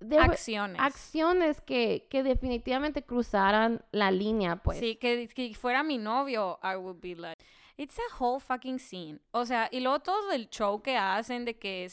[0.01, 0.79] were Acciones.
[0.79, 4.77] acciones que, que definitivamente cruzaran la línea, pues.
[4.79, 7.43] Sí, que, que fuera mi novio, I would be like,
[7.77, 9.19] it's a whole fucking scene.
[9.31, 11.89] O sea, y luego todo el show que hacen de que,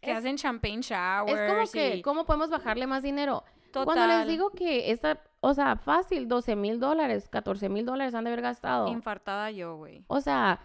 [0.00, 1.38] que Es- hacen champagne showers.
[1.38, 3.44] Es como que, y- ¿cómo podemos bajarle más dinero?
[3.72, 3.84] total.
[3.94, 8.24] Cuando les digo que esta, o sea, fácil, 12 mil dólares, 14 mil dólares han
[8.24, 8.88] de haber gastado.
[8.88, 10.02] Infartada yo, güey.
[10.06, 10.60] O sea,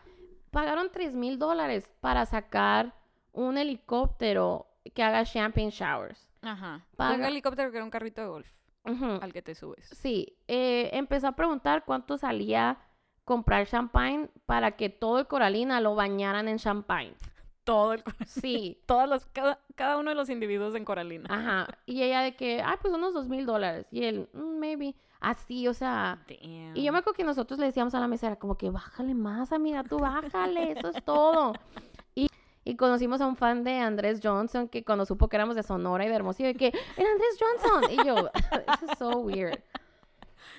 [0.51, 2.93] pagaron 3 mil dólares para sacar
[3.33, 6.27] un helicóptero que haga champagne showers.
[6.41, 6.85] Ajá.
[6.95, 8.47] Paga- Un helicóptero que era un carrito de golf
[8.85, 9.19] Ujú.
[9.21, 9.87] al que te subes.
[9.89, 12.77] Sí, eh, empezó a preguntar cuánto salía
[13.23, 17.13] comprar champagne para que todo el Coralina lo bañaran en champagne.
[17.63, 18.03] Todo el...
[18.25, 21.27] Sí, Todos los, cada, cada uno de los individuos en Coralina.
[21.29, 21.67] ajá.
[21.85, 23.85] Y ella de que, ah, pues unos dos mil dólares.
[23.91, 24.95] Y él, "Mm, maybe.
[25.21, 26.17] Así, o sea.
[26.27, 26.75] Damn.
[26.75, 29.51] Y yo me acuerdo que nosotros le decíamos a la mesera, como que bájale más,
[29.51, 31.53] amiga, tú bájale, eso es todo.
[32.15, 32.27] Y,
[32.65, 36.03] y conocimos a un fan de Andrés Johnson que cuando supo que éramos de Sonora
[36.05, 36.67] y de Hermosillo, de que,
[36.97, 37.91] era Andrés Johnson.
[37.91, 38.29] Y yo,
[38.81, 39.59] this is so weird.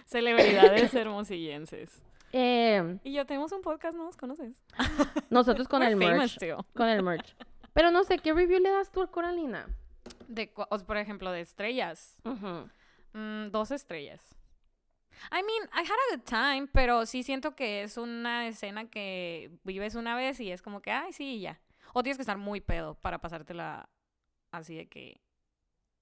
[0.06, 2.02] Celebridades hermosillenses.
[2.32, 4.62] Eh, Y yo tenemos un podcast, ¿no nos conoces?
[5.30, 6.38] nosotros con el merch.
[6.38, 6.64] too.
[6.74, 7.34] Con el merch.
[7.72, 9.66] Pero no sé, ¿qué review le das tú al Coralina?
[10.28, 10.52] De,
[10.86, 12.20] por ejemplo, de estrellas.
[13.12, 14.20] Mm, dos estrellas.
[15.30, 19.50] I mean, I had a good time, pero sí siento que es una escena que
[19.64, 21.60] vives una vez y es como que, ay, sí, y ya.
[21.94, 23.88] O tienes que estar muy pedo para pasártela
[24.50, 25.20] así de que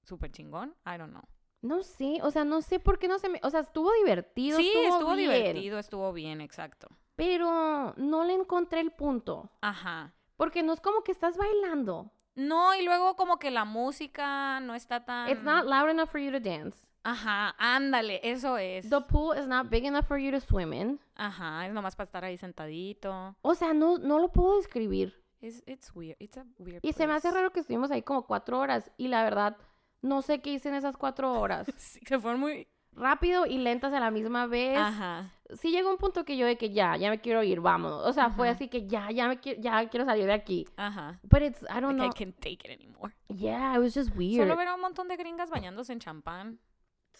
[0.04, 0.76] súper chingón.
[0.86, 1.24] I don't know.
[1.62, 3.38] No sé, o sea, no sé por qué no se me...
[3.42, 6.88] O sea, estuvo divertido, sí, estuvo, estuvo bien, divertido, estuvo bien, exacto.
[7.16, 9.50] Pero no le encontré el punto.
[9.60, 10.14] Ajá.
[10.36, 12.10] Porque no es como que estás bailando.
[12.34, 15.28] No, y luego como que la música no está tan...
[15.28, 16.86] It's not loud enough for you to dance.
[17.02, 18.88] Ajá, ándale, eso es.
[18.90, 21.00] The pool is not big enough for you to swim in.
[21.16, 23.36] Ajá, es nomás para estar ahí sentadito.
[23.42, 25.14] O sea, no, no lo puedo describir.
[25.40, 27.36] It's, it's weird, it's a weird Y se me hace place.
[27.38, 28.90] raro que estuvimos ahí como cuatro horas.
[28.98, 29.56] Y la verdad,
[30.02, 31.66] no sé qué hice en esas cuatro horas.
[31.78, 32.66] Sí, se fueron muy...
[32.92, 34.76] Rápido y lentas a la misma vez.
[34.76, 35.30] Ajá.
[35.60, 38.04] Sí llegó un punto que yo de que ya, ya me quiero ir, vámonos.
[38.04, 38.56] O sea, fue Ajá.
[38.56, 40.66] así que ya, ya me quiero, ya quiero salir de aquí.
[40.76, 41.20] Ajá.
[41.22, 42.12] But it's, I don't Like, I know.
[42.12, 43.14] can't take it anymore.
[43.28, 44.42] Yeah, it was just weird.
[44.42, 46.58] Solo ver a un montón de gringas bañándose en champán.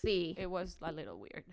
[0.02, 0.34] Sí.
[0.38, 1.44] It was a little weird.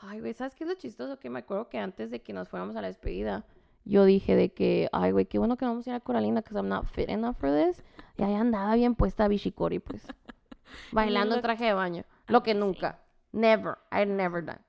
[0.00, 1.18] Ay, güey, ¿sabes qué es lo chistoso?
[1.18, 3.44] Que me acuerdo que antes de que nos fuéramos a la despedida,
[3.84, 6.40] yo dije de que, ay, güey, qué bueno que no vamos a ir a Coralina,
[6.40, 7.82] because I'm not fit enough for this.
[8.16, 10.06] Y ahí andaba bien puesta Bishikori, pues.
[10.92, 12.04] bailando en traje de baño.
[12.28, 12.66] Lo que amazing.
[12.66, 12.98] nunca.
[13.32, 13.78] Never.
[13.92, 14.60] I'd never done.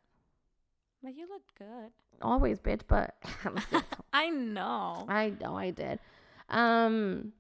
[1.02, 1.92] But you look good.
[2.22, 3.16] Always, bitch, but.
[4.14, 5.06] I know.
[5.10, 6.00] I know I did.
[6.50, 7.34] Um,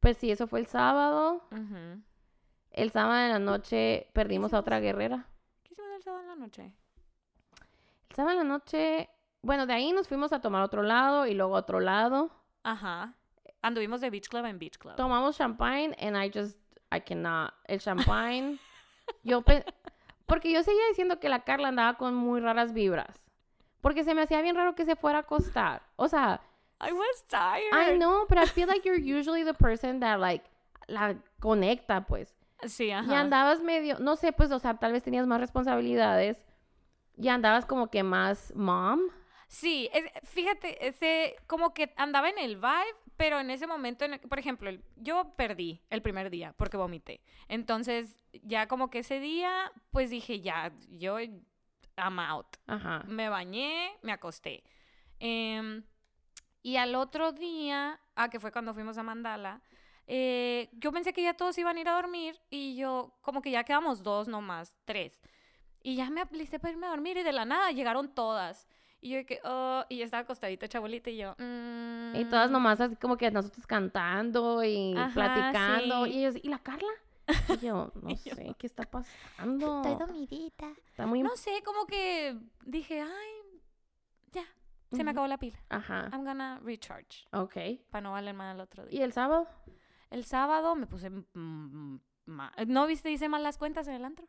[0.00, 1.42] pues sí, eso fue el sábado.
[1.50, 2.00] Ujú.
[2.70, 5.26] El sábado en la noche perdimos a otra guerrera.
[5.64, 6.72] ¿Qué hicimos el sábado en la noche?
[8.10, 9.08] El sábado en la noche,
[9.42, 12.30] bueno, de ahí nos fuimos a tomar otro lado y luego otro lado.
[12.62, 13.14] Ajá.
[13.62, 14.96] Anduvimos de Beach Club en Beach Club.
[14.96, 16.56] Tomamos champagne and I just,
[16.92, 17.52] I cannot.
[17.64, 18.58] El champagne,
[19.22, 19.42] yo,
[20.26, 23.24] porque yo seguía diciendo que la Carla andaba con muy raras vibras.
[23.80, 25.82] Porque se me hacía bien raro que se fuera a acostar.
[25.96, 26.40] O sea,
[26.80, 27.72] I was tired.
[27.72, 30.44] I know, but I feel like you're usually the person that like
[30.86, 32.37] la conecta, pues.
[32.66, 33.10] Sí, ajá.
[33.10, 36.44] Y andabas medio, no sé, pues, o sea, tal vez tenías más responsabilidades.
[37.16, 39.00] Y andabas como que más mom.
[39.48, 44.14] Sí, es- fíjate, ese, como que andaba en el vibe, pero en ese momento, en
[44.14, 47.20] el- por ejemplo, el- yo perdí el primer día porque vomité.
[47.48, 51.18] Entonces, ya como que ese día, pues dije, ya, yo,
[51.96, 52.46] I'm out.
[52.66, 53.02] Ajá.
[53.08, 54.62] Me bañé, me acosté.
[55.18, 55.82] Em,
[56.62, 59.60] y al otro día, ah, que fue cuando fuimos a Mandala,
[60.08, 63.50] eh, yo pensé que ya todos iban a ir a dormir y yo, como que
[63.50, 65.20] ya quedamos dos nomás, tres.
[65.82, 68.68] Y ya me aplicé para irme a dormir y de la nada llegaron todas.
[69.00, 72.80] Y yo que, oh, y yo estaba acostadita, chabolita, y yo, Y todas mm, nomás
[72.80, 76.06] así como que nosotros cantando y Ajá, platicando.
[76.06, 76.12] sí.
[76.12, 76.88] Y ellos, ¿y la Carla?
[77.48, 79.94] Y yo, no Y yo, sé, ¿qué está pasando?
[79.98, 80.66] dormidita.
[80.90, 81.22] Está muy...
[81.22, 83.60] No sé, como que dije, ay,
[84.32, 84.44] ya,
[84.90, 85.10] se me Ujú.
[85.10, 85.58] acabó la pila.
[85.68, 87.56] Ajá, I'm gonna recharge ok.
[87.90, 88.98] para no valer mal el otro día.
[88.98, 89.46] ¿Y el sábado?
[90.10, 93.10] El sábado me puse ¿No viste?
[93.10, 94.26] Hice mal las cuentas en el antro.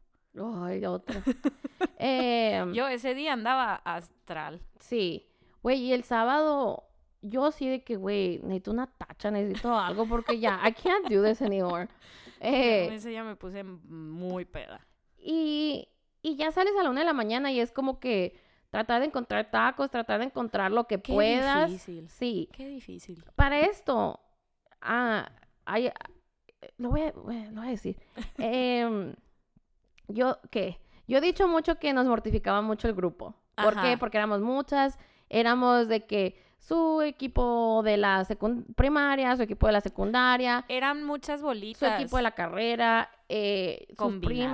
[0.63, 1.21] Ay, otro.
[1.97, 4.61] Em, Yo ese día andaba astral.
[4.79, 5.27] Sí.
[5.61, 6.85] Güey, y el sábado,
[7.21, 11.23] yo sí de que, güey, necesito una tacha, necesito algo porque ya, I can't do
[11.23, 11.87] this anymore.
[12.41, 14.87] Eh, Ese día me puse muy peda.
[15.17, 15.89] y,
[16.21, 18.39] y ya sales a la una de la mañana y es como que
[18.69, 21.69] tratar de encontrar tacos, tratar de encontrar lo que Qué puedas.
[21.69, 22.07] difícil.
[22.07, 22.47] Sí.
[22.53, 23.25] Qué difícil.
[23.35, 24.21] Para esto,
[24.79, 25.29] ah,
[25.73, 25.91] hay-
[26.77, 27.97] lo, voy a, bueno, lo voy a decir.
[28.37, 29.15] Em,
[30.07, 30.79] yo, ¿qué?
[31.07, 33.35] Yo he dicho mucho que nos mortificaba mucho el grupo.
[33.55, 33.97] ¿Por qué?
[33.97, 34.97] Porque éramos muchas,
[35.27, 38.25] éramos de que su equipo de la
[38.75, 41.99] primaria, su equipo de la secundaria, Eran muchas su bolitas.
[41.99, 43.87] equipo de la carrera, eh,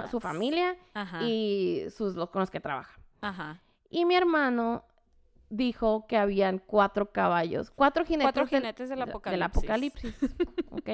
[0.10, 1.22] su familia Ajá.
[1.24, 3.00] y sus los con los que trabaja.
[3.22, 3.62] Ajá.
[3.90, 4.84] Y mi hermano
[5.56, 9.58] dijo que habían cuatro caballos, cuatro jinetes, Cuatro del- jinetes del del apocalipsis.
[9.64, 10.16] apocalipsis,
[10.72, 10.90] ¿ok?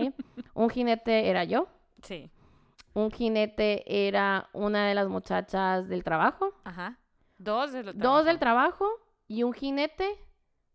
[0.53, 1.67] Un jinete era yo,
[2.03, 2.29] Sí.
[2.93, 6.97] un jinete era una de las muchachas del trabajo, Ajá.
[7.37, 8.77] Dos del dos del trabajo.
[8.77, 8.89] trabajo
[9.27, 10.07] y un jinete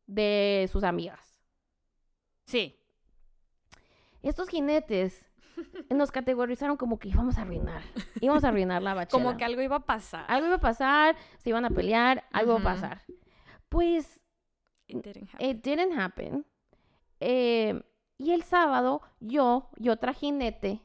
[0.06, 1.40] de sus amigas.
[2.44, 2.78] Sí.
[4.22, 5.24] Estos jinetes
[5.90, 7.82] nos categorizaron como que íbamos a arruinar,
[8.20, 9.22] íbamos a arruinar la bachela.
[9.22, 10.24] Como que algo iba a pasar.
[10.28, 13.02] Algo iba a pasar, se iban a pelear, algo iba a pasar.
[13.68, 14.20] Pues
[14.88, 15.46] It didn't happen.
[15.50, 16.46] It didn't happen.
[17.20, 17.82] Eh,
[18.18, 20.80] y el sábado, yo y otra jinete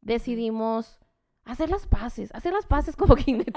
[0.00, 0.98] decidimos
[1.44, 3.54] hacer las paces, hacer las paces como jinetes.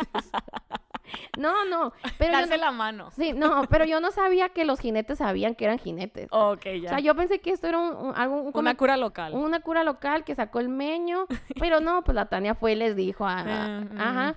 [1.37, 3.11] no, no, pero Darse no, la mano.
[3.11, 6.27] sí, no, pero yo no sabía que los jinetes sabían que eran jinetes.
[6.31, 6.89] Ok, O ya.
[6.89, 9.33] sea, yo pensé que esto era un, un- algo, un Una cura local.
[9.33, 11.27] una cura local que sacó el meño,
[11.59, 14.35] pero no, pues la Tania fue y les dijo, a- a- Mm, ajá,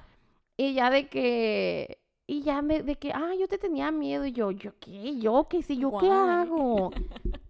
[0.57, 1.98] y ya de que,
[2.31, 5.19] y ya me, de que, ah, yo te tenía miedo, y yo, ¿yo qué?
[5.19, 5.63] ¿Yo qué?
[5.63, 6.91] Sí, ¿yo qué hago?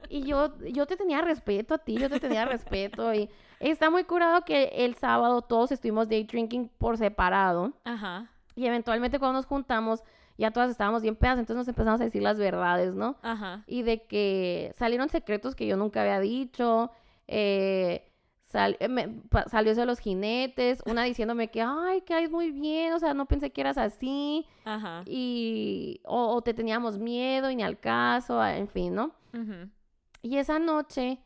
[0.08, 3.28] Y yo, yo te tenía respeto a ti, yo te tenía respeto, y
[3.58, 8.30] está muy curado que el sábado todos estuvimos day drinking por separado, Ajá.
[8.54, 10.04] y eventualmente cuando nos juntamos,
[10.38, 13.16] ya todas estábamos bien pedas, entonces nos empezamos a decir las verdades, ¿no?
[13.22, 13.64] Ajá.
[13.66, 16.92] Y de que salieron secretos que yo nunca había dicho,
[17.26, 18.07] eh,
[18.48, 22.28] sal- eh, me- pa- salió eso de los jinetes, una diciéndome que, ay, que hay
[22.28, 25.02] muy bien, o sea, no pensé que eras así, Ajá.
[25.06, 29.12] y, o, o te teníamos miedo y ni al caso, en fin, ¿no?
[30.22, 31.18] Y esa noche,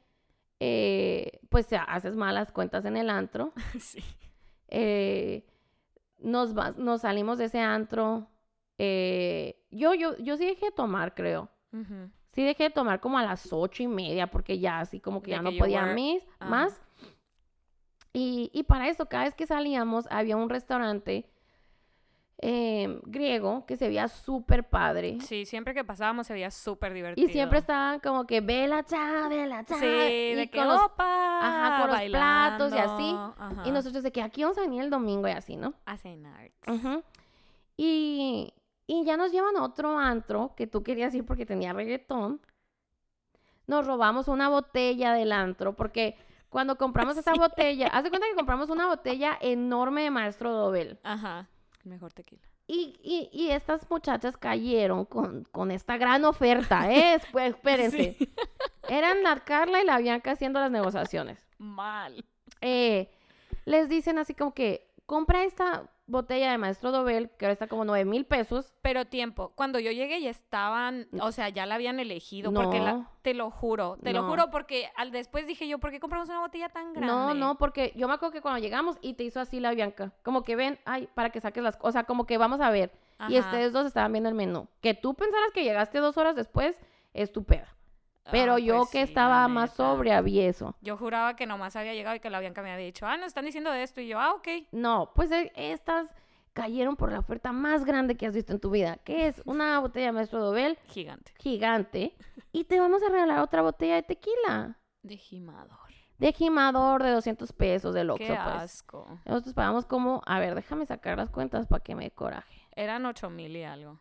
[0.60, 3.52] eh, pues haces malas cuentas en el antro.
[3.80, 4.00] Sí.
[4.68, 5.46] eh,
[6.18, 8.28] nos, nos salimos de ese antro.
[8.78, 11.48] eh, yo, yo, yo sí dejé de tomar, creo.
[12.32, 15.30] Sí dejé de tomar como a las ocho y media porque ya así como que
[15.32, 16.80] De ya que no podía were- mis- más.
[18.12, 21.28] Y, y para eso, cada vez que salíamos, había un restaurante
[22.44, 25.18] eh, griego que se veía súper padre.
[25.20, 27.26] Sí, siempre que pasábamos se veía súper divertido.
[27.28, 29.76] Y siempre estaban como que, vela cha, vela cha.
[29.78, 31.05] Sí, de que con los- opa,
[31.68, 33.14] ajá, con los platos y así.
[33.39, 35.74] ajá, Y nosotros de que aquí vamos a venir el domingo y así, ¿no?
[35.86, 36.51] a cenar.
[36.66, 37.02] Ujú.
[37.76, 38.52] y,
[38.86, 42.40] y ya nos llevan a otro antro que tú querías ir porque tenía reggaetón.
[43.68, 46.16] Nos robamos una botella del antro porque
[46.52, 51.00] cuando compramos esa botella, haz de cuenta que compramos una botella enorme de Maestro Dobel.
[51.02, 51.48] Ajá.
[51.84, 52.42] El mejor tequila.
[52.68, 57.18] Y, y, y estas muchachas cayeron con, con esta gran oferta, ¿eh?
[57.32, 58.14] Pues espérense.
[58.18, 58.34] Sí.
[58.88, 61.38] Eran la Carla y la Bianca haciendo las negociaciones.
[61.58, 62.24] Mal.
[62.60, 63.10] eh,
[63.64, 67.84] les dicen así como que compra esta botella de Maestro Dobel, que ahora está como
[67.84, 68.72] 9 mil pesos.
[68.82, 72.92] Pero tiempo, cuando yo llegué ya estaban, o sea, ya la habían elegido, porque la-
[72.94, 73.08] No.
[73.22, 76.40] te lo juro, te lo juro, porque al después dije yo, ¿por qué compramos una
[76.40, 77.06] botella tan grande?
[77.06, 80.12] No, no, porque yo me acuerdo que cuando llegamos y te hizo así la Bianca,
[80.22, 82.90] como que ven, ay, para que saques las cosas, como que vamos a ver.
[83.28, 84.66] Y ustedes dos estaban viendo el menú.
[84.80, 86.76] Que tú pensaras que llegaste dos horas después,
[87.14, 87.68] es tu peda.
[88.30, 90.76] Pero Ah, yo pues que sí, estaba más sobria vi eso.
[90.80, 93.26] Yo juraba que nomás había llegado y que la Bianca me había dicho, ah, nos
[93.28, 94.48] están diciendo de esto, y yo, ah, ok.
[94.70, 96.08] No, pues eh, estas
[96.52, 99.78] cayeron por la oferta más grande que has visto en tu vida, que es una
[99.80, 101.32] botella de Maestro Dobel Gigante.
[101.38, 102.14] gigante
[102.52, 104.78] y te vamos a regalar otra botella de tequila.
[105.02, 105.78] De gimador.
[106.18, 108.54] De gimador de 200 pesos del Oxxo, Qué pues.
[108.62, 109.18] asco.
[109.24, 112.60] Nosotros pagamos como, a ver, déjame sacar las cuentas para que me coraje.
[112.76, 113.98] Eran ocho mil y algo.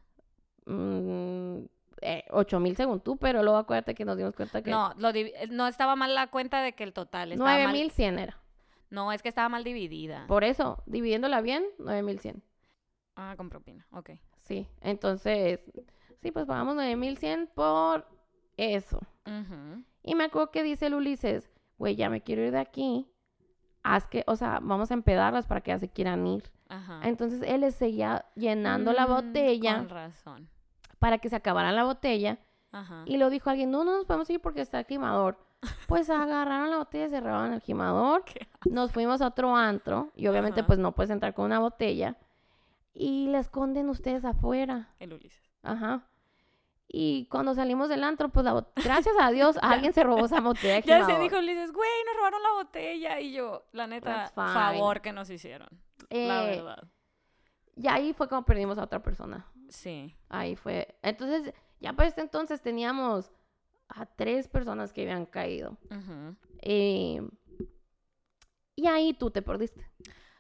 [0.68, 1.64] Mm,
[2.02, 5.10] eh, 8 mil según tú, pero luego acuérdate que nos dimos cuenta que No, lo
[5.50, 7.74] no estaba mal la cuenta de que el total estaba 9 mal.
[7.74, 8.38] mil 100 era.
[8.90, 10.26] No, es que estaba mal dividida.
[10.28, 12.44] Por eso, dividiéndola bien, 9 mil 100.
[13.16, 13.88] Ah, con propina.
[13.92, 14.12] Ok.
[14.40, 15.62] Sí, entonces,
[16.22, 18.06] sí, pues pagamos 9 mil 100 por
[18.58, 19.00] eso.
[20.04, 23.08] Y me acuerdo que dice el Ulises, güey, ya me quiero ir de aquí.
[23.84, 26.52] Haz que, o sea, vamos a empedarlas para que ya se quieran ir.
[26.70, 27.02] Ajá.
[27.04, 30.50] Entonces él les seguía llenando la Mm, botella Con razón.
[31.02, 32.38] Para que se acabara la botella.
[32.72, 33.04] Ajá.
[33.06, 35.38] Y lo dijo alguien, no, no nos podemos ir porque está el gimador.
[35.88, 38.24] Pues agarraron la botella, cerraron el gimador.
[38.70, 40.68] Nos fuimos a otro antro y obviamente Ajá.
[40.68, 42.16] pues no puedes entrar con una botella.
[42.94, 44.90] Y la esconden ustedes afuera.
[45.00, 45.42] El Ulises.
[45.64, 46.04] Ajá.
[46.88, 50.76] Y cuando salimos del antro, pues la gracias a Dios alguien se robó esa botella
[50.76, 53.20] de Ya se dijo Ulises, güey, nos robaron la botella.
[53.20, 55.70] Y yo, la neta, favor que nos hicieron.
[56.10, 56.84] La Eh, verdad.
[57.76, 59.46] Y ahí fue como perdimos a otra persona.
[59.72, 60.16] Sí.
[60.30, 60.96] Ahí fue.
[61.02, 63.32] Entonces, ya para este entonces teníamos
[63.88, 65.78] a tres personas que habían caído.
[66.62, 67.22] Eh,
[68.76, 69.86] y ahí tú te perdiste.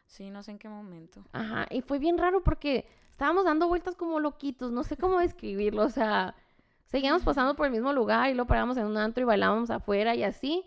[0.05, 1.23] Sí, no sé en qué momento.
[1.31, 1.65] Ajá.
[1.69, 4.71] Y fue bien raro porque estábamos dando vueltas como loquitos.
[4.71, 5.83] No sé cómo describirlo.
[5.83, 6.35] O sea,
[6.85, 10.13] seguíamos pasando por el mismo lugar y luego parábamos en un antro y bailábamos afuera
[10.15, 10.65] y así.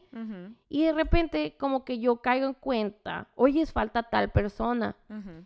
[0.68, 4.96] Y de repente, como que yo caigo en cuenta, oye, es falta tal persona.
[5.10, 5.44] ujú.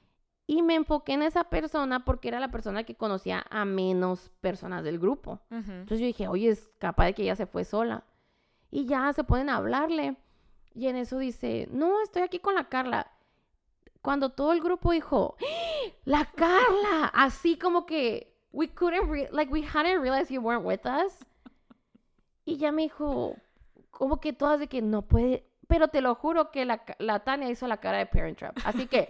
[0.50, 4.82] Y me enfoqué en esa persona porque era la persona que conocía a menos personas
[4.82, 5.40] del grupo.
[5.50, 8.04] Entonces yo dije, oye, es capaz de que ella se fue sola.
[8.70, 10.16] Y ya se a hablarle.
[10.72, 13.10] Y en eso dice, no, estoy aquí con la Carla.
[14.00, 15.90] Cuando todo el grupo dijo, ¡Ah!
[16.06, 20.80] la Carla, así como que, we couldn't, re- like, we hadn't realized you weren't with
[20.86, 21.26] us.
[22.46, 23.36] Y ya me dijo,
[23.90, 27.50] como que todas de que no puede, pero te lo juro que la, la Tania
[27.50, 28.56] hizo la cara de Parent Trap.
[28.64, 29.08] Así que,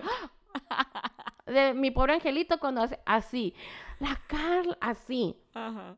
[1.46, 3.54] de mi pobre angelito cuando hace así,
[4.00, 5.36] la Carla, así.
[5.54, 5.96] Ajá.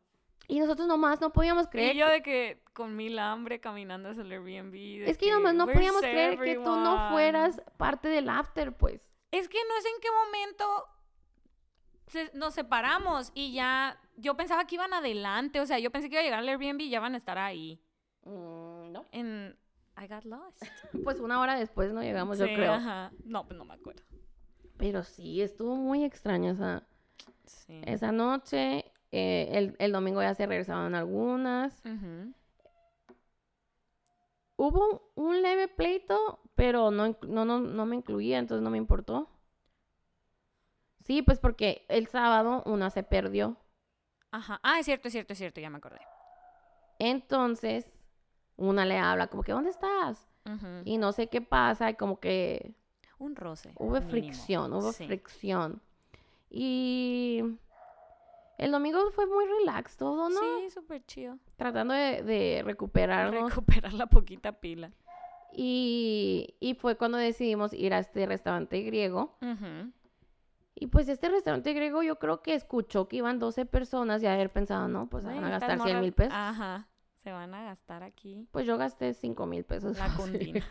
[0.48, 1.94] Y nosotros nomás no podíamos creer.
[1.94, 5.08] Y yo de que con mil hambre caminando hacia el Airbnb.
[5.08, 8.76] es que nomás no "Where's podíamos creer que tú no everyone?" fueras parte del after,
[8.76, 9.00] pues.
[9.30, 10.84] Es que no sé en qué momento
[12.08, 16.14] se- nos separamos y ya yo pensaba que iban adelante, o sea, yo pensé que
[16.16, 17.80] iba a llegar al Airbnb y ya van a estar ahí.
[18.24, 19.06] Mm, no.
[19.12, 19.56] En
[20.02, 20.62] I got lost.
[21.04, 22.72] Pues una hora después no llegamos, yo creo.
[22.72, 23.12] ajá.
[23.24, 24.02] No, pues no me acuerdo.
[24.81, 26.82] Pero sí, estuvo muy extraño esa,
[27.44, 27.82] Sí.
[27.85, 28.90] esa noche.
[29.12, 31.82] Eh, el, el domingo ya se regresaban algunas.
[34.57, 39.28] Hubo un, leve pleito, pero no, no, no, no me incluía, entonces no me importó.
[41.01, 43.57] Sí, pues porque el sábado una se perdió.
[44.31, 44.61] Ajá.
[44.62, 46.01] Ah, es cierto, es cierto, es cierto, ya me acordé.
[46.98, 47.90] Entonces,
[48.57, 50.27] una le habla como que, ¿dónde estás?
[50.85, 52.74] Y no sé qué pasa, y como que
[53.20, 53.70] Un roce.
[53.76, 54.10] hubo mínimo.
[54.10, 55.06] fricción, hubo Sí.
[55.06, 55.80] fricción.
[56.51, 57.42] Y
[58.59, 60.40] el domingo fue muy relax todo, ¿no?
[60.60, 61.38] Sí, súper chido.
[61.56, 63.51] Tratando de, de recuperarnos.
[63.51, 64.90] Recuperar la poquita pila.
[65.52, 69.36] y, y fue cuando decidimos ir a este restaurante griego.
[70.74, 74.51] Y pues este restaurante griego yo creo que escuchó que iban 12 personas y haber
[74.51, 76.32] pensado, no, pues van Güey, a gastar 100 mil pesos.
[76.34, 76.88] Ajá.
[77.16, 79.98] Se van a gastar aquí Pues yo gasté 5 mil pesos.
[79.98, 80.64] la cundina.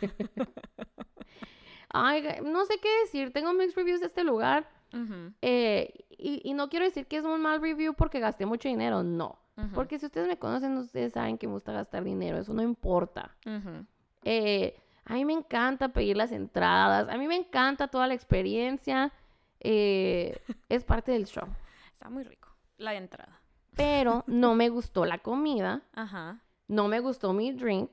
[1.92, 3.32] Ay, no sé qué decir.
[3.32, 4.68] Tengo mixed reviews de este lugar.
[4.92, 8.68] Ujú, eh, y, y no quiero decir que es un mal review porque gasté mucho
[8.68, 9.02] dinero.
[9.02, 9.38] No.
[9.56, 12.38] ujú, Porque si ustedes me conocen, ustedes saben que me gusta gastar dinero.
[12.38, 13.36] Eso no importa.
[13.46, 13.86] ujú.
[14.24, 17.08] Eh, a mí me encanta pedir las entradas.
[17.08, 19.12] A mí me encanta toda la experiencia.
[19.60, 21.46] eh, es parte del show.
[21.92, 22.48] Está muy rico.
[22.78, 23.40] La entrada.
[23.76, 25.82] Pero no me gustó la comida.
[25.94, 26.40] Ajá.
[26.68, 27.90] No me gustó mi drink.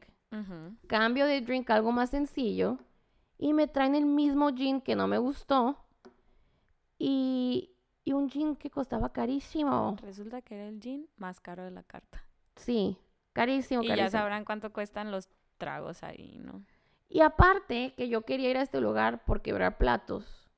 [0.87, 2.77] Cambio de drink a algo más sencillo.
[3.37, 5.77] Y me traen el mismo gin que no me gustó.
[6.97, 7.71] Y,
[8.03, 9.95] y un gin que costaba carísimo.
[10.01, 12.23] Resulta que era el gin más caro de la carta.
[12.55, 12.97] Sí,
[13.33, 14.19] carísimo, Y ya carísimo.
[14.19, 16.63] sabrán cuánto cuestan los tragos ahí, ¿no?
[17.09, 20.49] Y aparte que yo quería ir a este lugar por quebrar platos.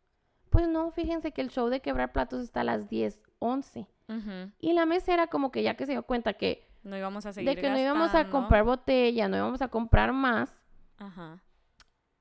[0.49, 3.85] Pues no, fíjense que el show de quebrar platos está a las 10, 11.
[4.07, 4.51] Ujú.
[4.59, 7.53] Y la mesera como que ya que se dio cuenta que No íbamos a seguir
[7.53, 10.49] de que no íbamos a comprar botella, no íbamos a comprar más,
[10.97, 11.39] Ajá.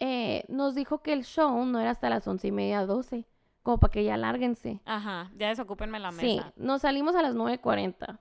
[0.00, 3.26] Eh, nos dijo que el show no era hasta las once y media, 12.
[3.62, 4.80] Como para que ya lárguense.
[4.86, 5.30] Ajá.
[5.36, 6.52] Ya desocúpenme la Sí, mesa.
[6.56, 8.18] nos salimos a las 9.40.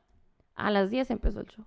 [0.55, 1.65] A las 10 empezó el show.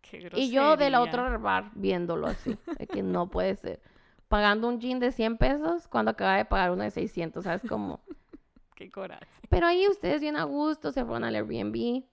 [0.00, 2.56] Qué Y yo de la otra bar viéndolo así.
[2.78, 3.82] de que no puede ser.
[4.28, 8.00] Pagando un jean de 100 pesos cuando acaba de pagar uno de 600, ¿sabes cómo?
[8.76, 9.26] Qué coraje.
[9.50, 12.04] Pero ahí ustedes bien a gusto, se fueron al Airbnb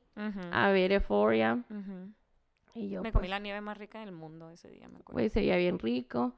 [0.51, 1.63] a ver Euphoria.
[2.73, 5.13] Y yo, Me pues, comí la nieve más rica del mundo ese día, me acuerdo.
[5.13, 6.33] güey, sería bien rico.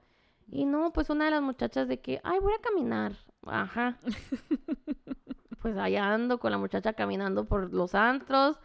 [0.51, 3.13] Y no, pues una de las muchachas de que, ay, voy a caminar.
[3.45, 3.97] Ajá.
[5.61, 8.59] pues allá ando con la muchacha caminando por los antros.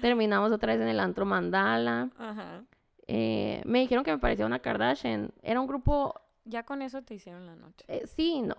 [0.00, 2.10] Terminamos otra vez en el antro Mandala.
[2.18, 2.64] Ajá.
[3.06, 5.32] Eh, me dijeron que me parecía una Kardashian.
[5.42, 7.84] Era un grupo, Ya con eso te hicieron la noche.
[7.88, 8.56] eh, sí no.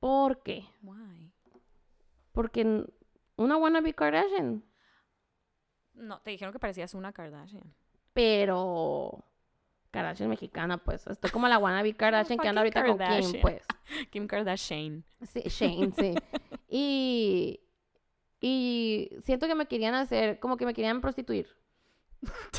[0.00, 0.64] ¿Por qué?
[0.82, 1.32] Why?
[2.32, 2.84] Porque
[3.36, 4.64] una wannabe Kardashian.
[5.94, 7.74] No, te dijeron que parecías una Kardashian.
[8.12, 9.24] Pero
[9.90, 11.06] Kardashian mexicana, pues.
[11.06, 13.62] Estoy como la wannabe Kardashian que anda ahorita con Kim, pues.
[14.10, 15.04] Kim Kardashian.
[15.22, 16.14] Sí, Shane, sí.
[16.70, 17.60] Y,
[18.42, 21.48] y siento que me querían hacer, como que me querían prostituir.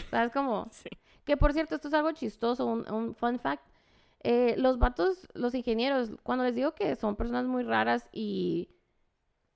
[0.10, 0.68] ¿Sabes cómo?
[0.72, 0.90] Sí.
[1.26, 3.64] Que por cierto, esto es algo chistoso, un, un fun fact.
[4.22, 8.70] Eh, los vatos, los ingenieros, cuando les digo que son personas muy raras y,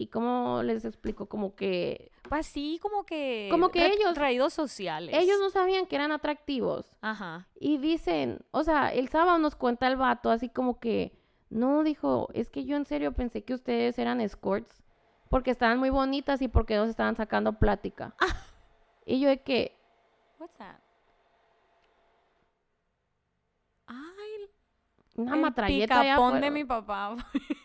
[0.03, 3.47] y cómo les explico, como que Pues sí, como que...
[3.51, 5.15] Como que ellos- Traídos sociales.
[5.17, 6.89] ellos no sabían que eran atractivos.
[7.01, 7.47] Ajá.
[7.59, 11.17] Y dicen, o sea, el sábado nos cuenta el vato así como que,
[11.49, 14.83] no, dijo, es que yo en serio pensé que ustedes eran escorts
[15.29, 18.15] porque estaban muy bonitas y porque nos estaban sacando plática.
[19.05, 19.77] Y yo de que,
[20.39, 20.75] What's that?
[23.87, 24.49] Ay,
[25.15, 27.15] una el picapón de mi papá.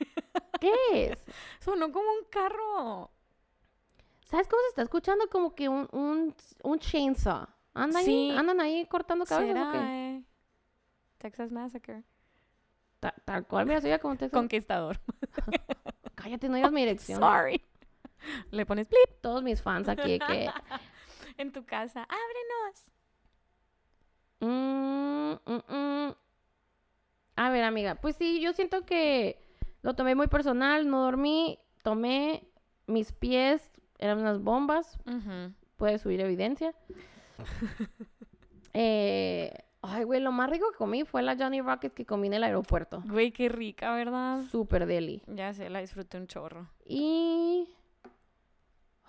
[0.59, 1.25] ¿Qué es?
[1.61, 3.11] Sonó como un carro.
[4.25, 5.29] ¿Sabes cómo se está escuchando?
[5.31, 7.47] Como que un, un, un chainsaw.
[7.75, 8.31] ¿Andan, Sí.
[8.31, 9.79] ahí, ¿Andan ahí cortando cabezas o ¿Será, qué?
[10.17, 10.23] eh?
[11.19, 12.03] Texas Massacre.
[13.01, 15.01] Ta- tal cual, mira, soy ya como te Conquistador.
[16.17, 17.21] Cállate, no digas mi dirección.
[17.21, 17.65] Sorry.
[18.51, 20.51] Le pones blip Todos mis fans aquí que...
[21.37, 22.03] en tu casa.
[22.03, 22.91] Ábrenos.
[24.41, 25.75] Mm, mm,
[26.09, 26.15] mm.
[27.37, 29.41] A ver, amiga, pues sí, yo siento que
[29.89, 32.47] lo tomé muy personal, no dormí, tomé
[32.87, 35.55] mis pies, eran unas bombas, Ujú.
[35.77, 36.75] puedes subir evidencia.
[38.75, 42.35] Eh, ay, güey, lo más rico que comí fue la Johnny Rocket que comí en
[42.35, 43.03] el aeropuerto.
[43.07, 44.43] Güey, qué rica, ¿verdad?
[44.53, 45.23] Super deli.
[45.27, 46.69] Ya sé, la disfruté un chorro.
[46.85, 47.67] Y...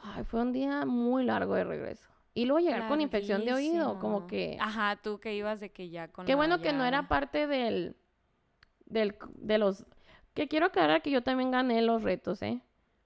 [0.02, 2.08] Ay, fue un día muy largo de regreso.
[2.34, 4.58] Y luego llegar con infección de oído, como que...
[4.60, 7.96] Ajá, tú que ibas de que ya con Qué bueno que no era parte del,
[8.86, 9.86] del, de los,
[10.40, 12.61] que quiero aclarar que yo también gané los retos, ¿eh?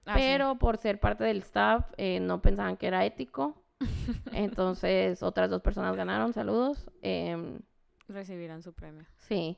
[0.06, 0.20] Ah, sí.
[0.20, 3.60] Pero por ser parte del staff, eh, no pensaban que era ético.
[4.32, 6.88] Entonces, otras dos personas ganaron, saludos.
[7.02, 7.58] Em,
[8.06, 9.04] recibirán su premio.
[9.18, 9.56] sí.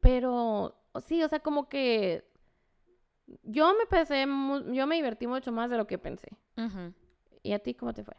[0.00, 0.74] Pero,
[1.04, 2.24] sí, o sea, como que
[3.42, 4.24] yo me pensé,
[4.72, 6.28] yo me divertí mucho más de lo que pensé.
[7.42, 8.14] ¿Y a ti cómo te fue?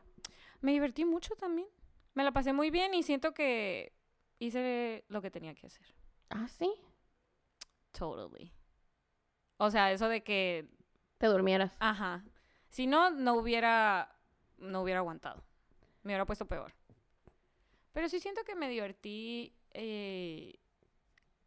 [0.61, 1.67] Me divertí mucho también.
[2.13, 3.97] Me la pasé muy bien y siento que
[4.39, 5.85] hice lo que tenía que hacer.
[6.29, 6.71] Ah, sí.
[7.91, 8.53] Totally.
[9.57, 10.67] O sea, eso de que
[11.17, 11.75] te durmieras.
[11.79, 12.23] Ajá.
[12.69, 14.15] Si no, no hubiera,
[14.57, 15.43] no hubiera aguantado.
[16.03, 16.73] Me hubiera puesto peor.
[17.93, 19.53] Pero sí siento que me divertí.
[19.73, 20.59] eh,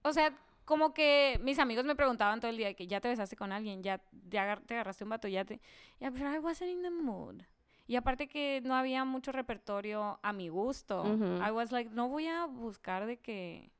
[0.02, 0.32] O sea,
[0.64, 3.82] como que mis amigos me preguntaban todo el día que ya te besaste con alguien,
[3.82, 5.60] ya, te agarraste un vato, ya te...
[6.00, 7.42] Ya, pero I wasn't in the mood.
[7.88, 11.04] Y aparte que no había mucho repertorio a mi gusto.
[11.46, 13.70] I was like, no voy a buscar de que...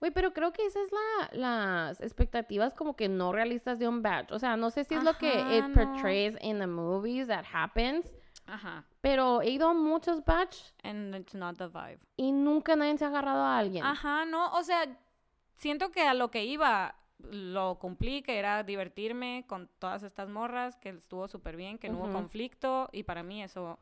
[0.00, 4.02] Güey, pero creo que esas es la, las expectativas como que no realistas de un
[4.02, 4.32] batch.
[4.32, 5.74] O sea, no sé si es lo que Ajá, it no.
[5.74, 8.12] portrays in the movies that happens,
[8.46, 8.84] Ajá.
[9.00, 12.00] pero he ido a muchos batch And it's not the vibe.
[12.16, 13.84] y nunca nadie se ha agarrado a alguien.
[13.84, 14.84] Ajá, no, o sea,
[15.56, 20.76] siento que a lo que iba lo cumplí, que era divertirme con todas estas morras,
[20.76, 22.04] que estuvo súper bien, que no Ujú.
[22.08, 23.78] hubo conflicto, y para mí eso,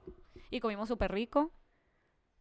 [0.50, 1.50] y comimos súper rico,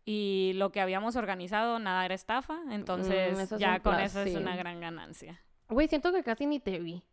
[0.06, 4.06] y lo que habíamos organizado, nada era estafa, entonces Mm, eso es ya con plus,
[4.06, 5.42] eso es una gran ganancia.
[5.70, 7.04] Güey, siento que casi ni te vi.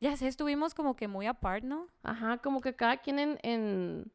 [0.00, 1.88] Ya sé, estuvimos como que muy apart, ¿no?
[2.02, 3.38] Ajá, como que cada quien en...
[3.42, 4.12] en...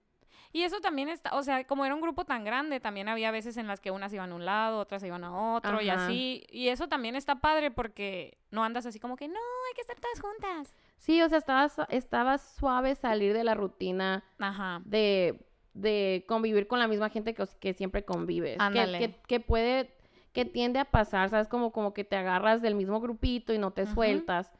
[0.53, 3.57] Y eso también está, o sea, como era un grupo tan grande, también había veces
[3.57, 6.45] en las que unas iban a un lado, otras se iban a otro y así.
[6.49, 9.99] Y eso también está padre porque no andas así como que, no, hay que estar
[9.99, 10.75] todas juntas.
[10.97, 14.79] Sí, o sea, estaba, estaba suave salir de la rutina Ajá.
[14.85, 15.43] de,
[15.73, 18.57] de convivir con la misma gente que, que siempre convives.
[18.71, 18.97] Que-.
[18.97, 19.95] Que, que puede,
[20.31, 21.47] que tiende a pasar, ¿sabes?
[21.47, 23.93] Como, como que te agarras del mismo grupito y no te Ujú.
[23.95, 24.51] sueltas.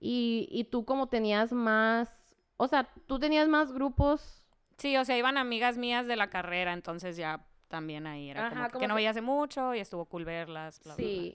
[0.00, 2.12] Y, y tú como tenías más,
[2.56, 4.44] o sea, tú tenías más grupos.
[4.76, 8.50] Sí, o sea, iban amigas mías de la carrera, entonces ya también ahí era Ajá,
[8.50, 10.80] como, que, como que no veía hace mucho y estuvo cool verlas.
[10.84, 11.34] bla, bla, bla.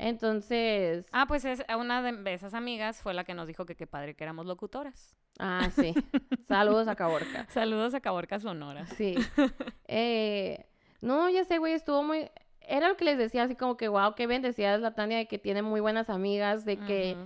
[0.00, 3.86] Entonces, Ah, pues es, una de esas amigas fue la que nos dijo que qué
[3.86, 5.14] padre que éramos locutoras.
[5.38, 5.94] ah, sí.
[6.48, 7.46] Saludos a Caborca.
[7.50, 8.86] Saludos a Caborca Sonora.
[8.86, 9.14] Sí.
[9.92, 10.66] Eh,
[11.00, 12.30] no, ya sé, güey, estuvo muy...
[12.60, 15.26] Era lo que les decía, así como que, wow, qué bendecida es la Tania de
[15.26, 17.16] que tiene muy buenas amigas, de que,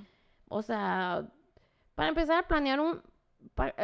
[0.48, 1.26] o sea,
[1.94, 3.02] para empezar a planear un...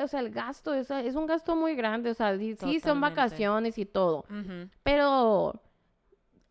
[0.03, 3.77] o sea, el gasto es, es un gasto muy grande, o sea, sí, son vacaciones
[3.77, 4.25] y todo,
[4.83, 5.61] pero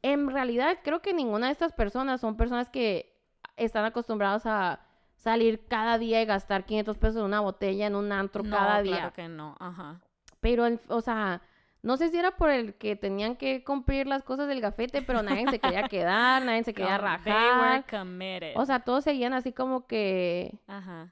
[0.01, 3.15] en realidad creo que ninguna de estas personas son personas que
[3.57, 4.79] están acostumbradas a
[5.15, 8.81] salir cada día y gastar 500 pesos en una botella, en un antro No, cada
[8.81, 9.11] claro día.
[9.15, 9.55] que no.
[9.59, 9.99] Ajá.
[10.39, 11.41] Pero, o sea,
[11.81, 15.21] no sé si era por el que tenían que cumplir las cosas del gafete, pero
[15.21, 17.85] nadie se quería quedar, nadie se quería Com- They were rajar.
[17.99, 18.53] committed.
[18.55, 20.57] O sea, todos seguían así como que...
[20.67, 21.11] Ajá.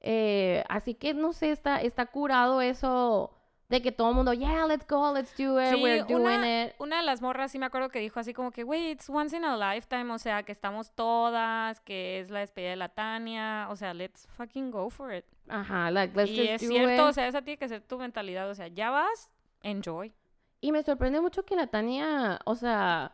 [0.00, 3.32] eh, así que, no sé, está, está curado eso
[3.68, 6.64] de que todo el mundo, yeah, let's go, let's do it, Sí, we're doing una-
[6.66, 6.74] it.
[6.78, 9.36] Una de las morras sí me acuerdo que dijo así como que, güey, it's once
[9.36, 13.66] in a lifetime, o sea, que estamos todas, que es la despedida de la Tania,
[13.70, 15.24] o sea, let's fucking go for it.
[15.48, 17.14] Ajá, like, let's y just es do cierto, o it.
[17.14, 19.30] sea, esa tiene que ser tu mentalidad, o sea, ya vas,
[19.62, 20.14] enjoy.
[20.60, 23.12] Y me sorprende mucho que la Tania, o sea,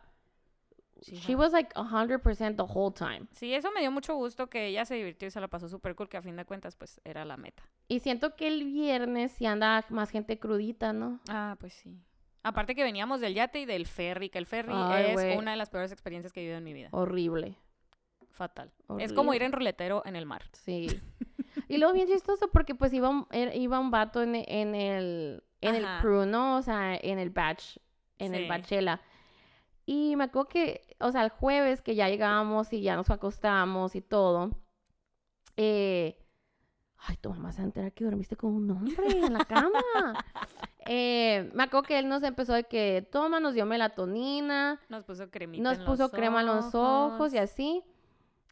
[1.13, 3.27] She was like 100% the whole time.
[3.31, 5.95] Sí, eso me dio mucho gusto que ella se divirtió y se la pasó súper
[5.95, 7.63] cool, que a fin de cuentas, pues, era la meta.
[7.87, 11.19] Y siento que el viernes sí anda más gente crudita, ¿no?
[11.29, 11.99] Ah, pues sí.
[12.43, 15.57] Aparte que veníamos del yate y del ferry, que el ferry Ay, es una de
[15.57, 16.89] las peores experiencias que he vivido en mi vida.
[16.91, 17.55] Horrible.
[18.31, 18.71] Fatal.
[18.99, 20.43] Es como ir en ruletero en el mar.
[20.53, 20.87] Sí.
[21.69, 25.41] Y luego bien chistoso porque pues iba un, er- iba un vato en, en el
[25.61, 26.57] en el crew, ¿no?
[26.57, 27.77] O sea, en el batch,
[28.19, 29.01] en el bachela.
[29.85, 33.95] Y me acuerdo que, o sea, el jueves que ya llegábamos y ya nos acostamos
[33.95, 34.49] y todo,
[35.57, 36.17] eh,
[36.97, 39.71] ay, tu mamá se va a enterar que dormiste con un hombre en la cama.
[40.87, 45.31] Eh, me acuerdo que él nos empezó de que, toma, nos dio melatonina, Nos puso
[45.31, 47.83] cremita nos en puso los crema en los ojos y así.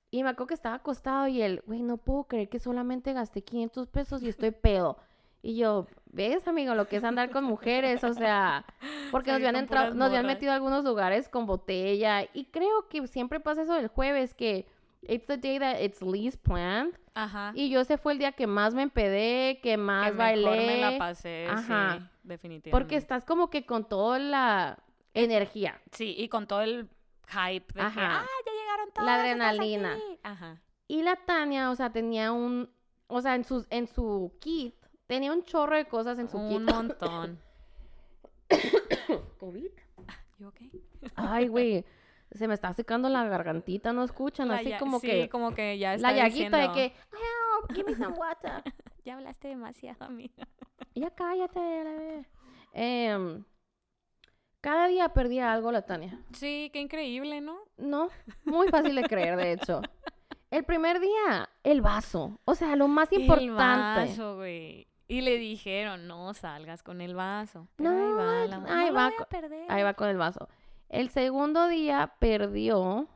[0.09, 3.43] Y me acuerdo que estaba acostado y él, güey, no puedo creer que solamente gasté
[3.43, 4.97] 500 pesos y estoy pedo.
[5.45, 8.03] Y yo, ¿ves, amigo, lo que es andar con mujeres?
[8.05, 8.65] O sea,
[9.11, 12.23] porque nos habían entrado, nos habían metido a algunos lugares con botella.
[12.33, 14.65] Y creo que siempre pasa eso el jueves, que
[15.01, 16.97] it's the day that it's least planned.
[17.13, 17.51] Ajá.
[17.55, 20.49] Y yo ese fue el día que más me empedé, que más que bailé.
[20.49, 21.97] mejor me la pasé, Ajá.
[21.99, 22.71] sí, definitivamente.
[22.71, 24.79] porque estás como que con toda la
[25.13, 25.79] energía.
[25.91, 26.89] Sí, y con todo el
[27.27, 28.21] hype de que, Ajá.
[28.21, 29.05] ah, ya llegaron todos.
[29.05, 29.97] La adrenalina.
[30.23, 30.61] Ajá.
[30.87, 32.69] Y la Tania, o sea, tenía un,
[33.07, 34.75] o sea, en su, en su kit,
[35.07, 36.73] tenía un chorro de cosas en su Un kit.
[36.75, 37.39] montón.
[39.39, 39.71] ¿COVID?
[40.39, 40.71] ¿You okay?
[41.15, 41.85] Ay, güey,
[42.31, 44.47] se me está secando la gargantita, ¿no escuchan?
[44.47, 47.71] La Así ya- como sí, que como que ya la está llaguita de que, help,
[47.75, 48.63] give me some water.
[49.05, 50.47] Ya hablaste demasiado, amiga.
[50.95, 52.25] ya cállate, la bebé.
[52.71, 53.43] Em,
[54.61, 56.21] cada día perdía algo la Tania.
[56.31, 57.57] Sí, qué increíble, ¿no?
[57.75, 58.07] No,
[58.45, 59.81] muy fácil de creer, de hecho.
[60.51, 62.39] El primer día, el vaso.
[62.45, 63.51] O sea, lo más importante.
[63.51, 63.55] El
[64.07, 64.87] vaso, güey.
[65.07, 67.67] Y le dijeron, no salgas con el vaso.
[67.75, 69.65] Pero No, ahí va, la, ahí no lo va voy a perder.
[69.71, 70.47] Ahí va con el vaso.
[70.89, 73.07] El segundo día perdió.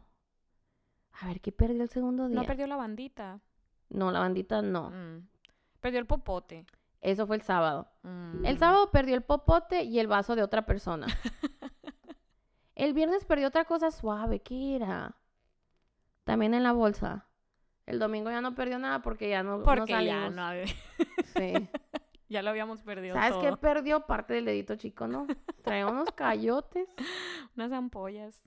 [1.22, 2.36] A ver, ¿qué perdió el segundo día?
[2.36, 3.40] No perdió la bandita.
[3.90, 4.90] No, la bandita no.
[4.92, 5.28] Mm.
[5.80, 6.66] Perdió el popote.
[7.02, 7.88] Eso fue el sábado.
[8.04, 8.60] El Mm.
[8.60, 11.06] sábado perdió el popote y el vaso de otra persona.
[12.76, 14.42] el viernes perdió otra cosa suave.
[14.42, 15.16] ¿Qué era?
[16.26, 17.27] También en la bolsa.
[17.88, 20.34] El domingo ya no perdió nada porque ya no, no Porque ya salimos.
[20.36, 20.66] no había-
[21.36, 21.70] Sí.
[22.30, 23.58] ya lo habíamos perdido ¿Sabes qué todo.
[23.58, 24.02] perdió?
[24.02, 25.26] Parte del dedito chico, ¿no?
[25.64, 26.88] Traía unos cayotes.
[27.56, 28.44] Unas ampollas.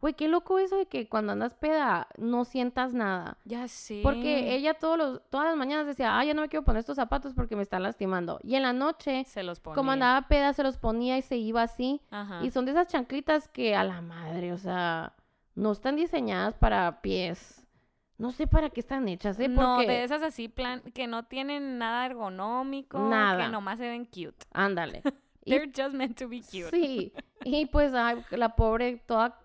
[0.00, 3.36] Güey, qué loco eso de que cuando andas peda no sientas nada.
[3.44, 4.00] Ya sí.
[4.02, 6.96] Porque ella todos los, todas las mañanas decía, ah, yo no me quiero poner estos
[6.96, 8.40] zapatos porque me están lastimando.
[8.42, 9.74] Y en la noche, se los ponía.
[9.76, 12.00] como andaba peda, se los ponía y se iba así.
[12.10, 12.40] Ajá.
[12.42, 15.12] Y son de esas chanclitas que a la madre, o sea,
[15.54, 17.59] no están diseñadas para pies.
[18.20, 19.48] No sé para qué están hechas, ¿eh?
[19.48, 22.98] No, de esas así, plan, que no tienen nada ergonómico.
[22.98, 23.46] Nada.
[23.46, 24.44] Que nomás se ven cute.
[24.52, 25.02] ándale.
[25.44, 26.68] Y- They're just meant to be cute.
[26.70, 27.14] Sí,
[27.44, 29.40] y pues ay, la pobre toda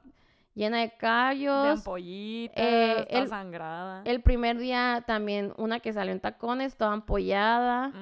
[0.54, 1.68] llena de De callos.
[1.80, 4.02] ampollitas, Eh, toda el- sangrada.
[4.04, 7.94] El primer día también una que salió en tacones, toda ampollada.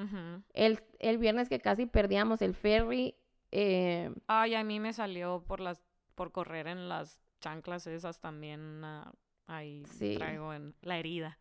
[0.54, 3.14] El, el viernes que casi perdíamos el ferry,
[3.52, 5.80] eh, Ay, a mí me salió por las
[6.16, 8.82] por correr en las chanclas esas también.
[8.84, 9.12] ah,
[9.46, 10.16] ahí Sí.
[10.16, 11.38] traigo en la herida.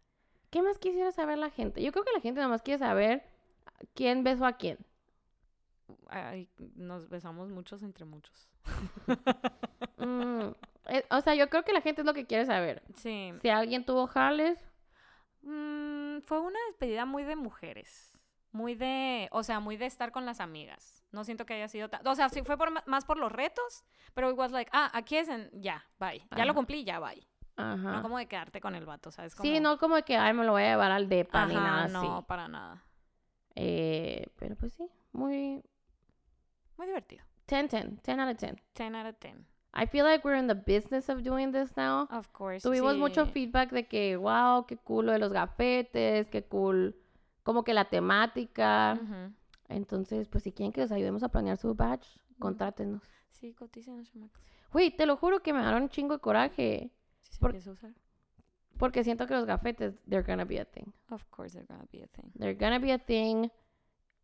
[0.50, 1.82] ¿qué más quisiera saber la gente?
[1.82, 3.28] Yo creo que la gente nada más quiere saber
[3.96, 4.78] quién besó a quién.
[6.10, 8.50] Ay, nos besamos muchos entre muchos.
[9.98, 10.52] Mm,
[10.90, 12.84] eh, o sea, yo creo que la gente es lo que quiere saber.
[12.96, 13.32] Sí.
[13.42, 14.60] Si alguien tuvo jales,
[15.44, 18.12] Mm, fue una despedida muy de mujeres.
[18.52, 21.04] Muy de, o sea, muy de estar con las amigas.
[21.12, 23.84] No siento que haya sido tan, o sea, sí fue por, más por los retos,
[24.14, 26.26] pero it was like, ah, aquí es en, ya, bye.
[26.36, 27.28] Ya lo cumplí, ya, bye.
[27.58, 27.92] Ajá.
[27.98, 29.34] No como de quedarte con el vato, ¿sabes?
[29.34, 31.56] Sí, Como- no como de que, ay, me lo voy a llevar al depa ni
[31.56, 32.26] Ajá, nada no, así.
[32.28, 32.84] para nada.
[33.56, 35.64] Eh, pero pues sí, muy...
[36.78, 37.24] Muy divertido.
[37.48, 38.62] 10, 10, 10 out of 10.
[38.74, 39.46] 10 out of 10.
[39.76, 42.08] I feel like we're in the business of doing this now.
[42.12, 42.62] Of course.
[42.68, 43.32] Tuvimos mucho sí.
[43.32, 46.96] feedback de que, wow, qué cool lo de los gafetes, qué cool,
[47.44, 49.00] como que la temática.
[49.02, 49.34] Ujú.
[49.70, 52.08] Entonces, pues si quieren que les ayudemos a planear su batch,
[52.40, 53.02] contrátenos.
[53.32, 54.42] Sí, coticen, chamacos.
[54.72, 56.92] Güey, te lo juro que me dieron un chingo de coraje.
[57.34, 57.92] Si se Por- empieza a usar.
[58.78, 60.86] Porque siento que los gafetes, they're gonna be a thing.
[61.10, 62.32] Of course they're gonna be a thing.
[62.36, 63.50] They're gonna be a thing,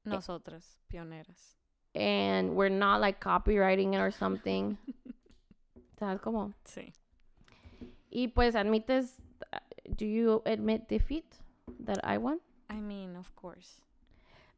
[0.03, 1.57] Nosotras, pioneras.
[1.95, 4.77] and we're not like copywriting it or something.
[5.99, 6.53] ¿Sabes cómo?
[6.65, 6.93] Sí.
[8.11, 9.17] Y pues admites,
[9.53, 9.57] uh,
[9.95, 11.25] do you admit defeat
[11.85, 12.39] that I won?
[12.69, 13.81] I mean, of course.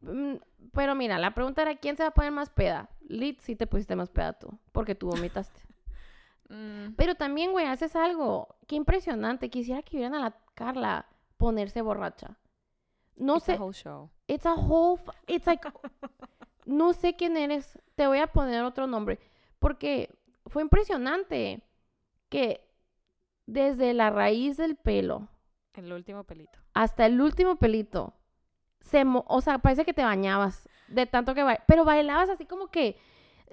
[0.01, 0.37] Mm,
[0.73, 2.89] Pero mira, la pregunta era quién se va a poner más peda.
[3.07, 5.61] Lit, sí te pusiste más peda tú, porque tú vomitaste.
[6.51, 8.55] Mm, Pero también, güey, haces algo.
[8.67, 9.49] Qué impresionante.
[9.49, 11.05] Quisiera que vieran a la Carla
[11.37, 12.37] ponerse borracha.
[13.15, 14.09] No it's a sé, whole show.
[14.27, 15.65] it's a whole, it's like,
[16.65, 17.79] no sé quién eres.
[17.95, 19.19] Te voy a poner otro nombre.
[19.59, 20.13] Porque
[20.47, 21.61] fue impresionante
[22.29, 22.67] que
[23.45, 25.27] desde la raíz del pelo
[25.73, 26.59] El último pelito.
[26.73, 28.13] hasta el último pelito,
[28.79, 32.45] se mo- o sea, parece que te bañabas de tanto que ba- pero bailabas así
[32.45, 32.97] como que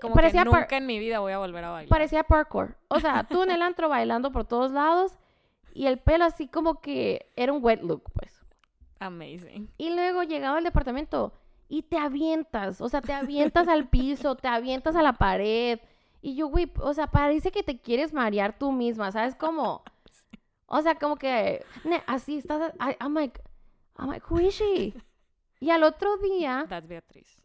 [0.00, 1.88] Como parecía que nunca en mi vida voy a volver a bailar.
[1.88, 2.76] parecía parkour.
[2.88, 5.18] O sea, tú en el antro bailando por todos lados
[5.74, 8.40] y el pelo así como que era un wet look, pues.
[9.00, 9.70] Amazing.
[9.78, 11.32] Y luego llegaba al departamento
[11.68, 15.78] y te avientas, o sea, te avientas al piso, te avientas a la pared.
[16.20, 19.82] Y yo, güey, o sea, parece que te quieres marear tú misma, ¿sabes cómo?
[20.70, 21.64] O sea, como que
[22.06, 23.40] así estás, I- I'm like,
[23.98, 24.92] I'm like, who is she?
[25.60, 27.42] Y al otro día, That's Beatriz.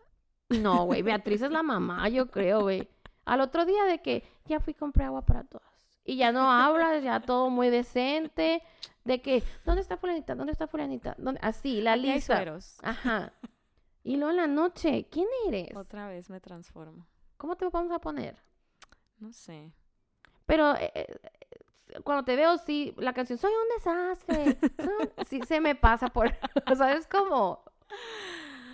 [0.61, 2.87] No, güey, Beatriz es la mamá, yo creo, güey.
[3.25, 5.67] Al otro día de que ya fui y compré agua para todas.
[6.05, 8.61] Y ya no hablas, ya todo muy decente.
[9.05, 10.35] De que, ¿dónde está fulanita?
[10.35, 11.15] ¿Dónde está fulanita?
[11.17, 11.39] ¿Dónde?
[11.43, 12.35] Así, la Aquí hay lista.
[12.37, 12.77] sueros.
[12.83, 13.33] Ajá.
[14.03, 15.75] Y luego en la noche, ¿quién eres?
[15.75, 17.07] Otra vez me transformo.
[17.37, 18.37] ¿Cómo te vamos a poner?
[19.19, 19.71] No sé.
[20.45, 21.19] Pero eh, eh,
[22.03, 24.57] cuando te veo, sí, la canción Soy un desastre.
[24.77, 26.29] soy un-", Sí, se me pasa por.
[26.77, 27.63] ¿Sabes cómo?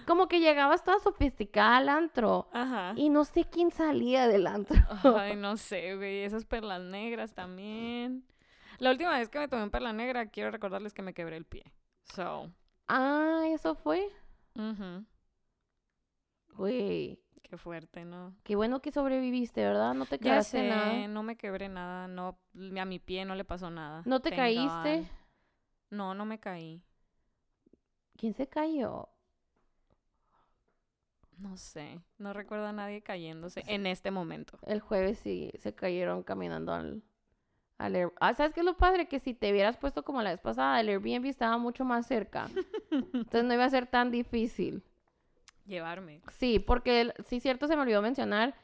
[0.09, 2.49] Como que llegabas toda sofisticada al antro.
[2.51, 2.93] Ajá.
[2.95, 4.75] Y no sé quién salía del antro.
[5.03, 6.23] Ay, no sé, güey.
[6.23, 8.25] Esas perlas negras también.
[8.79, 11.45] La última vez que me tomé un perla negra, quiero recordarles que me quebré el
[11.45, 11.71] pie.
[12.15, 12.51] So,
[12.87, 14.09] Ah, eso fue.
[14.55, 15.05] ujú.
[16.55, 18.33] Güey, qué fuerte, ¿no?
[18.43, 19.93] qué bueno que sobreviviste, ¿verdad?
[19.93, 21.07] No te Ya quedaste sé, nada.
[21.07, 22.39] no me quebré nada, no,
[22.81, 24.01] a mi pie no le pasó nada.
[24.05, 24.97] ¿No te thank caíste?
[25.01, 25.05] God.
[25.91, 26.81] No, no me caí.
[28.17, 29.07] ¿Quién se cayó?
[31.39, 34.57] No sé, no recuerdo a nadie cayéndose en este momento.
[34.67, 37.01] El jueves sí se cayeron caminando al,
[37.77, 39.07] al Air- Ah, ¿sabes qué es lo padre?
[39.07, 42.49] Que si te hubieras puesto como la vez pasada, el Airbnb estaba mucho más cerca.
[42.91, 44.83] Entonces no iba a ser tan difícil.
[45.65, 46.21] Llevarme.
[46.37, 48.55] Sí, porque el- sí, cierto, se me olvidó mencionar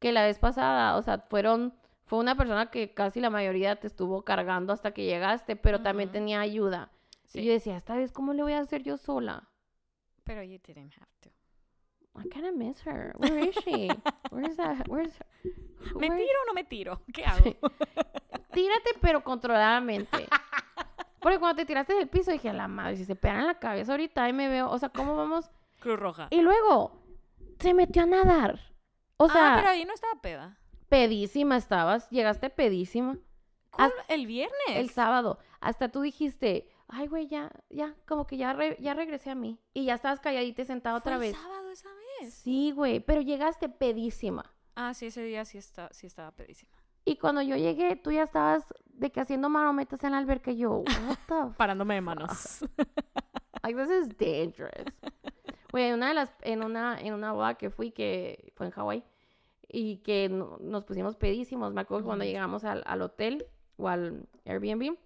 [0.00, 1.72] que la vez pasada, o sea, fueron,
[2.06, 6.10] fue una persona que casi la mayoría te estuvo cargando hasta que llegaste, pero también
[6.10, 6.90] tenía ayuda.
[7.26, 7.40] Sí.
[7.40, 9.48] Y yo decía, esta vez, ¿cómo le voy a hacer yo sola?
[10.24, 11.30] Pero you didn't have to.
[12.16, 13.12] I kind of miss her.
[13.18, 13.88] Where is she?
[14.30, 14.88] Where's that?
[14.88, 15.12] Where's
[15.96, 17.00] ¿Me where- tiro o no me tiro?
[17.12, 17.44] ¿Qué hago?
[18.52, 20.26] Tírate, pero controladamente.
[21.20, 23.92] Porque cuando te tiraste del piso dije, la madre, si se pegan en la cabeza
[23.92, 24.70] ahorita, ahí me veo.
[24.70, 25.50] O sea, ¿cómo vamos?
[25.80, 26.28] Cruz Roja.
[26.30, 27.00] Y luego
[27.58, 28.60] se metió a nadar.
[29.16, 30.58] O sea, ah, pero ahí no estaba peda.
[30.88, 32.08] pedísima estabas.
[32.10, 33.16] Llegaste pedísima.
[33.70, 33.92] ¿Cuál?
[34.08, 34.54] El viernes.
[34.68, 35.38] El sábado.
[35.60, 39.58] Hasta tú dijiste, ay, güey, ya, ya, como que ya, re- ya regresé a mí.
[39.72, 41.36] Y ya estabas calladita y sentada ¿Fue otra el vez.
[41.40, 42.03] sábado esa vez?
[42.30, 44.52] Sí, güey, pero llegaste pedísima.
[44.74, 46.72] Ah, sí, ese día sí, está, sí estaba pedísima.
[47.04, 50.50] Y cuando yo llegué, tú ya estabas de que haciendo marometas en la alberca.
[50.50, 52.64] y Yo, what the Parándome de manos.
[53.62, 54.86] Like, this is dangerous.
[55.70, 58.72] Güey, en una de las, en una, en una boda que fui, que fue en
[58.72, 59.04] Hawái,
[59.68, 61.72] y que no- nos pusimos pedísimos.
[61.72, 63.46] Me acuerdo que cuando llegamos al, al hotel
[63.76, 64.96] o al Airbnb,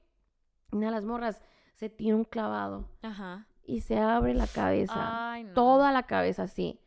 [0.73, 1.41] una de las morras
[1.75, 3.47] se tira un clavado Ajá.
[3.65, 5.33] y se abre la cabeza.
[5.33, 5.55] Ay, no.
[5.55, 6.79] Toda la cabeza así.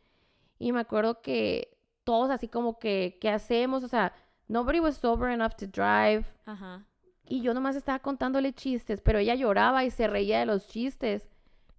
[0.62, 3.82] Y me acuerdo que todos así como que, ¿qué hacemos?
[3.82, 4.12] O sea,
[4.46, 6.24] nobody was sober enough to drive.
[6.46, 6.86] Ajá.
[7.24, 11.28] Y yo nomás estaba contándole chistes, pero ella lloraba y se reía de los chistes.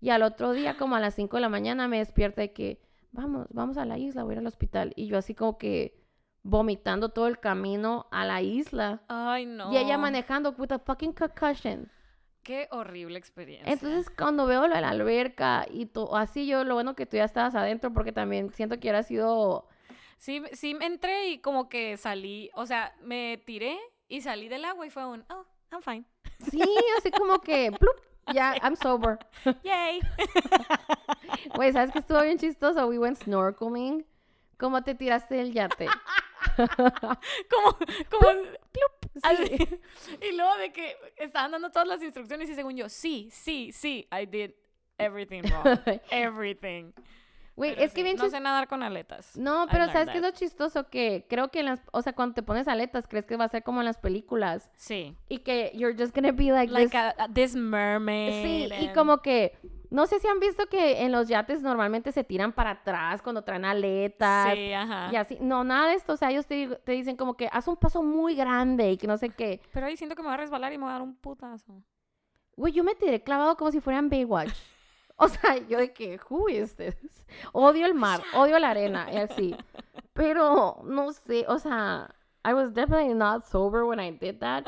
[0.01, 2.81] Y al otro día, como a las 5 de la mañana, me despierta de que,
[3.13, 4.91] vamos, vamos a la isla, voy a ir al hospital.
[4.97, 6.03] Y yo así como que
[6.43, 9.01] vomitando todo el camino a la isla.
[9.07, 9.71] Ay, no.
[9.71, 11.89] Y ella manejando with a fucking concussion.
[12.43, 13.71] Qué horrible experiencia.
[13.71, 17.15] Entonces, cuando veo lo de la alberca y to- así yo, lo bueno que tú
[17.17, 19.67] ya estabas adentro, porque también siento que hubiera sido...
[20.17, 24.65] Sí, sí me entré y como que salí, o sea, me tiré y salí del
[24.65, 26.05] agua y fue un, oh, I'm fine.
[26.49, 26.61] Sí,
[26.97, 27.95] así como que, plup,
[28.33, 29.19] ya, I'm sober.
[29.63, 30.01] Yay.
[31.55, 32.87] Güey, ¿sabes qué estuvo bien chistoso?
[32.87, 34.05] We went snorkeling.
[34.57, 35.87] ¿Cómo te tiraste del yate?
[37.49, 37.77] como,
[38.09, 38.31] como,
[38.71, 39.02] plup.
[39.37, 39.67] Sí.
[40.21, 44.07] Y luego de que estaban dando todas las instrucciones y según yo, sí, sí, sí,
[44.11, 44.51] I did
[44.97, 45.79] everything wrong.
[46.11, 46.93] Everything.
[47.55, 49.37] Güey, es que bien No sé nadar con aletas.
[49.37, 50.89] No, pero ¿sabes qué es lo chistoso?
[50.89, 51.81] Que creo que en las...
[51.91, 54.71] O sea, cuando te pones aletas, crees que va a ser como en las películas.
[54.75, 55.15] Sí.
[55.29, 56.95] Y que you're just gonna be like, Like this...
[56.95, 58.43] a- a- this mermaid.
[58.43, 59.57] Sí, y como que...
[59.91, 63.43] No sé si han visto que en los yates normalmente se tiran para atrás cuando
[63.43, 64.51] traen aletas.
[64.55, 65.09] Sí, ajá.
[65.11, 65.37] Y así.
[65.39, 66.13] No, nada de esto.
[66.13, 69.05] O sea, ellos te, te dicen como que haz un paso muy grande y que
[69.05, 69.61] no sé qué.
[69.71, 71.83] Pero ahí siento que me voy a resbalar y me voy a dar un putazo.
[72.55, 74.49] Güey, yo me tiré clavado como si fueran Baywatch.
[75.17, 76.95] O sea, yo de que, who is this?
[77.51, 79.55] Odio el mar, odio la arena y así.
[80.13, 82.13] Pero, no sé, o sea,
[82.43, 84.65] I was definitely not sober when I did that.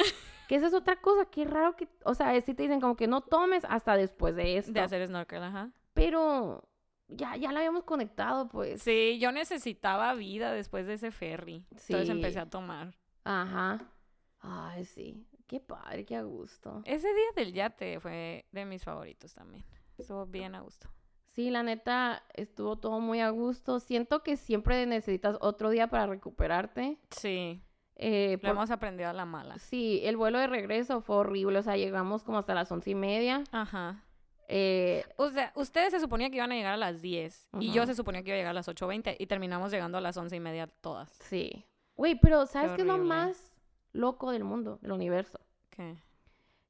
[0.47, 3.07] Que esa es otra cosa, qué raro que, o sea, si te dicen como que
[3.07, 4.71] no tomes hasta después de esto.
[4.71, 5.71] De hacer snorkel, ajá.
[5.93, 6.69] Pero
[7.07, 8.83] ya, ya la habíamos conectado, pues.
[8.83, 11.65] Sí, yo necesitaba vida después de ese ferry.
[11.71, 12.95] Entonces empecé a tomar.
[13.23, 13.91] Ajá.
[14.39, 15.25] Ay, sí.
[15.47, 16.81] Qué padre, qué a gusto.
[16.85, 19.65] Ese día del yate fue de mis favoritos también.
[19.97, 20.87] Estuvo bien a gusto.
[21.27, 23.79] Sí, la neta, estuvo todo muy a gusto.
[23.79, 26.97] Siento que siempre necesitas otro día para recuperarte.
[27.09, 27.61] Sí,
[27.97, 29.57] Eh, lo por- hemos aprendido a la mala.
[29.59, 31.59] Sí, el vuelo de regreso fue horrible.
[31.59, 33.43] O sea, llegamos como hasta las once y media.
[33.51, 34.01] Ajá.
[34.47, 37.85] Eh, O sea, ustedes se suponía que iban a llegar a las 10 y yo
[37.85, 40.35] se suponía que iba a llegar a las 8.20 y terminamos llegando a las 11
[40.35, 41.09] y media todas.
[41.21, 41.65] sí.
[41.97, 43.53] Güey, pero ¿sabes qué es lo más
[43.93, 45.39] loco del mundo, del universo?
[45.69, 45.95] ¿Qué?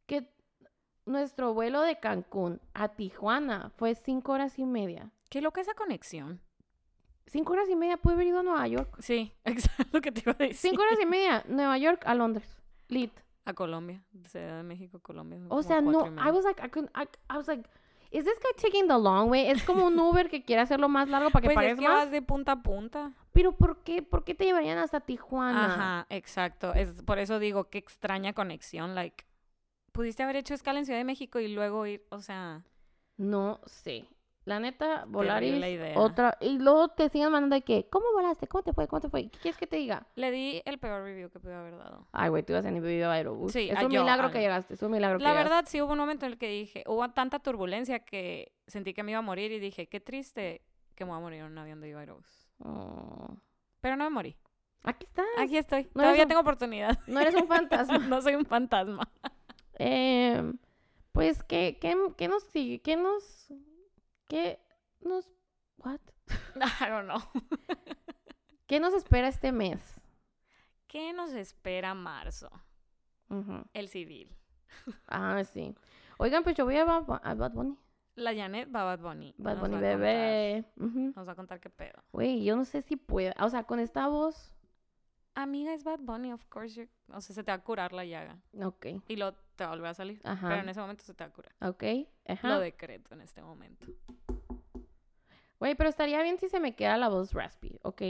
[0.06, 0.32] Que
[1.06, 5.12] nuestro vuelo de Cancún a Tijuana fue cinco horas y media.
[5.30, 6.42] ¿Qué loca esa conexión?
[7.28, 8.96] Cinco horas y media pude haber ido a Nueva York.
[9.00, 10.56] Sí, exacto lo que te iba a decir.
[10.72, 12.62] Cinco horas y media, Nueva York a Londres.
[12.88, 13.12] Lit.
[13.48, 15.40] A Colombia, Ciudad de México, Colombia.
[15.50, 17.70] O sea, no, I was like, I, couldn't- I, I was like,
[18.10, 19.48] is this guy taking the long way?
[19.52, 21.88] Es como un Uber que quiere hacerlo más largo para que Pues es pagues que
[21.88, 22.06] más.
[22.06, 23.12] vas de punta a punta.
[23.34, 24.02] Pero ¿por qué?
[24.02, 25.66] ¿Por qué te llevarían hasta Tijuana?
[25.66, 26.74] Ajá, exacto.
[26.74, 28.96] Es, por eso digo, qué extraña conexión.
[28.96, 29.26] Like,
[29.96, 32.64] pudiste haber hecho escala en Ciudad de México y luego ir, o sea,
[33.18, 34.06] No sé.
[34.44, 35.98] La neta, Volaris, Terrible idea.
[36.00, 36.38] otra...
[36.40, 38.46] Y luego te siguen mandando de que, ¿cómo volaste?
[38.46, 38.88] ¿Cómo te fue?
[38.88, 39.24] ¿Cómo te fue?
[39.30, 40.06] ¿Qué quieres que te diga?
[40.16, 42.08] le di el peor review que pude haber dado.
[42.12, 43.54] Ay, güey, tú ibas en el video aerobús.
[43.54, 45.50] Sí, es ah, un yo, milagro ah, que llegaste, es un milagro La que llegaste.
[45.50, 49.02] verdad, sí hubo un momento en el que dije, hubo tanta turbulencia que sentí que
[49.02, 50.62] me iba a morir y dije, qué triste
[50.94, 52.48] que me voy a morir en un avión de Viva Aerobús.
[52.60, 53.36] Oh.
[53.82, 54.38] Pero no me morí.
[54.84, 55.26] Aquí estás.
[55.40, 55.86] Aquí estoy.
[55.96, 57.00] No Todavía un- tengo oportunidad.
[57.08, 57.98] No eres un fantasma.
[57.98, 59.10] no soy un fantasma.
[59.80, 60.54] Eh,
[61.12, 62.82] pues, ¿qué, qué, qué nos sigue?
[62.82, 63.48] ¿Qué nos...
[64.28, 64.60] ¿Qué
[65.02, 65.30] nos...
[65.78, 66.00] What?
[66.56, 67.20] I don't know.
[68.68, 69.82] ¿Qué nos espera este mes?
[70.88, 72.50] ¿Qué nos espera marzo?
[73.74, 74.36] El civil.
[75.08, 75.76] Ah, sí.
[76.18, 77.78] Oigan, pues yo voy a Bad, a Bad Bunny.
[78.16, 79.34] La Janet va a Bad Bunny.
[79.38, 80.64] Bad Bunny bebé.
[80.78, 82.02] Contar- Nos va a contar qué pedo.
[82.14, 83.34] Güey, yo no sé si puede.
[83.42, 84.54] O sea, con esta voz...
[85.34, 86.80] Amiga, es Bad Bunny, of course.
[86.82, 88.40] you're- O sea, se te va a curar la llaga.
[88.64, 88.86] Ok.
[89.10, 90.22] Y luego te va a volver a salir.
[90.24, 90.48] Ajá.
[90.50, 91.54] Pero en ese momento se te va a curar.
[91.62, 91.84] Ok.
[92.28, 92.50] Ajá.
[92.50, 93.88] Lo decreto en este momento.
[95.60, 98.02] Güey, pero estaría bien si se me queda la voz raspy, ¿ok?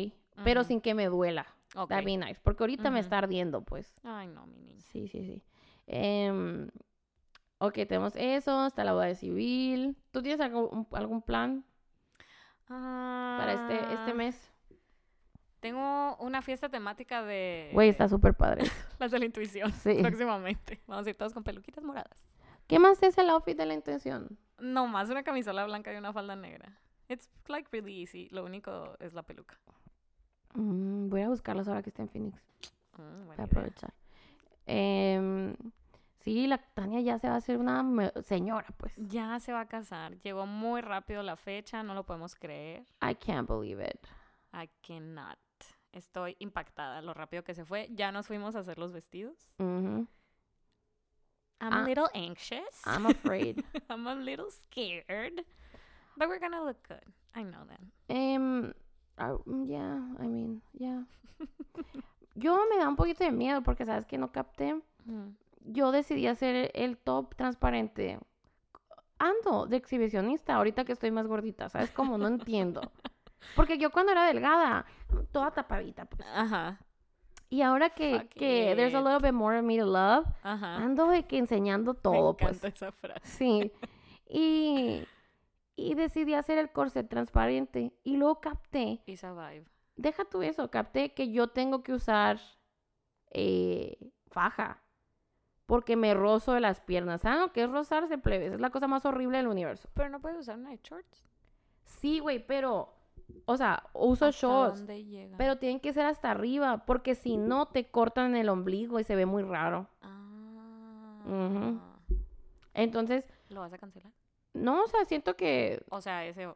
[0.44, 1.46] Pero sin que me duela.
[1.76, 1.90] Ok.
[1.90, 2.40] That'd be nice.
[2.44, 3.94] Porque ahorita me está ardiendo, pues.
[4.04, 4.82] Ay, no, mi niña.
[4.92, 5.44] Sí, sí, sí.
[5.88, 6.70] Em,
[7.60, 8.66] ok, tenemos eso.
[8.68, 9.96] Está la boda de civil.
[10.12, 11.64] ¿Tú tienes un- algún plan
[12.68, 14.52] para este, este Ah, mes?
[15.60, 18.64] Tengo una fiesta temática de Güey, está súper padre.
[19.00, 19.98] las de la intuición Sí.
[20.02, 20.82] próximamente.
[20.88, 22.26] Vamos a ir todos con peluquitas moradas.
[22.68, 24.38] ¿Qué más es el outfit de la intención?
[24.60, 26.80] No más una camisola blanca y una falda negra.
[27.08, 28.28] It's like really easy.
[28.32, 29.60] Lo único es la peluca.
[30.54, 32.42] Mm, voy a buscarlas ahora que esté en Phoenix.
[32.98, 33.94] Mm, a aprovechar.
[34.66, 35.56] Em,
[36.20, 37.84] sí, la Tania ya se va a hacer una
[38.24, 38.94] señora, pues.
[38.98, 40.18] Ya se va a casar.
[40.22, 42.84] Llegó muy rápido la fecha, no lo podemos creer.
[43.02, 44.08] I can't believe it.
[44.54, 45.38] I cannot.
[45.96, 47.88] Estoy impactada lo rápido que se fue.
[47.92, 49.48] Ya nos fuimos a hacer los vestidos.
[49.60, 50.08] I'm
[51.62, 51.82] Ah.
[51.82, 52.82] a little anxious.
[52.86, 53.64] I'm afraid.
[53.90, 55.46] I'm a little scared.
[56.18, 57.02] But we're gonna look good.
[57.34, 57.80] I know that.
[58.10, 58.74] Mm,
[59.68, 61.04] yeah, I mean, yeah.
[62.36, 64.74] Yo me da un poquito de miedo porque sabes que no capté.
[65.06, 65.30] Mm.
[65.72, 68.20] Yo decidí hacer el top transparente.
[69.18, 71.90] Ando de exhibicionista ahorita que estoy más gordita, ¿sabes?
[71.92, 72.82] Como no entiendo.
[73.56, 74.86] Porque yo cuando era delgada,
[75.32, 76.22] toda tapadita, pues.
[76.34, 76.80] Ajá.
[77.50, 79.04] Y ahora que, Fuck que there's a it.
[79.06, 80.78] little bit more of me to love, Ajá.
[80.78, 82.58] ando de que enseñando todo, Me pues.
[82.58, 83.22] encanta esa frase.
[83.28, 83.72] Sí.
[84.28, 85.08] Y,
[85.76, 87.94] y decidí hacer el corset transparente.
[88.04, 89.66] Y luego capté, Esa vibe.
[89.96, 92.40] deja tú eso, capté que yo tengo que usar
[93.32, 93.98] eh,
[94.32, 94.82] faja.
[95.68, 97.22] Porque me rozo de las piernas.
[97.22, 98.54] ¿Saben lo que es rozarse, plebes?
[98.54, 99.90] Es la cosa más horrible del universo.
[99.96, 101.24] Pero no puedes usar night shorts.
[101.84, 102.95] Sí, güey, pero...
[103.46, 104.86] O sea, uso ¿Hasta shorts.
[105.38, 106.86] Pero tienen que ser hasta arriba.
[106.86, 109.88] Porque si no, te cortan el ombligo y se ve muy raro.
[110.02, 111.80] Ah.
[112.74, 114.12] Entonces, ¿Lo vas a cancelar?
[114.54, 116.54] no, o sea, siento que O sea, ese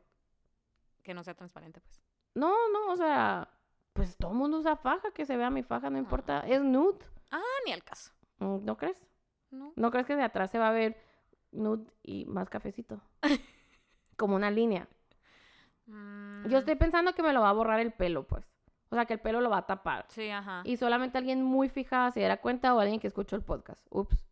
[1.04, 2.02] que no sea transparente, pues.
[2.36, 3.50] No, no, o sea,
[3.94, 6.42] pues todo el mundo usa faja, que se vea mi faja, no importa.
[6.42, 6.48] Ah.
[6.48, 7.00] Es nude,
[7.32, 8.12] Ah, ni al caso.
[8.40, 9.06] Mm, ¿no crees?
[9.52, 9.74] No.
[9.76, 10.98] ¿No crees que de atrás se va a ver
[11.52, 13.02] nude y más cafecito?
[14.18, 14.88] Como una línea.
[16.46, 18.46] Yo Mm, estoy pensando que me lo va a borrar el pelo, pues.
[18.92, 20.06] O sea, que el pelo lo va a tapar.
[20.10, 20.62] Sí, ajá.
[20.66, 23.86] Y solamente alguien muy fijada se dará cuenta o alguien que escuchó el podcast.
[23.90, 24.26] Ups.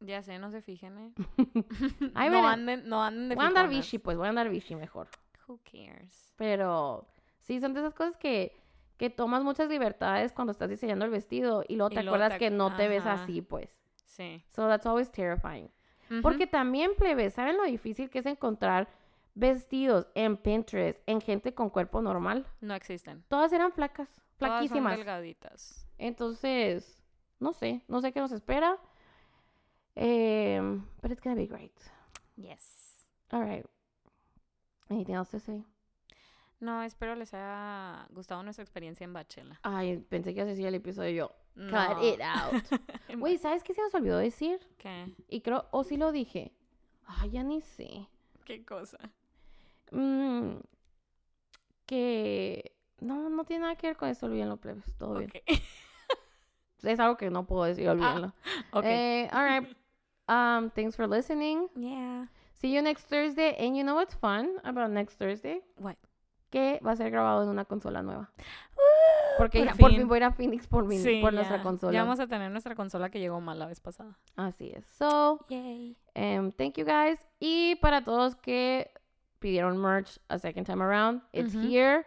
[0.00, 1.12] Ya sé, no se fijen, ¿eh?
[2.14, 5.08] No, anden, no anden de Voy a andar vichy, pues, voy a andar vichy mejor.
[5.46, 6.32] Who cares?
[6.36, 7.06] Pero
[7.40, 8.56] sí, son de esas cosas que,
[8.96, 12.32] que tomas muchas libertades cuando estás diseñando el vestido y luego Y te luego acuerdas
[12.32, 13.68] te- que no te ves así, pues.
[14.04, 14.44] Sí.
[14.48, 15.70] So that's always terrifying.
[16.20, 18.86] Porque también, plebes, ¿saben lo difícil que es encontrar
[19.34, 22.46] vestidos en Pinterest en gente con cuerpo normal?
[22.60, 23.22] no existen.
[23.28, 24.38] Todas eran flacas, Todas son
[24.68, 24.96] flaquísimas.
[24.96, 25.88] delgaditas.
[25.98, 27.02] Entonces,
[27.38, 28.78] no sé, no sé qué nos espera.
[29.94, 31.72] But it's gonna be great.
[32.36, 33.06] Yes.
[33.30, 33.64] All right.
[34.88, 35.64] Anything else to say?
[36.60, 39.58] No, espero les haya gustado nuestra experiencia en Bachela.
[39.62, 41.34] Ay, pensé que ibas a decir el episodio yo.
[41.54, 41.70] No.
[41.70, 42.62] Cut it out.
[43.18, 44.60] Güey, ¿sabes qué se nos olvidó decir?
[44.78, 45.12] ¿Qué?
[45.28, 46.52] Y creo, o sí lo dije.
[47.04, 48.08] Ay, ya ni sé.
[48.44, 48.98] ¿Qué cosa?
[49.92, 50.56] Mm,
[51.86, 55.30] que no, no tiene nada que ver con eso, olvídenlo, plebes, todo bien.
[55.30, 55.36] Ok.
[56.82, 58.32] Es algo que no puedo decir, olvídenlo.
[58.72, 58.84] ok.
[58.84, 59.76] Eh, all right.
[60.28, 61.68] Um, thanks for listening.
[61.76, 62.26] yeah.
[62.54, 63.54] See you next Thursday.
[63.58, 65.60] And you know what's fun about next Thursday?
[65.76, 65.96] What?
[66.48, 68.30] Que va a ser grabado en una consola nueva.
[69.36, 70.06] Porque por ya por fin.
[70.08, 71.92] voy a ir a Phoenix por, mi, Sí, por nuestra consola.
[71.92, 74.16] Ya vamos a tener nuestra consola que llegó mal la vez pasada.
[74.36, 74.86] Así es.
[74.86, 75.96] So, Yay.
[76.14, 77.18] um, thank you guys.
[77.40, 78.90] Y para todos que
[79.42, 81.68] pidieron merch a second time around, it's Ujú.
[81.68, 82.04] here.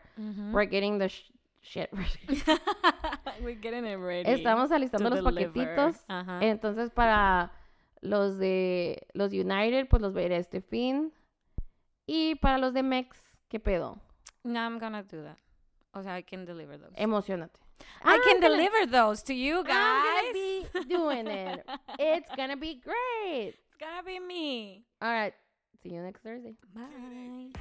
[0.53, 1.29] We're getting the sh-
[1.61, 2.41] shit ready.
[3.43, 4.29] We're getting it ready.
[4.31, 5.51] Estamos alistando los deliver.
[5.53, 6.03] paquetitos.
[6.07, 6.39] Ajá.
[6.41, 7.51] Entonces, para
[8.01, 11.11] los de los United, pues los veré este fin.
[12.07, 13.17] Y para los de Mex,
[13.49, 13.99] ¿qué pedo?
[14.43, 15.37] No, I'm gonna do that.
[15.93, 16.93] O sea, I can deliver those.
[16.95, 17.51] Emocionate.
[18.03, 19.73] I I'm can gonna- deliver those to you guys.
[19.75, 21.65] I'm gonna be doing it.
[21.99, 23.55] It's gonna be great.
[23.55, 24.83] It's gonna be me.
[25.01, 25.33] All right.
[25.85, 26.55] See you next Thursday.
[26.73, 27.51] Bye.